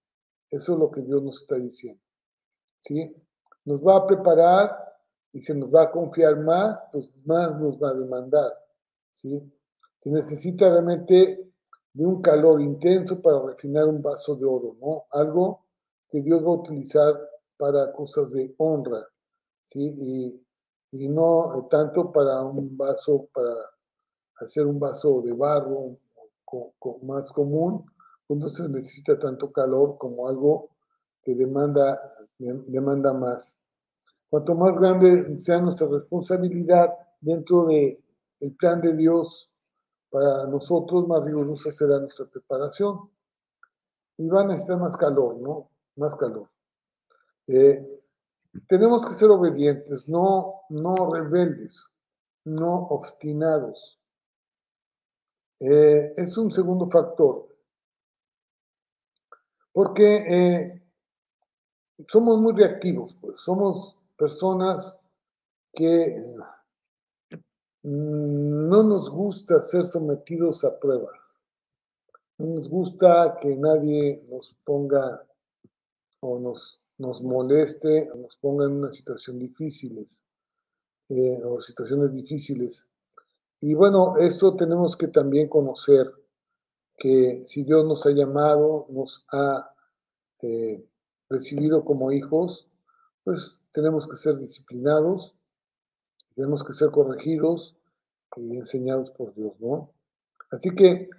Eso 0.50 0.74
es 0.74 0.80
lo 0.80 0.90
que 0.90 1.02
Dios 1.02 1.22
nos 1.22 1.42
está 1.42 1.56
diciendo. 1.56 2.02
¿Sí? 2.78 3.14
Nos 3.66 3.82
va 3.82 3.98
a 3.98 4.08
preparar 4.08 4.78
y 5.34 5.42
se 5.42 5.54
nos 5.54 5.74
va 5.74 5.84
a 5.84 5.92
confiar 5.92 6.38
más, 6.38 6.82
pues 6.92 7.14
más 7.26 7.60
nos 7.60 7.82
va 7.82 7.90
a 7.90 7.94
demandar. 7.94 8.54
¿Sí? 9.14 9.42
Se 10.00 10.10
necesita 10.10 10.70
realmente 10.70 11.52
de 11.94 12.06
un 12.06 12.22
calor 12.22 12.62
intenso 12.62 13.22
para 13.22 13.42
refinar 13.42 13.86
un 13.86 14.02
vaso 14.02 14.36
de 14.36 14.46
oro, 14.46 14.76
¿no? 14.80 15.06
Algo 15.12 15.63
que 16.14 16.22
Dios 16.22 16.44
va 16.44 16.50
a 16.50 16.62
utilizar 16.62 17.20
para 17.58 17.92
cosas 17.92 18.34
de 18.34 18.54
honra, 18.60 19.04
¿sí? 19.66 19.82
Y, 19.98 20.46
y 20.92 21.08
no 21.10 21.68
tanto 21.72 22.12
para 22.12 22.40
un 22.44 22.78
vaso, 22.78 23.28
para 23.34 23.52
hacer 24.36 24.68
un 24.68 24.80
vaso 24.80 25.24
de 25.24 25.34
barro 25.34 25.98
más 27.02 27.32
común, 27.32 27.84
no 28.30 28.48
se 28.48 28.70
necesita 28.70 29.18
tanto 29.18 29.52
calor 29.52 29.98
como 29.98 30.28
algo 30.28 30.70
que 31.24 31.34
demanda, 31.34 32.00
demanda 32.38 33.12
más. 33.12 33.58
Cuanto 34.30 34.54
más 34.54 34.78
grande 34.78 35.40
sea 35.40 35.60
nuestra 35.62 35.88
responsabilidad 35.88 36.94
dentro 37.22 37.66
del 37.66 38.00
el 38.40 38.56
plan 38.56 38.82
de 38.82 38.96
Dios 38.96 39.50
para 40.12 40.46
nosotros, 40.46 41.08
más 41.08 41.24
rigurosa 41.24 41.72
será 41.72 42.00
nuestra 42.00 42.26
preparación. 42.26 43.10
Y 44.18 44.28
van 44.28 44.52
a 44.52 44.56
estar 44.56 44.78
más 44.78 44.96
calor, 44.96 45.38
¿no? 45.38 45.73
Más 45.96 46.16
calor. 46.16 46.50
Eh, 47.48 48.02
tenemos 48.68 49.06
que 49.06 49.14
ser 49.14 49.30
obedientes, 49.30 50.08
no, 50.08 50.62
no 50.70 51.14
rebeldes, 51.14 51.92
no 52.46 52.88
obstinados. 52.88 54.00
Eh, 55.60 56.14
es 56.16 56.38
un 56.38 56.52
segundo 56.52 56.90
factor. 56.90 57.48
Porque 59.72 60.16
eh, 60.16 60.84
somos 62.08 62.40
muy 62.40 62.54
reactivos, 62.54 63.16
pues 63.20 63.42
somos 63.42 63.98
personas 64.18 65.00
que 65.74 66.24
no 67.84 68.84
nos 68.84 69.10
gusta 69.10 69.62
ser 69.64 69.86
sometidos 69.86 70.64
a 70.64 70.80
pruebas. 70.80 71.40
No 72.38 72.56
nos 72.56 72.70
gusta 72.70 73.38
que 73.42 73.56
nadie 73.56 74.24
nos 74.30 74.56
ponga 74.64 75.26
o 76.24 76.40
nos, 76.40 76.80
nos 76.98 77.22
moleste 77.22 78.10
o 78.12 78.16
nos 78.16 78.38
ponga 78.38 78.66
en 78.66 78.72
una 78.72 78.94
situación 78.94 79.38
difíciles 79.38 80.24
eh, 81.10 81.42
o 81.44 81.60
situaciones 81.60 82.14
difíciles. 82.14 82.88
Y 83.60 83.74
bueno, 83.74 84.16
eso 84.18 84.56
tenemos 84.56 84.96
que 84.96 85.10
también 85.10 85.50
conocer 85.50 86.12
que 86.98 87.44
si 87.48 87.64
Dios 87.64 87.86
nos 87.86 88.06
ha 88.06 88.12
llamado, 88.12 88.88
nos 88.90 89.26
ha 89.32 89.74
eh, 90.42 90.86
recibido 91.30 91.84
como 91.84 92.12
hijos, 92.12 92.68
pues 93.24 93.62
tenemos 93.74 94.08
que 94.08 94.16
ser 94.16 94.38
disciplinados, 94.38 95.36
tenemos 96.36 96.64
que 96.64 96.74
ser 96.74 96.90
corregidos 96.92 97.76
y 98.38 98.58
enseñados 98.58 99.12
por 99.12 99.34
Dios, 99.34 99.54
¿no? 99.60 99.92
Así 100.52 100.74
que 100.74 101.10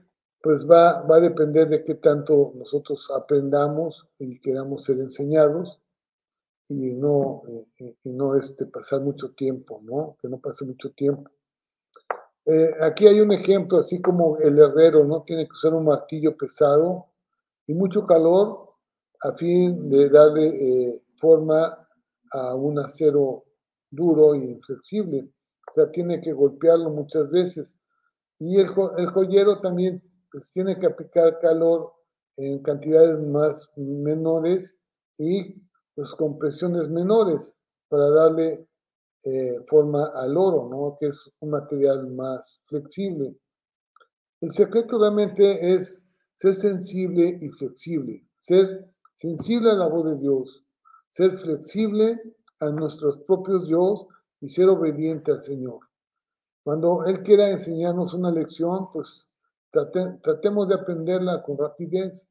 pues 0.45 0.66
va, 0.70 1.01
va 1.01 1.16
a 1.16 1.20
depender 1.20 1.66
de 1.70 1.82
qué 1.82 1.95
tanto 1.95 2.53
nosotros 2.55 3.11
aprendamos 3.16 4.07
y 4.18 4.38
queramos 4.40 4.84
ser 4.84 4.99
enseñados. 4.99 5.80
y 6.68 6.92
no, 6.92 7.42
y, 7.78 8.11
no 8.11 8.36
este, 8.36 8.66
pasar 8.66 9.01
mucho 9.01 9.32
tiempo, 9.32 9.80
¿no? 9.82 10.18
Que 10.20 10.28
no 10.28 10.38
pase 10.40 10.66
mucho 10.66 10.90
tiempo. 10.92 11.30
Eh, 12.45 12.70
aquí 12.82 13.07
hay 13.07 13.20
un 13.20 13.32
ejemplo, 13.32 13.78
así 13.78 14.03
como 14.03 14.36
el 14.38 14.59
herrero, 14.59 15.05
¿no? 15.05 15.22
Tiene 15.22 15.47
que 15.47 15.53
usar 15.53 15.72
un 15.72 15.86
martillo 15.86 16.36
pesado 16.36 17.07
y 17.66 17.72
mucho 17.72 18.07
calor 18.07 18.74
a 19.22 19.32
fin 19.32 19.88
de 19.88 20.11
darle 20.11 20.47
eh, 20.49 21.03
forma 21.16 21.88
a 22.32 22.55
un 22.55 22.78
acero 22.80 23.45
duro 23.90 24.34
y 24.34 24.45
inflexible. 24.45 25.26
O 25.70 25.72
sea, 25.72 25.90
tiene 25.90 26.20
que 26.20 26.34
golpearlo 26.34 26.90
muchas 26.90 27.30
veces. 27.30 27.78
Y 28.38 28.59
el, 28.61 28.68
el 28.99 29.07
joyero 29.07 29.61
también 29.61 30.03
pues, 30.35 30.51
tiene 30.51 30.76
que 30.80 30.87
aplicar 30.87 31.39
calor 31.39 31.95
en 32.37 32.61
cantidades 32.61 33.20
más 33.20 33.70
menores 33.76 34.76
y 35.16 35.62
pues 35.95 36.11
con 36.14 36.41
presiones 36.41 36.89
menores 36.91 37.55
para 37.89 38.11
darle 38.11 38.66
eh, 39.22 39.57
forma 39.68 40.07
al 40.16 40.37
oro, 40.37 40.68
¿no? 40.68 40.97
que 40.99 41.07
es 41.07 41.30
un 41.39 41.51
material 41.51 42.09
más 42.11 42.61
flexible. 42.66 43.37
El 44.41 44.53
secreto 44.53 44.99
realmente 44.99 45.72
es 45.72 46.05
ser 46.32 46.57
sensible 46.57 47.39
y 47.41 47.49
flexible, 47.51 48.26
ser 48.37 48.93
sensible 49.14 49.70
a 49.70 49.74
la 49.74 49.87
voz 49.87 50.11
de 50.11 50.18
Dios, 50.18 50.64
ser 51.11 51.39
flexible 51.39 52.20
a 52.59 52.70
nuestros 52.70 53.18
propios 53.18 53.68
Dios 53.68 54.09
y 54.41 54.49
ser 54.49 54.68
obediente 54.68 55.30
al 55.30 55.43
Señor. 55.43 55.78
Cuando 56.64 57.05
Él 57.05 57.22
quiera 57.22 57.51
enseñarnos 57.51 58.14
una 58.14 58.32
lección, 58.32 58.91
pues 58.93 59.28
tratemos 60.22 60.68
de 60.68 60.75
aprenderla 60.75 61.43
con 61.43 61.59
rapidez. 61.59 62.29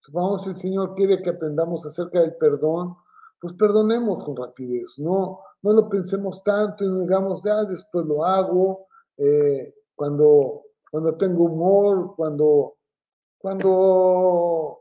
Supongamos 0.00 0.46
el 0.46 0.56
Señor 0.56 0.94
quiere 0.94 1.22
que 1.22 1.30
aprendamos 1.30 1.86
acerca 1.86 2.20
del 2.20 2.36
perdón, 2.36 2.96
pues 3.40 3.54
perdonemos 3.54 4.22
con 4.24 4.36
rapidez, 4.36 4.98
no, 4.98 5.40
no 5.62 5.72
lo 5.72 5.88
pensemos 5.88 6.42
tanto 6.42 6.84
y 6.84 6.88
no 6.88 7.00
digamos, 7.00 7.42
ya 7.42 7.64
después 7.64 8.06
lo 8.06 8.24
hago, 8.24 8.86
eh, 9.16 9.74
cuando, 9.94 10.62
cuando 10.90 11.16
tengo 11.16 11.44
humor, 11.44 12.14
cuando, 12.16 12.76
cuando, 13.38 14.80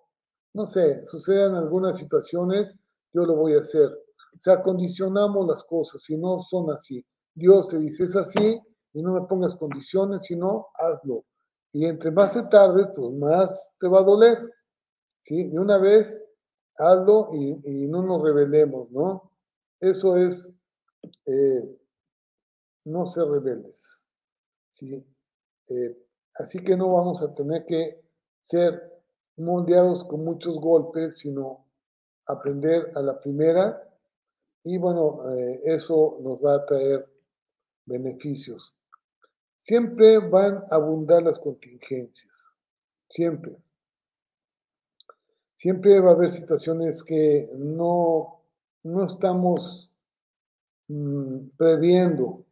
no 0.54 0.66
sé, 0.66 1.06
sucedan 1.06 1.56
algunas 1.56 1.98
situaciones, 1.98 2.80
yo 3.14 3.26
lo 3.26 3.36
voy 3.36 3.56
a 3.56 3.60
hacer. 3.60 3.90
O 4.36 4.40
sea, 4.40 4.62
condicionamos 4.62 5.48
las 5.48 5.64
cosas 5.64 6.10
y 6.10 6.18
no 6.18 6.40
son 6.40 6.72
así. 6.72 7.06
Dios 7.36 7.70
te 7.70 7.78
dice, 7.78 8.04
es 8.04 8.16
así 8.16 8.60
y 8.94 9.02
no 9.02 9.14
me 9.14 9.28
pongas 9.28 9.56
condiciones, 9.56 10.24
sino 10.24 10.68
hazlo. 10.76 11.26
Y 11.74 11.86
entre 11.86 12.12
más 12.12 12.34
se 12.34 12.44
tarde, 12.44 12.88
pues 12.96 13.12
más 13.14 13.72
te 13.80 13.88
va 13.88 14.00
a 14.00 14.04
doler. 14.04 14.38
¿Sí? 15.20 15.50
De 15.50 15.60
una 15.60 15.78
vez, 15.78 16.22
hazlo 16.78 17.32
y, 17.34 17.88
no 17.88 18.04
nos 18.04 18.22
rebelemos, 18.22 18.90
¿no? 18.92 19.32
Eso 19.80 20.18
es, 20.18 20.54
eh, 21.26 21.80
no 22.86 23.06
ser 23.06 23.26
rebeldes. 23.26 24.02
¿sí? 24.72 25.06
Eh, 25.70 25.98
así 26.36 26.64
que 26.64 26.78
no 26.78 26.94
vamos 26.94 27.22
a 27.22 27.34
tener 27.34 27.66
que 27.66 28.02
ser 28.42 28.94
moldeados 29.38 30.06
con 30.06 30.24
muchos 30.24 30.60
golpes, 30.60 31.18
sino 31.18 31.66
aprender 32.26 32.92
a 32.96 33.02
la 33.02 33.20
primera 33.20 33.84
y 34.64 34.78
bueno, 34.78 35.30
eh, 35.34 35.62
eso 35.66 36.18
nos 36.22 36.40
va 36.40 36.56
a 36.56 36.66
traer 36.66 37.06
beneficios. 37.86 38.74
Siempre 39.64 40.18
van 40.18 40.58
a 40.70 40.76
abundar 40.76 41.24
las 41.24 41.40
contingencias, 41.40 42.50
siempre. 43.10 43.56
Siempre 45.56 46.02
va 46.02 46.10
a 46.10 46.14
haber 46.16 46.32
situaciones 46.32 47.02
que 47.02 47.50
no, 47.56 48.42
no 48.84 49.06
estamos 49.06 49.90
mm, 50.90 51.52
previendo. 51.56 52.44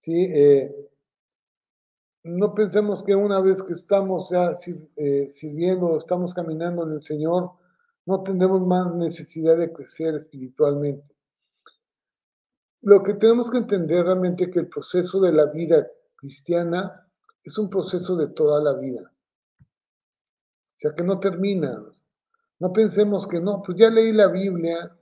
¿sí? 0.00 0.26
Eh, 0.30 0.90
no 2.24 2.54
pensemos 2.54 3.02
que 3.02 3.14
una 3.14 3.40
vez 3.40 3.62
que 3.62 3.72
estamos 3.72 4.28
ya 4.28 4.52
eh, 4.96 5.30
sirviendo, 5.30 5.96
estamos 5.96 6.34
caminando 6.34 6.86
en 6.86 6.92
el 6.92 7.02
Señor, 7.02 7.52
no 8.04 8.22
tendremos 8.22 8.60
más 8.66 8.94
necesidad 8.94 9.56
de 9.56 9.72
crecer 9.72 10.14
espiritualmente. 10.16 11.16
Lo 12.82 13.02
que 13.02 13.14
tenemos 13.14 13.50
que 13.50 13.56
entender 13.56 14.04
realmente 14.04 14.44
es 14.44 14.50
que 14.50 14.58
el 14.58 14.68
proceso 14.68 15.18
de 15.18 15.32
la 15.32 15.46
vida 15.46 15.88
cristiana 16.22 17.04
es 17.42 17.58
un 17.58 17.68
proceso 17.68 18.14
de 18.14 18.28
toda 18.28 18.62
la 18.62 18.78
vida. 18.78 19.12
O 19.60 20.76
sea, 20.76 20.92
que 20.94 21.02
no 21.02 21.18
termina. 21.18 21.84
No 22.60 22.72
pensemos 22.72 23.26
que 23.26 23.40
no, 23.40 23.60
pues 23.60 23.76
ya 23.76 23.90
leí 23.90 24.12
la 24.12 24.28
Biblia, 24.28 24.96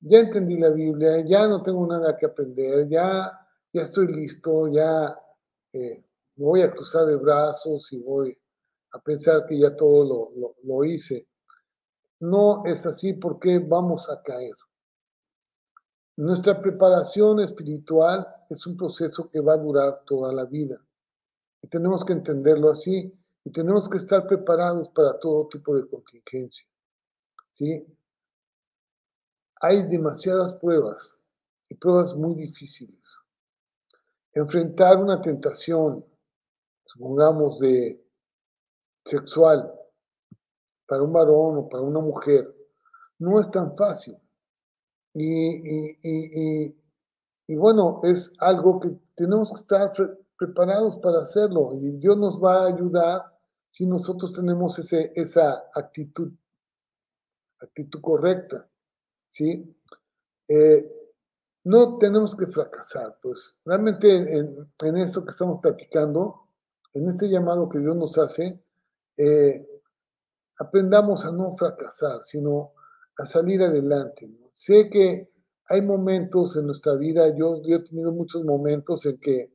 ya 0.00 0.18
entendí 0.18 0.58
la 0.58 0.68
Biblia, 0.68 1.24
ya 1.24 1.48
no 1.48 1.62
tengo 1.62 1.86
nada 1.86 2.18
que 2.18 2.26
aprender, 2.26 2.86
ya, 2.86 3.32
ya 3.72 3.82
estoy 3.82 4.08
listo, 4.08 4.68
ya 4.68 5.18
eh, 5.72 6.04
voy 6.36 6.60
a 6.60 6.70
cruzar 6.70 7.06
de 7.06 7.16
brazos 7.16 7.90
y 7.94 7.98
voy 7.98 8.38
a 8.90 8.98
pensar 8.98 9.46
que 9.46 9.58
ya 9.58 9.74
todo 9.74 10.54
lo, 10.62 10.84
hice. 10.84 11.26
No 12.20 12.62
es 12.66 12.84
así 12.84 13.14
porque 13.14 13.58
vamos 13.58 14.10
a 14.10 14.22
caer. 14.22 14.54
Nuestra 16.16 16.60
preparación 16.60 17.40
espiritual 17.40 18.26
es 18.50 18.66
un 18.66 18.76
proceso 18.76 19.30
que 19.30 19.40
va 19.40 19.54
a 19.54 19.58
durar 19.58 20.02
toda 20.04 20.32
la 20.32 20.44
vida. 20.44 20.78
Y 21.62 21.68
tenemos 21.68 22.04
que 22.04 22.12
entenderlo 22.12 22.70
así 22.70 23.12
y 23.44 23.50
tenemos 23.50 23.88
que 23.88 23.96
estar 23.96 24.26
preparados 24.26 24.90
para 24.90 25.18
todo 25.18 25.48
tipo 25.48 25.74
de 25.74 25.88
contingencia. 25.88 26.66
¿sí? 27.54 27.86
Hay 29.60 29.86
demasiadas 29.88 30.54
pruebas 30.54 31.22
y 31.68 31.76
pruebas 31.76 32.14
muy 32.14 32.34
difíciles. 32.34 33.00
Enfrentar 34.34 34.98
una 34.98 35.20
tentación, 35.22 36.04
supongamos, 36.84 37.58
de 37.58 38.04
sexual 39.04 39.72
para 40.86 41.02
un 41.02 41.12
varón 41.12 41.58
o 41.58 41.68
para 41.68 41.82
una 41.82 42.00
mujer, 42.00 42.54
no 43.18 43.40
es 43.40 43.50
tan 43.50 43.76
fácil. 43.76 44.16
Y, 45.14 46.74
bueno, 47.48 48.00
es 48.04 48.32
algo 48.38 48.80
que 48.80 48.90
tenemos 49.14 49.50
que 49.52 49.60
estar 49.60 49.92
preparados 50.38 50.96
para 50.96 51.20
hacerlo 51.20 51.74
y 51.74 51.90
Dios 51.92 52.16
nos 52.16 52.42
va 52.42 52.62
a 52.64 52.66
ayudar 52.68 53.22
si 53.70 53.86
nosotros 53.86 54.32
tenemos 54.32 54.78
ese, 54.78 55.12
esa 55.14 55.64
actitud, 55.74 56.32
actitud 57.60 58.00
correcta, 58.00 58.66
¿sí? 59.28 59.76
Eh, 60.48 60.90
no 61.64 61.98
tenemos 61.98 62.34
que 62.34 62.46
fracasar, 62.46 63.16
pues 63.22 63.56
realmente 63.64 64.10
en, 64.10 64.68
en 64.82 64.96
esto 64.96 65.24
que 65.24 65.30
estamos 65.30 65.60
platicando, 65.60 66.48
en 66.92 67.08
este 67.08 67.28
llamado 67.28 67.68
que 67.68 67.78
Dios 67.78 67.96
nos 67.96 68.18
hace, 68.18 68.60
eh, 69.16 69.66
aprendamos 70.58 71.24
a 71.24 71.32
no 71.32 71.56
fracasar, 71.56 72.22
sino 72.24 72.72
a 73.18 73.26
salir 73.26 73.62
adelante. 73.62 74.28
Sé 74.52 74.88
que 74.90 75.30
hay 75.68 75.82
momentos 75.82 76.56
en 76.56 76.66
nuestra 76.66 76.94
vida, 76.94 77.34
yo, 77.36 77.62
he 77.66 77.78
tenido 77.80 78.12
muchos 78.12 78.44
momentos 78.44 79.06
en 79.06 79.18
que 79.18 79.52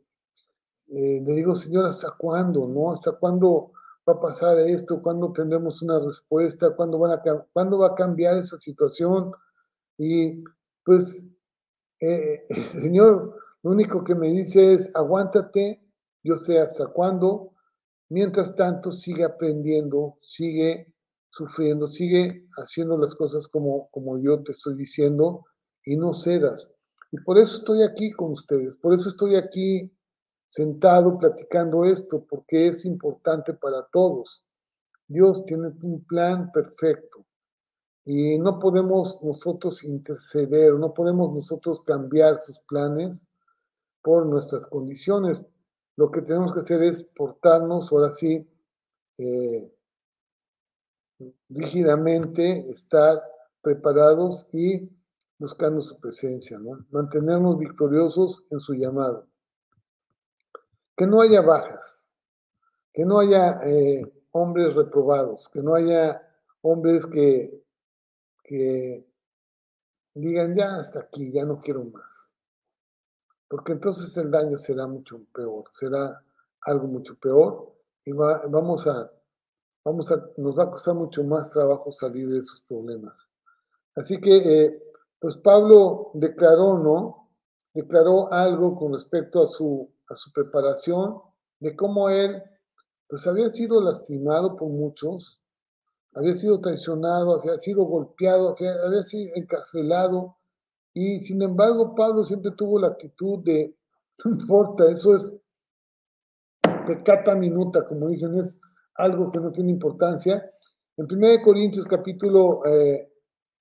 eh, 0.90 1.22
le 1.26 1.34
digo, 1.34 1.56
Señor, 1.56 1.86
¿hasta 1.86 2.12
cuándo? 2.18 2.68
¿No? 2.68 2.92
¿Hasta 2.92 3.12
cuándo 3.14 3.72
va 4.08 4.14
a 4.14 4.20
pasar 4.22 4.58
esto? 4.60 5.02
¿Cuándo 5.02 5.32
tendremos 5.34 5.82
una 5.82 6.00
respuesta? 6.00 6.76
¿Cuándo, 6.76 6.98
van 6.98 7.12
a, 7.12 7.22
¿cuándo 7.54 7.80
va 7.80 7.88
a 7.88 7.96
cambiar 7.96 8.38
esa 8.38 8.58
situación? 8.58 9.32
Y 9.98 10.44
pues 10.84 11.28
eh, 12.00 12.46
el 12.50 12.64
Señor 12.64 13.36
lo 13.64 13.72
único 13.72 14.04
que 14.04 14.16
me 14.16 14.30
dice 14.30 14.74
es, 14.74 14.96
aguántate, 14.96 15.82
yo 16.24 16.38
sé 16.38 16.60
hasta 16.60 16.88
cuándo. 16.88 17.54
Mientras 18.10 18.56
tanto, 18.56 18.92
sigue 18.92 19.26
aprendiendo, 19.26 20.18
sigue 20.22 20.94
sufriendo, 21.38 21.88
sigue 21.88 22.48
haciendo 22.58 22.98
las 22.98 23.16
cosas 23.16 23.48
como, 23.48 23.90
como 23.92 24.18
yo 24.20 24.42
te 24.44 24.52
estoy 24.52 24.76
diciendo 24.76 25.46
y 25.86 25.96
no 25.96 26.14
cedas. 26.14 26.72
Y 27.12 27.18
por 27.22 27.38
eso 27.38 27.58
estoy 27.58 27.84
aquí 27.84 28.12
con 28.12 28.32
ustedes, 28.32 28.76
por 28.76 28.94
eso 28.94 29.10
estoy 29.10 29.36
aquí 29.36 29.92
sentado 30.50 31.18
platicando 31.18 31.86
esto, 31.86 32.26
porque 32.28 32.68
es 32.68 32.86
importante 32.86 33.54
para 33.54 33.86
todos. 33.92 34.44
Dios 35.08 35.46
tiene 35.46 35.68
un 35.82 36.04
plan 36.06 36.52
perfecto 36.52 37.26
y 38.04 38.38
no 38.40 38.60
podemos 38.60 39.22
nosotros 39.24 39.84
interceder, 39.84 40.74
no 40.74 40.94
podemos 40.94 41.34
nosotros 41.34 41.82
cambiar 41.82 42.40
sus 42.40 42.60
planes 42.62 43.22
por 44.02 44.26
nuestras 44.26 44.68
condiciones, 44.68 45.42
lo 45.98 46.12
que 46.12 46.22
tenemos 46.22 46.54
que 46.54 46.60
hacer 46.60 46.84
es 46.84 47.04
portarnos, 47.04 47.92
ahora 47.92 48.12
sí, 48.12 48.48
eh, 49.18 49.74
rígidamente, 51.50 52.70
estar 52.70 53.22
preparados 53.62 54.48
y 54.54 54.90
buscando 55.40 55.82
su 55.82 56.00
presencia, 56.00 56.58
¿no? 56.60 56.86
mantenernos 56.92 57.58
victoriosos 57.58 58.44
en 58.50 58.60
su 58.60 58.74
llamado. 58.74 59.28
Que 60.96 61.06
no 61.06 61.22
haya 61.22 61.42
bajas, 61.42 62.08
que 62.94 63.06
no 63.06 63.20
haya 63.20 63.60
eh, 63.66 64.02
hombres 64.32 64.74
reprobados, 64.74 65.50
que 65.50 65.62
no 65.62 65.76
haya 65.76 66.22
hombres 66.62 67.06
que, 67.06 67.64
que 68.44 69.06
digan, 70.16 70.56
ya 70.56 70.78
hasta 70.78 71.02
aquí, 71.02 71.32
ya 71.32 71.46
no 71.46 71.62
quiero 71.62 71.84
más. 71.86 72.32
Porque 73.48 73.74
entonces 73.74 74.16
el 74.18 74.32
daño 74.32 74.58
será 74.58 74.88
mucho 74.88 75.22
peor, 75.34 75.66
será 75.72 76.22
algo 76.62 76.88
mucho 76.88 77.16
peor 77.16 77.74
y 78.04 78.12
vamos 78.12 78.88
a, 78.88 79.12
vamos 79.88 80.12
a, 80.12 80.22
nos 80.38 80.60
va 80.60 80.64
a 80.64 80.72
costar 80.72 80.96
mucho 80.96 81.24
más 81.24 81.50
trabajo 81.50 81.94
salir 81.94 82.28
de 82.28 82.40
esos 82.40 82.60
problemas. 82.68 83.30
Así 83.96 84.20
que, 84.20 84.36
eh, 84.36 84.84
pues 85.18 85.38
Pablo 85.38 86.12
declaró, 86.14 86.78
¿no? 86.78 87.30
Declaró 87.74 88.32
algo 88.32 88.76
con 88.76 88.94
respecto 88.94 89.42
a 89.42 89.48
su, 89.48 89.90
a 90.10 90.16
su 90.18 90.32
preparación, 90.34 91.22
de 91.60 91.76
cómo 91.76 92.10
él, 92.10 92.44
pues 93.08 93.26
había 93.28 93.48
sido 93.50 93.82
lastimado 93.82 94.58
por 94.58 94.68
muchos, 94.68 95.40
había 96.14 96.36
sido 96.36 96.60
traicionado, 96.60 97.40
había 97.40 97.54
sido 97.54 97.86
golpeado, 97.86 98.56
había 98.60 99.04
sido 99.04 99.36
encarcelado, 99.36 100.36
y 100.94 101.24
sin 101.24 101.42
embargo 101.42 101.96
Pablo 101.96 102.26
siempre 102.26 102.52
tuvo 102.52 102.80
la 102.80 102.88
actitud 102.88 103.40
de, 103.40 103.74
no 104.26 104.32
importa, 104.32 104.92
eso 104.92 105.16
es 105.16 105.34
de 106.88 107.04
cata 107.04 107.36
minuta, 107.36 107.88
como 107.88 108.10
dicen, 108.10 108.38
es 108.38 108.60
algo 108.98 109.32
que 109.32 109.40
no 109.40 109.52
tiene 109.52 109.72
importancia. 109.72 110.52
En 110.98 111.06
1 111.06 111.44
Corintios 111.44 111.86
capítulo 111.86 112.62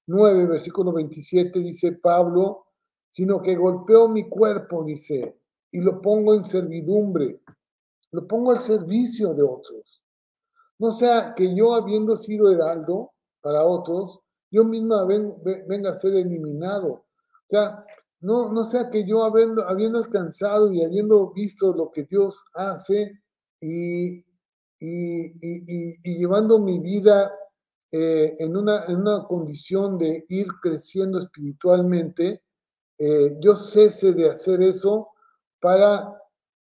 9, 0.07 0.43
eh, 0.43 0.47
versículo 0.47 0.93
27 0.93 1.59
dice 1.61 1.93
Pablo, 1.93 2.66
sino 3.11 3.41
que 3.41 3.55
golpeo 3.55 4.09
mi 4.09 4.28
cuerpo, 4.28 4.84
dice, 4.84 5.39
y 5.70 5.80
lo 5.80 6.01
pongo 6.01 6.34
en 6.34 6.45
servidumbre, 6.45 7.41
lo 8.12 8.26
pongo 8.26 8.53
al 8.53 8.61
servicio 8.61 9.34
de 9.34 9.43
otros. 9.43 10.03
No 10.78 10.93
sea 10.93 11.34
que 11.34 11.55
yo, 11.55 11.74
habiendo 11.74 12.16
sido 12.16 12.51
heraldo 12.51 13.12
para 13.41 13.64
otros, 13.64 14.20
yo 14.51 14.64
misma 14.64 15.05
venga 15.05 15.91
a 15.91 15.95
ser 15.95 16.14
eliminado. 16.14 16.89
O 16.89 17.49
sea, 17.49 17.84
no, 18.20 18.53
no 18.53 18.64
sea 18.64 18.89
que 18.91 19.07
yo 19.07 19.22
habiendo, 19.22 19.66
habiendo 19.68 19.99
alcanzado 19.99 20.72
y 20.72 20.82
habiendo 20.82 21.32
visto 21.32 21.72
lo 21.72 21.91
que 21.91 22.05
Dios 22.05 22.45
hace 22.55 23.20
y, 23.61 24.24
y, 24.78 26.18
llevando 26.18 26.58
mi 26.58 26.78
vida 26.78 27.32
eh, 27.90 28.34
en, 28.38 28.56
una, 28.56 28.84
en, 28.86 28.96
una, 28.96 29.24
condición 29.24 29.96
de 29.98 30.24
ir 30.28 30.48
creciendo 30.60 31.18
espiritualmente, 31.18 32.42
eh, 32.98 33.36
yo 33.40 33.56
cese 33.56 34.12
de 34.12 34.28
hacer 34.28 34.62
eso 34.62 35.10
para, 35.60 36.12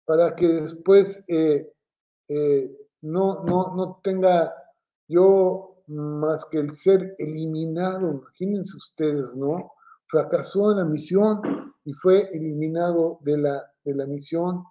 para 0.05 0.35
que 0.35 0.49
después 0.49 1.23
eh, 1.29 1.71
no, 3.03 3.45
no, 3.45 3.75
no 3.75 4.01
tenga 4.03 4.53
yo 5.07 5.83
más 5.87 6.45
que 6.47 6.59
el 6.59 6.75
ser 6.75 7.15
eliminado, 7.19 8.11
imagínense 8.11 8.77
ustedes, 8.77 9.37
¿no? 9.37 9.73
Fracasó 10.07 10.71
en 10.73 10.79
la 10.79 10.85
misión 10.85 11.41
y 11.85 11.93
fue 11.93 12.29
eliminado 12.33 13.19
de 13.21 13.39
la, 13.39 13.73
de 13.85 13.95
la 13.95 14.07
misión 14.07 14.65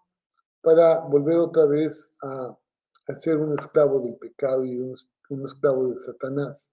para 0.61 1.01
volver 1.01 1.38
otra 1.38 1.65
vez 1.65 2.11
a, 2.23 2.57
ser 3.08 3.38
un 3.38 3.54
esclavo 3.54 3.99
del 3.99 4.16
pecado 4.16 4.64
y 4.66 4.78
un, 4.80 4.95
esclavo 5.45 5.89
de 5.89 5.97
Satanás. 5.97 6.72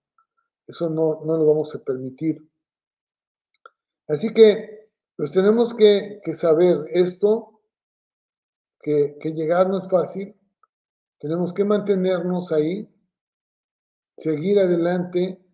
Eso 0.66 0.88
no, 0.88 1.22
no, 1.24 1.36
lo 1.36 1.46
vamos 1.46 1.74
a 1.74 1.82
permitir. 1.82 2.46
Así 4.06 4.32
que, 4.32 4.90
pues 5.16 5.32
tenemos 5.32 5.74
que, 5.74 6.20
saber 6.32 6.84
esto, 6.90 7.60
que, 8.80 9.16
llegar 9.22 9.68
no 9.68 9.78
es 9.78 9.88
fácil, 9.88 10.36
tenemos 11.18 11.52
que 11.52 11.64
mantenernos 11.64 12.52
ahí, 12.52 12.88
seguir 14.16 14.58
adelante 14.58 15.44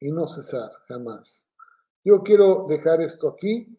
y 0.00 0.10
no 0.10 0.26
cesar 0.26 0.70
jamás. 0.88 1.46
Yo 2.04 2.22
quiero 2.22 2.66
dejar 2.68 3.00
esto 3.00 3.28
aquí. 3.28 3.78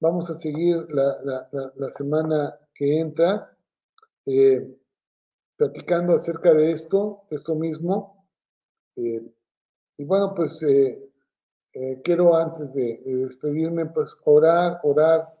Vamos 0.00 0.28
a 0.30 0.34
seguir 0.34 0.86
la, 0.90 1.90
semana 1.90 2.58
que 2.74 2.98
entra 2.98 3.56
eh, 4.26 4.81
platicando 5.62 6.16
acerca 6.16 6.52
de 6.52 6.72
esto, 6.72 7.22
esto 7.30 7.54
mismo. 7.54 8.26
Eh, 8.96 9.22
y 9.96 10.04
bueno, 10.04 10.34
pues 10.34 10.60
eh, 10.64 11.08
quiero 12.02 12.36
antes 12.36 12.74
de, 12.74 13.00
de, 13.06 13.16
despedirme, 13.26 13.86
pues 13.86 14.16
orar, 14.24 14.80
orar 14.82 15.32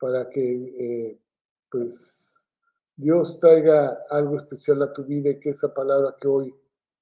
para 0.00 0.30
que 0.30 1.20
pues 1.70 2.40
Dios 2.96 3.38
traiga 3.38 3.98
algo 4.08 4.36
especial 4.36 4.82
a 4.82 4.94
tu 4.94 5.04
vida 5.04 5.28
y 5.28 5.38
que 5.38 5.50
esa 5.50 5.74
palabra 5.74 6.16
que 6.18 6.26
hoy 6.26 6.54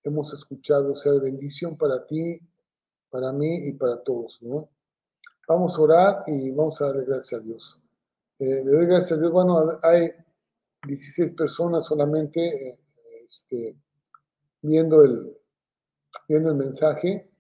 hemos 0.03 0.35
escuchado 0.35 0.97
sea 0.97 1.13
de 1.13 1.21
bendición 1.21 1.77
para 1.77 2.05
ti, 2.07 2.41
para 3.09 3.31
mí 3.33 3.69
y 3.69 3.73
para 3.75 4.03
todos, 4.03 4.43
¿no? 4.43 4.69
Vamos 5.47 5.79
a 5.79 5.81
orar 5.81 6.25
y 6.27 6.51
vamos 6.51 6.83
a 6.83 6.87
darle 6.87 7.05
gracias 7.05 7.41
a 7.41 7.45
Dios. 7.45 7.79
Eh, 8.41 8.65
le 8.65 8.73
doy 8.73 8.87
gracias 8.87 9.13
a 9.13 9.21
Dios. 9.21 9.31
Bueno, 9.31 9.79
hay 9.83 10.11
16 10.87 11.33
personas 11.33 11.87
solamente 11.87 12.41
eh, 12.41 12.79
este, 13.27 13.77
viendo, 14.61 15.03
el, 15.03 15.37
viendo 16.29 16.51
el 16.51 16.57
mensaje, 16.57 17.31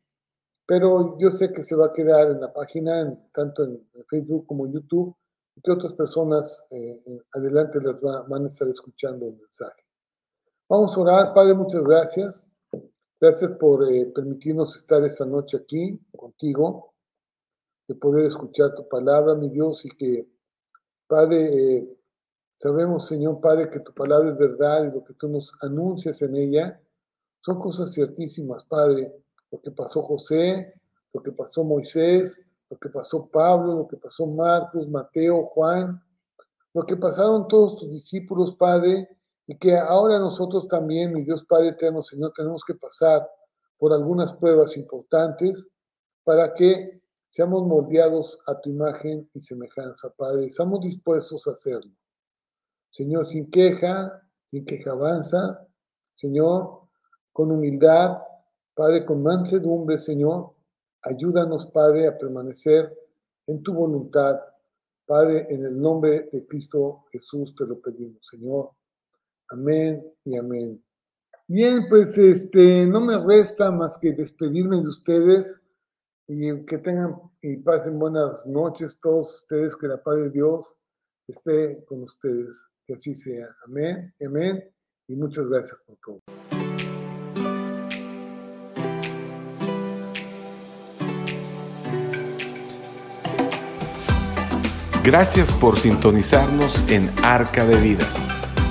pero 0.67 1.19
yo 1.19 1.31
sé 1.31 1.53
que 1.53 1.63
se 1.63 1.75
va 1.75 1.87
a 1.87 1.93
quedar 1.93 2.31
en 2.31 2.41
la 2.41 2.53
página, 2.53 3.19
tanto 3.35 3.65
en 3.65 3.87
Facebook 4.09 4.47
como 4.47 4.67
en 4.67 4.75
YouTube 4.75 5.17
que 5.63 5.71
otras 5.71 5.93
personas 5.93 6.65
eh, 6.71 7.03
adelante 7.35 7.79
las 7.81 8.01
van 8.01 8.45
a 8.45 8.49
estar 8.49 8.69
escuchando 8.69 9.27
el 9.27 9.37
mensaje. 9.37 9.83
Vamos 10.69 10.97
a 10.97 11.01
orar. 11.01 11.35
Padre, 11.35 11.55
muchas 11.55 11.83
gracias. 11.83 12.49
Gracias 13.21 13.53
por 13.53 13.93
eh, 13.93 14.07
permitirnos 14.07 14.77
estar 14.77 15.05
esta 15.05 15.25
noche 15.25 15.59
aquí 15.59 16.01
contigo, 16.17 16.95
de 17.87 17.95
poder 17.95 18.27
escuchar 18.27 18.75
tu 18.75 18.89
palabra, 18.89 19.35
mi 19.35 19.49
Dios, 19.51 19.85
y 19.85 19.91
que, 19.91 20.29
Padre, 21.07 21.87
sabemos, 22.63 23.09
Señor 23.09 23.41
Padre, 23.41 23.69
que 23.69 23.81
tu 23.81 23.93
palabra 23.93 24.31
es 24.31 24.39
verdad 24.39 24.85
y 24.85 24.95
lo 24.95 25.03
que 25.03 25.15
tú 25.15 25.29
nos 25.29 25.53
anuncias 25.63 26.23
en 26.23 26.37
ella 26.37 26.81
son 27.41 27.59
cosas 27.59 27.93
ciertísimas, 27.93 28.65
Padre. 28.67 29.13
Lo 29.51 29.61
que 29.61 29.73
pasó 29.73 30.01
José, 30.03 30.73
lo 31.13 31.21
que 31.21 31.33
pasó 31.33 31.65
Moisés, 31.65 32.47
lo 32.71 32.79
que 32.79 32.89
pasó 32.89 33.27
Pablo, 33.27 33.75
lo 33.75 33.89
que 33.89 33.97
pasó 33.97 34.27
Marcos, 34.29 34.89
Mateo, 34.89 35.47
Juan, 35.47 36.01
lo 36.73 36.87
que 36.87 36.97
pasaron 36.97 37.49
todos 37.49 37.81
tus 37.81 37.91
discípulos, 37.91 38.55
Padre, 38.55 39.09
y 39.45 39.59
que 39.59 39.77
ahora 39.77 40.21
nosotros 40.21 40.69
también, 40.69 41.13
mi 41.13 41.23
Dios 41.23 41.45
Padre 41.45 41.71
eterno, 41.71 42.01
Señor, 42.01 42.33
tenemos 42.33 42.63
que 42.65 42.75
pasar 42.75 43.29
por 43.77 43.93
algunas 43.93 44.35
pruebas 44.35 44.77
importantes 44.77 45.69
para 46.23 46.55
que 46.55 47.03
seamos 47.29 47.67
moldeados 47.67 48.39
a 48.47 48.61
tu 48.61 48.71
imagen 48.71 49.29
y 49.35 49.41
semejanza, 49.41 50.11
Padre. 50.17 50.47
Estamos 50.47 50.81
dispuestos 50.81 51.49
a 51.49 51.51
hacerlo. 51.51 51.91
Señor, 52.93 53.27
sin 53.27 53.51
queja, 53.51 54.23
sin 54.51 54.65
queja 54.65 54.93
avanza, 54.93 55.67
Señor, 56.15 56.83
con 57.33 57.51
humildad, 57.51 58.19
Padre, 58.75 59.05
con 59.05 59.23
mansedumbre, 59.23 59.99
Señor, 59.99 60.55
Ayúdanos, 61.05 61.67
Padre, 61.67 62.07
a 62.07 62.17
permanecer 62.17 62.97
en 63.47 63.63
tu 63.63 63.75
voluntad. 63.75 64.41
Padre, 65.05 65.47
en 65.51 65.67
el 65.67 65.81
nombre 65.81 66.29
de 66.33 66.47
Cristo 66.47 67.07
Jesús 67.11 67.57
te 67.57 67.67
lo 67.67 67.81
pedimos, 67.81 68.25
Señor. 68.25 68.71
Amén 69.49 70.03
y 70.25 70.37
amén. 70.37 70.83
Bien, 71.49 71.89
pues 71.89 72.17
este, 72.17 72.87
no 72.87 73.01
me 73.01 73.19
resta 73.19 73.73
más 73.73 73.99
que 73.99 74.13
despedirme 74.13 74.77
de 74.77 74.89
ustedes 74.89 75.61
y 76.29 76.65
que 76.67 76.79
tengan 76.79 77.21
y 77.43 77.57
pasen 77.57 77.99
buenas 77.99 78.47
noches 78.47 79.01
todos 79.01 79.43
ustedes, 79.43 79.77
que 79.77 79.89
la 79.89 80.01
paz 80.01 80.17
de 80.17 80.31
Dios 80.31 80.79
esté 81.27 81.85
con 81.85 82.05
ustedes, 82.05 82.69
así 82.95 83.15
sea. 83.15 83.47
Amén, 83.67 84.15
amén 84.25 84.63
y 85.09 85.17
muchas 85.17 85.49
gracias 85.49 85.79
por 85.87 85.97
todo. 85.97 86.21
Gracias 95.05 95.53
por 95.53 95.79
sintonizarnos 95.79 96.85
en 96.89 97.11
Arca 97.25 97.67
de 97.67 97.77
Vida. 97.81 98.07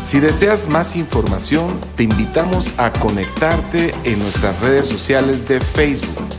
Si 0.01 0.19
deseas 0.19 0.69
más 0.69 0.95
información, 0.95 1.79
te 1.95 2.03
invitamos 2.03 2.73
a 2.79 2.91
conectarte 2.93 3.93
en 4.05 4.19
nuestras 4.19 4.59
redes 4.61 4.87
sociales 4.87 5.47
de 5.47 5.59
Facebook. 5.59 6.29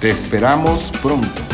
Te 0.00 0.08
esperamos 0.08 0.92
pronto. 1.00 1.47